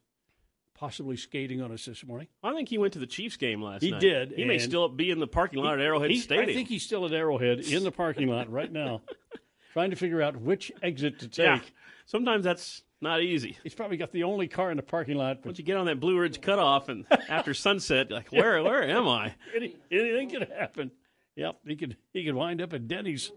possibly 0.77 1.17
skating 1.17 1.61
on 1.61 1.71
us 1.71 1.85
this 1.85 2.05
morning. 2.05 2.27
I 2.43 2.53
think 2.53 2.69
he 2.69 2.77
went 2.77 2.93
to 2.93 2.99
the 2.99 3.07
Chiefs 3.07 3.35
game 3.35 3.61
last 3.61 3.81
He 3.81 3.91
night. 3.91 4.01
He 4.01 4.09
did, 4.09 4.31
He 4.33 4.45
may 4.45 4.59
still 4.59 4.87
be 4.89 5.09
in 5.11 5.19
the 5.19 5.27
parking 5.27 5.61
lot 5.63 5.73
at 5.73 5.79
Arrowhead 5.85 6.11
He- 6.11 6.19
Stadium. 6.19 6.49
I 6.49 6.53
think 6.53 6.69
he's 6.69 6.83
still 6.83 7.05
at 7.05 7.11
Arrowhead 7.13 7.59
in 7.61 7.83
the 7.83 7.91
parking 7.91 8.27
lot 8.27 8.51
right 8.51 8.71
now, 8.71 9.01
trying 9.73 9.89
to 9.89 9.95
figure 9.95 10.21
out 10.21 10.39
which 10.39 10.71
exit 10.83 11.19
to 11.19 11.27
take. 11.27 11.45
Yeah. 11.45 11.59
Sometimes 12.05 12.43
that's 12.45 12.83
not 13.01 13.21
easy. 13.21 13.57
He's 13.63 13.73
probably 13.75 13.97
got 13.97 14.11
the 14.11 14.23
only 14.23 14.47
car 14.47 14.71
in 14.71 14.77
the 14.77 14.83
parking 14.83 15.17
lot. 15.17 15.37
But 15.41 15.47
Once 15.47 15.59
you 15.59 15.65
get 15.65 15.77
on 15.77 15.87
that 15.87 15.99
Blue 15.99 16.17
Ridge 16.17 16.41
cutoff 16.41 16.89
and 16.89 17.05
after 17.29 17.53
sunset, 17.53 18.09
like 18.11 18.31
where 18.31 18.63
where 18.63 18.83
am 18.83 19.07
I? 19.07 19.35
any, 19.55 19.75
anything 19.91 20.29
could 20.29 20.49
happen. 20.49 20.91
Yep, 21.35 21.59
he 21.67 21.75
could 21.75 21.97
he 22.13 22.23
could 22.25 22.33
wind 22.35 22.61
up 22.61 22.73
at 22.73 22.87
Denny's 22.87 23.31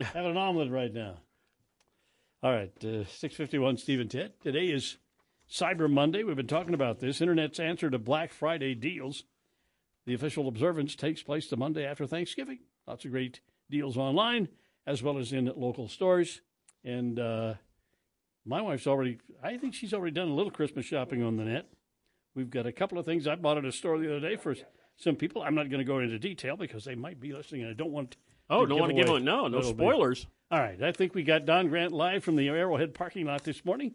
having 0.00 0.30
an 0.32 0.36
omelet 0.36 0.70
right 0.70 0.92
now. 0.92 1.16
All 2.42 2.52
right, 2.52 2.72
uh, 2.84 3.04
six 3.06 3.34
fifty 3.34 3.58
one. 3.58 3.76
Steve 3.76 4.00
and 4.00 4.10
Ted. 4.10 4.32
Today 4.42 4.66
is 4.66 4.96
Cyber 5.50 5.90
Monday. 5.90 6.22
We've 6.24 6.36
been 6.36 6.46
talking 6.46 6.74
about 6.74 7.00
this. 7.00 7.20
Internet's 7.20 7.60
answer 7.60 7.90
to 7.90 7.98
Black 7.98 8.32
Friday 8.32 8.74
deals. 8.74 9.24
The 10.06 10.14
official 10.14 10.48
observance 10.48 10.94
takes 10.94 11.22
place 11.22 11.48
the 11.48 11.56
Monday 11.56 11.84
after 11.84 12.06
Thanksgiving. 12.06 12.58
Lots 12.86 13.04
of 13.04 13.10
great 13.10 13.40
deals 13.70 13.96
online 13.96 14.48
as 14.86 15.02
well 15.02 15.18
as 15.18 15.32
in 15.32 15.50
local 15.56 15.88
stores. 15.88 16.40
And 16.84 17.18
uh, 17.18 17.54
my 18.44 18.60
wife's 18.60 18.86
already, 18.86 19.18
I 19.42 19.56
think 19.56 19.74
she's 19.74 19.94
already 19.94 20.12
done 20.12 20.28
a 20.28 20.34
little 20.34 20.52
Christmas 20.52 20.84
shopping 20.84 21.22
on 21.22 21.36
the 21.36 21.44
net. 21.44 21.66
We've 22.34 22.50
got 22.50 22.66
a 22.66 22.72
couple 22.72 22.98
of 22.98 23.06
things 23.06 23.26
I 23.26 23.36
bought 23.36 23.58
at 23.58 23.64
a 23.64 23.72
store 23.72 23.98
the 23.98 24.14
other 24.16 24.28
day 24.28 24.36
for 24.36 24.54
some 24.96 25.16
people. 25.16 25.42
I'm 25.42 25.54
not 25.54 25.70
going 25.70 25.78
to 25.78 25.84
go 25.84 26.00
into 26.00 26.18
detail 26.18 26.56
because 26.56 26.84
they 26.84 26.94
might 26.94 27.20
be 27.20 27.32
listening 27.32 27.62
and 27.62 27.70
I 27.70 27.74
don't 27.74 27.92
want 27.92 28.16
Oh, 28.50 28.66
don't 28.66 28.78
want 28.78 28.90
to 28.90 28.96
give 28.96 29.08
away 29.08 29.20
no 29.20 29.48
no 29.48 29.56
little 29.56 29.72
bit. 29.72 29.82
spoilers. 29.88 30.26
All 30.50 30.58
right, 30.60 30.80
I 30.82 30.92
think 30.92 31.14
we 31.14 31.22
got 31.22 31.46
Don 31.46 31.68
Grant 31.68 31.92
live 31.92 32.22
from 32.22 32.36
the 32.36 32.46
Arrowhead 32.50 32.92
parking 32.92 33.24
lot 33.24 33.42
this 33.42 33.64
morning. 33.64 33.94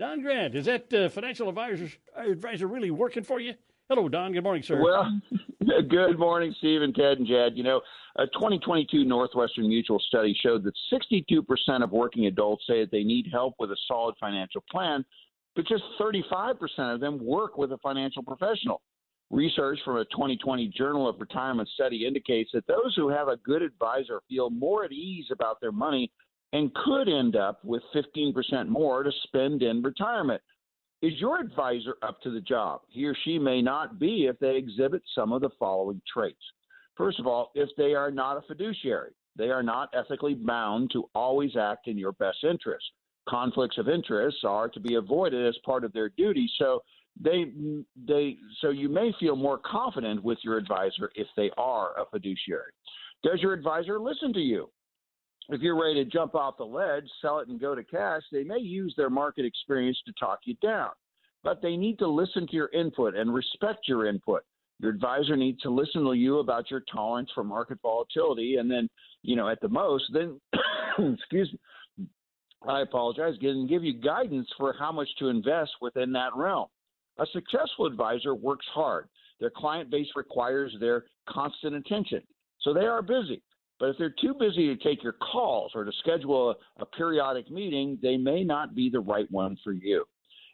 Don 0.00 0.22
Grant, 0.22 0.54
is 0.54 0.64
that 0.64 0.90
uh, 0.94 1.10
financial 1.10 1.50
advisor 1.50 1.86
advisor 2.16 2.66
really 2.66 2.90
working 2.90 3.22
for 3.22 3.38
you? 3.38 3.52
Hello, 3.90 4.08
Don. 4.08 4.32
Good 4.32 4.42
morning, 4.42 4.62
sir. 4.62 4.82
Well, 4.82 5.20
Good 5.90 6.18
morning, 6.18 6.54
Stephen, 6.56 6.94
Ted, 6.94 7.18
and 7.18 7.26
Jed. 7.26 7.52
You 7.54 7.64
know, 7.64 7.82
a 8.16 8.24
2022 8.28 9.04
Northwestern 9.04 9.68
Mutual 9.68 9.98
study 10.08 10.34
showed 10.42 10.64
that 10.64 10.72
62% 10.90 11.84
of 11.84 11.90
working 11.90 12.24
adults 12.24 12.64
say 12.66 12.80
that 12.80 12.90
they 12.90 13.04
need 13.04 13.26
help 13.30 13.56
with 13.58 13.72
a 13.72 13.76
solid 13.86 14.14
financial 14.18 14.64
plan, 14.70 15.04
but 15.54 15.66
just 15.68 15.82
35% 16.00 16.54
of 16.94 17.00
them 17.00 17.22
work 17.22 17.58
with 17.58 17.72
a 17.72 17.78
financial 17.82 18.22
professional. 18.22 18.80
Research 19.30 19.80
from 19.84 19.98
a 19.98 20.06
2020 20.06 20.72
Journal 20.78 21.10
of 21.10 21.20
Retirement 21.20 21.68
study 21.74 22.06
indicates 22.06 22.50
that 22.54 22.66
those 22.66 22.94
who 22.96 23.10
have 23.10 23.28
a 23.28 23.36
good 23.36 23.60
advisor 23.60 24.22
feel 24.30 24.48
more 24.48 24.82
at 24.82 24.92
ease 24.92 25.26
about 25.30 25.60
their 25.60 25.72
money 25.72 26.10
and 26.52 26.74
could 26.74 27.08
end 27.08 27.36
up 27.36 27.64
with 27.64 27.82
15% 27.94 28.68
more 28.68 29.02
to 29.02 29.10
spend 29.24 29.62
in 29.62 29.82
retirement. 29.82 30.42
Is 31.02 31.12
your 31.18 31.40
advisor 31.40 31.96
up 32.02 32.20
to 32.22 32.30
the 32.30 32.40
job? 32.40 32.82
He 32.88 33.06
or 33.06 33.16
she 33.24 33.38
may 33.38 33.62
not 33.62 33.98
be 33.98 34.26
if 34.26 34.38
they 34.38 34.56
exhibit 34.56 35.02
some 35.14 35.32
of 35.32 35.40
the 35.40 35.50
following 35.58 36.02
traits. 36.12 36.42
First 36.96 37.18
of 37.18 37.26
all, 37.26 37.52
if 37.54 37.70
they 37.76 37.94
are 37.94 38.10
not 38.10 38.36
a 38.36 38.42
fiduciary, 38.42 39.12
they 39.36 39.50
are 39.50 39.62
not 39.62 39.88
ethically 39.94 40.34
bound 40.34 40.90
to 40.92 41.08
always 41.14 41.56
act 41.56 41.88
in 41.88 41.96
your 41.96 42.12
best 42.12 42.44
interest. 42.44 42.84
Conflicts 43.28 43.78
of 43.78 43.88
interest 43.88 44.44
are 44.44 44.68
to 44.68 44.80
be 44.80 44.96
avoided 44.96 45.46
as 45.46 45.56
part 45.64 45.84
of 45.84 45.92
their 45.92 46.10
duty. 46.10 46.50
So 46.58 46.82
they 47.18 47.52
they 48.06 48.36
so 48.60 48.70
you 48.70 48.88
may 48.88 49.12
feel 49.18 49.36
more 49.36 49.58
confident 49.58 50.22
with 50.22 50.38
your 50.42 50.56
advisor 50.56 51.10
if 51.14 51.26
they 51.36 51.50
are 51.56 51.98
a 51.98 52.04
fiduciary. 52.10 52.72
Does 53.22 53.40
your 53.40 53.52
advisor 53.52 53.98
listen 53.98 54.32
to 54.34 54.40
you? 54.40 54.70
If 55.52 55.62
you're 55.62 55.80
ready 55.80 56.04
to 56.04 56.08
jump 56.08 56.36
off 56.36 56.58
the 56.58 56.64
ledge, 56.64 57.04
sell 57.20 57.40
it 57.40 57.48
and 57.48 57.60
go 57.60 57.74
to 57.74 57.82
cash, 57.82 58.22
they 58.30 58.44
may 58.44 58.58
use 58.58 58.94
their 58.96 59.10
market 59.10 59.44
experience 59.44 59.98
to 60.06 60.12
talk 60.12 60.40
you 60.44 60.54
down. 60.62 60.90
But 61.42 61.60
they 61.60 61.76
need 61.76 61.98
to 61.98 62.06
listen 62.06 62.46
to 62.46 62.52
your 62.54 62.68
input 62.68 63.16
and 63.16 63.34
respect 63.34 63.88
your 63.88 64.06
input. 64.06 64.44
Your 64.78 64.92
advisor 64.92 65.36
needs 65.36 65.60
to 65.62 65.70
listen 65.70 66.04
to 66.04 66.12
you 66.12 66.38
about 66.38 66.70
your 66.70 66.82
tolerance 66.92 67.30
for 67.34 67.42
market 67.42 67.78
volatility 67.82 68.56
and 68.56 68.70
then, 68.70 68.88
you 69.22 69.34
know, 69.34 69.48
at 69.48 69.60
the 69.60 69.68
most, 69.68 70.04
then 70.12 70.40
excuse 71.14 71.52
me, 71.52 72.06
I 72.68 72.82
apologize, 72.82 73.34
and 73.42 73.68
give 73.68 73.82
you 73.82 73.94
guidance 74.00 74.48
for 74.56 74.74
how 74.78 74.92
much 74.92 75.08
to 75.18 75.28
invest 75.28 75.72
within 75.80 76.12
that 76.12 76.36
realm. 76.36 76.68
A 77.18 77.26
successful 77.32 77.86
advisor 77.86 78.34
works 78.34 78.66
hard. 78.72 79.08
Their 79.40 79.50
client 79.50 79.90
base 79.90 80.08
requires 80.14 80.74
their 80.78 81.04
constant 81.28 81.74
attention. 81.74 82.22
So 82.60 82.72
they 82.72 82.86
are 82.86 83.02
busy. 83.02 83.42
But 83.80 83.88
if 83.88 83.98
they're 83.98 84.14
too 84.20 84.34
busy 84.38 84.66
to 84.66 84.76
take 84.76 85.02
your 85.02 85.14
calls 85.14 85.72
or 85.74 85.84
to 85.84 85.92
schedule 86.00 86.50
a, 86.50 86.82
a 86.82 86.86
periodic 86.86 87.50
meeting, 87.50 87.98
they 88.02 88.18
may 88.18 88.44
not 88.44 88.74
be 88.74 88.90
the 88.90 89.00
right 89.00 89.28
one 89.30 89.56
for 89.64 89.72
you. 89.72 90.04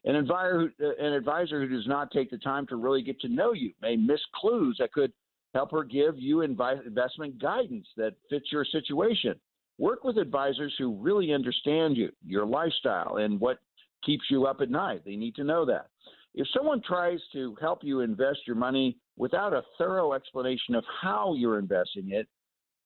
An 0.04 0.14
advisor, 0.14 0.72
an 1.00 1.12
advisor 1.12 1.60
who 1.60 1.68
does 1.68 1.88
not 1.88 2.12
take 2.12 2.30
the 2.30 2.38
time 2.38 2.66
to 2.68 2.76
really 2.76 3.02
get 3.02 3.20
to 3.20 3.28
know 3.28 3.52
you 3.52 3.72
may 3.82 3.96
miss 3.96 4.20
clues 4.36 4.76
that 4.78 4.92
could 4.92 5.12
help 5.52 5.72
her 5.72 5.82
give 5.82 6.16
you 6.16 6.42
investment 6.42 7.42
guidance 7.42 7.88
that 7.96 8.14
fits 8.30 8.46
your 8.52 8.64
situation. 8.64 9.34
Work 9.78 10.04
with 10.04 10.16
advisors 10.16 10.74
who 10.78 10.96
really 10.96 11.32
understand 11.32 11.96
you, 11.96 12.10
your 12.24 12.46
lifestyle, 12.46 13.16
and 13.16 13.40
what 13.40 13.58
keeps 14.04 14.24
you 14.30 14.46
up 14.46 14.60
at 14.60 14.70
night. 14.70 15.02
They 15.04 15.16
need 15.16 15.34
to 15.34 15.44
know 15.44 15.66
that. 15.66 15.88
If 16.34 16.46
someone 16.54 16.82
tries 16.86 17.18
to 17.32 17.56
help 17.60 17.80
you 17.82 18.00
invest 18.00 18.40
your 18.46 18.56
money 18.56 18.98
without 19.16 19.52
a 19.52 19.62
thorough 19.78 20.12
explanation 20.12 20.74
of 20.74 20.84
how 21.02 21.34
you're 21.34 21.58
investing 21.58 22.10
it, 22.10 22.28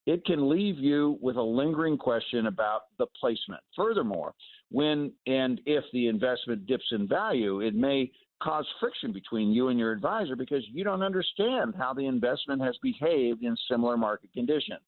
it 0.07 0.25
can 0.25 0.49
leave 0.49 0.79
you 0.79 1.19
with 1.21 1.37
a 1.37 1.43
lingering 1.43 1.97
question 1.99 2.47
about 2.47 2.83
the 2.99 3.07
placement. 3.19 3.61
Furthermore, 3.77 4.35
when 4.71 5.13
and 5.27 5.61
if 5.67 5.85
the 5.93 6.07
investment 6.07 6.67
dips 6.67 6.87
in 6.93 7.07
value, 7.07 7.61
it 7.61 7.75
may 7.75 8.11
cause 8.43 8.67
friction 8.81 9.13
between 9.13 9.53
you 9.53 9.69
and 9.69 9.79
your 9.79 9.93
advisor 9.93 10.35
because 10.35 10.65
you 10.73 10.83
don't 10.83 11.03
understand 11.03 11.75
how 11.77 11.93
the 11.93 12.07
investment 12.07 12.63
has 12.63 12.77
behaved 12.83 13.43
in 13.43 13.55
similar 13.71 13.97
market 13.97 14.33
conditions. 14.33 14.81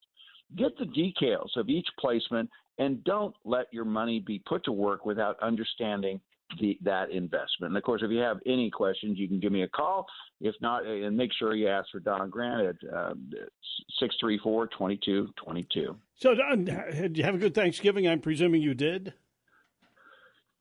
Get 0.57 0.77
the 0.79 0.87
details 0.87 1.53
of 1.57 1.69
each 1.69 1.87
placement 1.99 2.49
and 2.79 3.05
don't 3.05 3.35
let 3.45 3.67
your 3.73 3.85
money 3.85 4.21
be 4.21 4.43
put 4.47 4.65
to 4.65 4.73
work 4.73 5.05
without 5.05 5.39
understanding 5.43 6.21
the, 6.61 6.79
that 6.83 7.11
investment. 7.11 7.71
And 7.71 7.77
of 7.77 7.83
course, 7.83 8.03
if 8.05 8.11
you 8.11 8.19
have 8.19 8.39
any 8.47 8.71
questions, 8.71 9.19
you 9.19 9.29
can 9.29 9.41
give 9.41 9.53
me 9.53 9.63
a 9.63 9.69
call. 9.69 10.07
If 10.41 10.55
not, 10.61 10.87
and 10.87 11.17
make 11.17 11.31
sure 11.39 11.55
you 11.55 11.69
ask 11.69 11.91
for 11.91 12.01
Don 12.01 12.31
Grant 12.31 12.67
at 12.67 12.77
six 14.01 14.15
three 14.21 14.39
four 14.39 14.67
twenty 14.67 14.99
two 15.05 15.29
twenty 15.37 15.67
two. 15.73 15.97
So, 16.17 16.35
Don, 16.35 16.65
did 16.65 17.17
you 17.17 17.25
have 17.25 17.35
a 17.35 17.39
good 17.39 17.55
Thanksgiving? 17.55 18.09
I'm 18.09 18.21
presuming 18.21 18.63
you 18.63 18.75
did. 18.75 19.15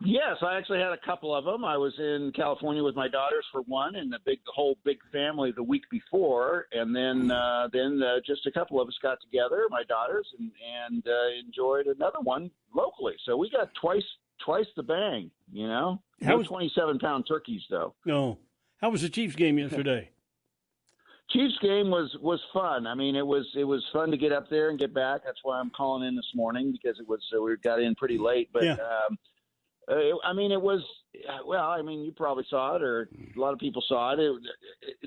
Yes, 0.03 0.37
I 0.41 0.57
actually 0.57 0.79
had 0.79 0.93
a 0.93 1.05
couple 1.05 1.35
of 1.35 1.45
them. 1.45 1.63
I 1.63 1.77
was 1.77 1.93
in 1.99 2.31
California 2.35 2.83
with 2.83 2.95
my 2.95 3.07
daughters 3.07 3.45
for 3.51 3.61
one, 3.61 3.95
and 3.95 4.11
the 4.11 4.17
big, 4.25 4.39
the 4.47 4.51
whole 4.51 4.75
big 4.83 4.97
family 5.11 5.51
the 5.51 5.61
week 5.61 5.83
before, 5.91 6.65
and 6.71 6.95
then 6.95 7.29
uh, 7.29 7.67
then 7.71 8.01
uh, 8.01 8.15
just 8.25 8.47
a 8.47 8.51
couple 8.51 8.81
of 8.81 8.87
us 8.87 8.97
got 9.03 9.19
together, 9.21 9.67
my 9.69 9.83
daughters, 9.83 10.27
and 10.39 10.51
and 10.83 11.07
uh, 11.07 11.45
enjoyed 11.45 11.85
another 11.85 12.19
one 12.23 12.49
locally. 12.75 13.13
So 13.25 13.37
we 13.37 13.51
got 13.51 13.69
twice 13.79 14.03
twice 14.45 14.65
the 14.75 14.83
bang. 14.83 15.31
You 15.51 15.67
know, 15.67 16.01
How 16.21 16.29
no 16.31 16.37
was- 16.37 16.47
twenty-seven 16.47 16.99
pound 16.99 17.25
turkeys 17.27 17.61
though. 17.69 17.93
No. 18.05 18.37
How 18.81 18.89
was 18.89 19.01
the 19.03 19.09
Chiefs 19.09 19.35
game 19.35 19.59
yesterday? 19.59 20.09
Chiefs 21.29 21.57
game 21.61 21.89
was 21.89 22.13
was 22.21 22.41
fun. 22.51 22.85
I 22.87 22.93
mean, 22.95 23.15
it 23.15 23.25
was 23.25 23.45
it 23.55 23.63
was 23.63 23.83
fun 23.93 24.11
to 24.11 24.17
get 24.17 24.33
up 24.33 24.49
there 24.49 24.69
and 24.69 24.77
get 24.79 24.93
back. 24.93 25.21
That's 25.23 25.39
why 25.43 25.59
I'm 25.59 25.69
calling 25.69 26.05
in 26.07 26.15
this 26.15 26.29
morning 26.35 26.71
because 26.73 26.99
it 26.99 27.07
was 27.07 27.21
uh, 27.35 27.41
we 27.41 27.55
got 27.63 27.81
in 27.81 27.95
pretty 27.95 28.17
late. 28.17 28.49
But 28.51 28.63
Yeah. 28.63 28.73
um, 28.73 29.17
uh, 29.89 29.95
it, 29.97 30.15
I 30.25 30.33
mean, 30.33 30.51
it 30.51 30.61
was 30.61 30.81
well. 31.45 31.69
I 31.69 31.81
mean, 31.81 32.01
you 32.03 32.11
probably 32.11 32.43
saw 32.49 32.75
it, 32.75 32.81
or 32.81 33.09
a 33.35 33.39
lot 33.39 33.53
of 33.53 33.59
people 33.59 33.81
saw 33.87 34.11
it. 34.13 34.19
it. 34.19 34.33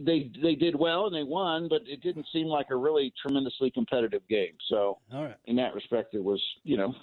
They 0.02 0.30
they 0.42 0.54
did 0.54 0.74
well 0.74 1.06
and 1.06 1.14
they 1.14 1.24
won, 1.24 1.68
but 1.68 1.82
it 1.86 2.00
didn't 2.02 2.26
seem 2.32 2.46
like 2.46 2.66
a 2.70 2.76
really 2.76 3.12
tremendously 3.20 3.70
competitive 3.70 4.22
game. 4.28 4.54
So, 4.70 4.98
All 5.12 5.24
right. 5.24 5.36
in 5.44 5.56
that 5.56 5.74
respect, 5.74 6.14
it 6.14 6.24
was 6.24 6.42
you 6.62 6.78
know 6.78 6.94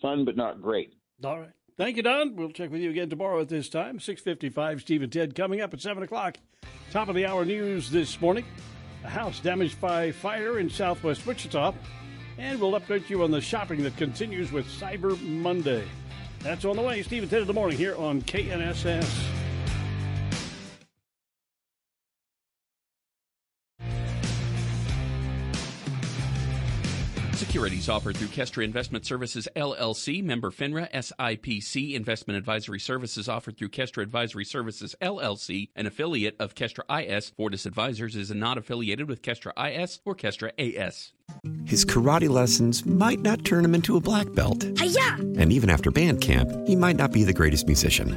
fun 0.00 0.24
but 0.24 0.36
not 0.36 0.62
great. 0.62 0.94
All 1.22 1.38
right. 1.38 1.50
Thank 1.80 1.96
you, 1.96 2.02
Don. 2.02 2.36
We'll 2.36 2.50
check 2.50 2.70
with 2.70 2.82
you 2.82 2.90
again 2.90 3.08
tomorrow 3.08 3.40
at 3.40 3.48
this 3.48 3.70
time. 3.70 4.00
655 4.00 4.82
Steve 4.82 5.00
and 5.00 5.10
Ted 5.10 5.34
coming 5.34 5.62
up 5.62 5.72
at 5.72 5.80
7 5.80 6.02
o'clock. 6.02 6.36
Top 6.90 7.08
of 7.08 7.14
the 7.14 7.24
hour 7.24 7.46
news 7.46 7.90
this 7.90 8.20
morning. 8.20 8.44
A 9.02 9.08
house 9.08 9.40
damaged 9.40 9.80
by 9.80 10.12
fire 10.12 10.58
in 10.58 10.68
southwest 10.68 11.26
Wichita. 11.26 11.72
And 12.36 12.60
we'll 12.60 12.78
update 12.78 13.08
you 13.08 13.22
on 13.22 13.30
the 13.30 13.40
shopping 13.40 13.82
that 13.84 13.96
continues 13.96 14.52
with 14.52 14.66
Cyber 14.66 15.18
Monday. 15.22 15.88
That's 16.40 16.66
on 16.66 16.76
the 16.76 16.82
way. 16.82 17.02
Steve 17.02 17.22
and 17.22 17.30
Ted 17.30 17.40
in 17.40 17.46
the 17.46 17.54
morning 17.54 17.78
here 17.78 17.96
on 17.96 18.20
KNSS. 18.20 19.39
Securities 27.60 27.90
offered 27.90 28.16
through 28.16 28.28
Kestra 28.28 28.64
Investment 28.64 29.04
Services 29.04 29.46
LLC, 29.54 30.24
member 30.24 30.50
FINRA 30.50 30.90
SIPC. 30.92 31.92
Investment 31.92 32.38
advisory 32.38 32.80
services 32.80 33.28
offered 33.28 33.58
through 33.58 33.68
Kestra 33.68 34.02
Advisory 34.02 34.46
Services 34.46 34.96
LLC, 35.02 35.68
an 35.76 35.84
affiliate 35.84 36.36
of 36.40 36.54
Kestra 36.54 36.84
IS. 36.88 37.28
Fortis 37.36 37.66
Advisors 37.66 38.16
is 38.16 38.30
not 38.30 38.56
affiliated 38.56 39.08
with 39.08 39.20
Kestra 39.20 39.52
IS 39.62 40.00
or 40.06 40.14
Kestra 40.14 40.52
AS. 40.58 41.12
His 41.66 41.84
karate 41.84 42.30
lessons 42.30 42.86
might 42.86 43.20
not 43.20 43.44
turn 43.44 43.62
him 43.62 43.74
into 43.74 43.98
a 43.98 44.00
black 44.00 44.32
belt. 44.32 44.62
Hiya! 44.78 45.16
And 45.36 45.52
even 45.52 45.68
after 45.68 45.90
band 45.90 46.22
camp, 46.22 46.50
he 46.66 46.74
might 46.74 46.96
not 46.96 47.12
be 47.12 47.24
the 47.24 47.34
greatest 47.34 47.66
musician. 47.66 48.16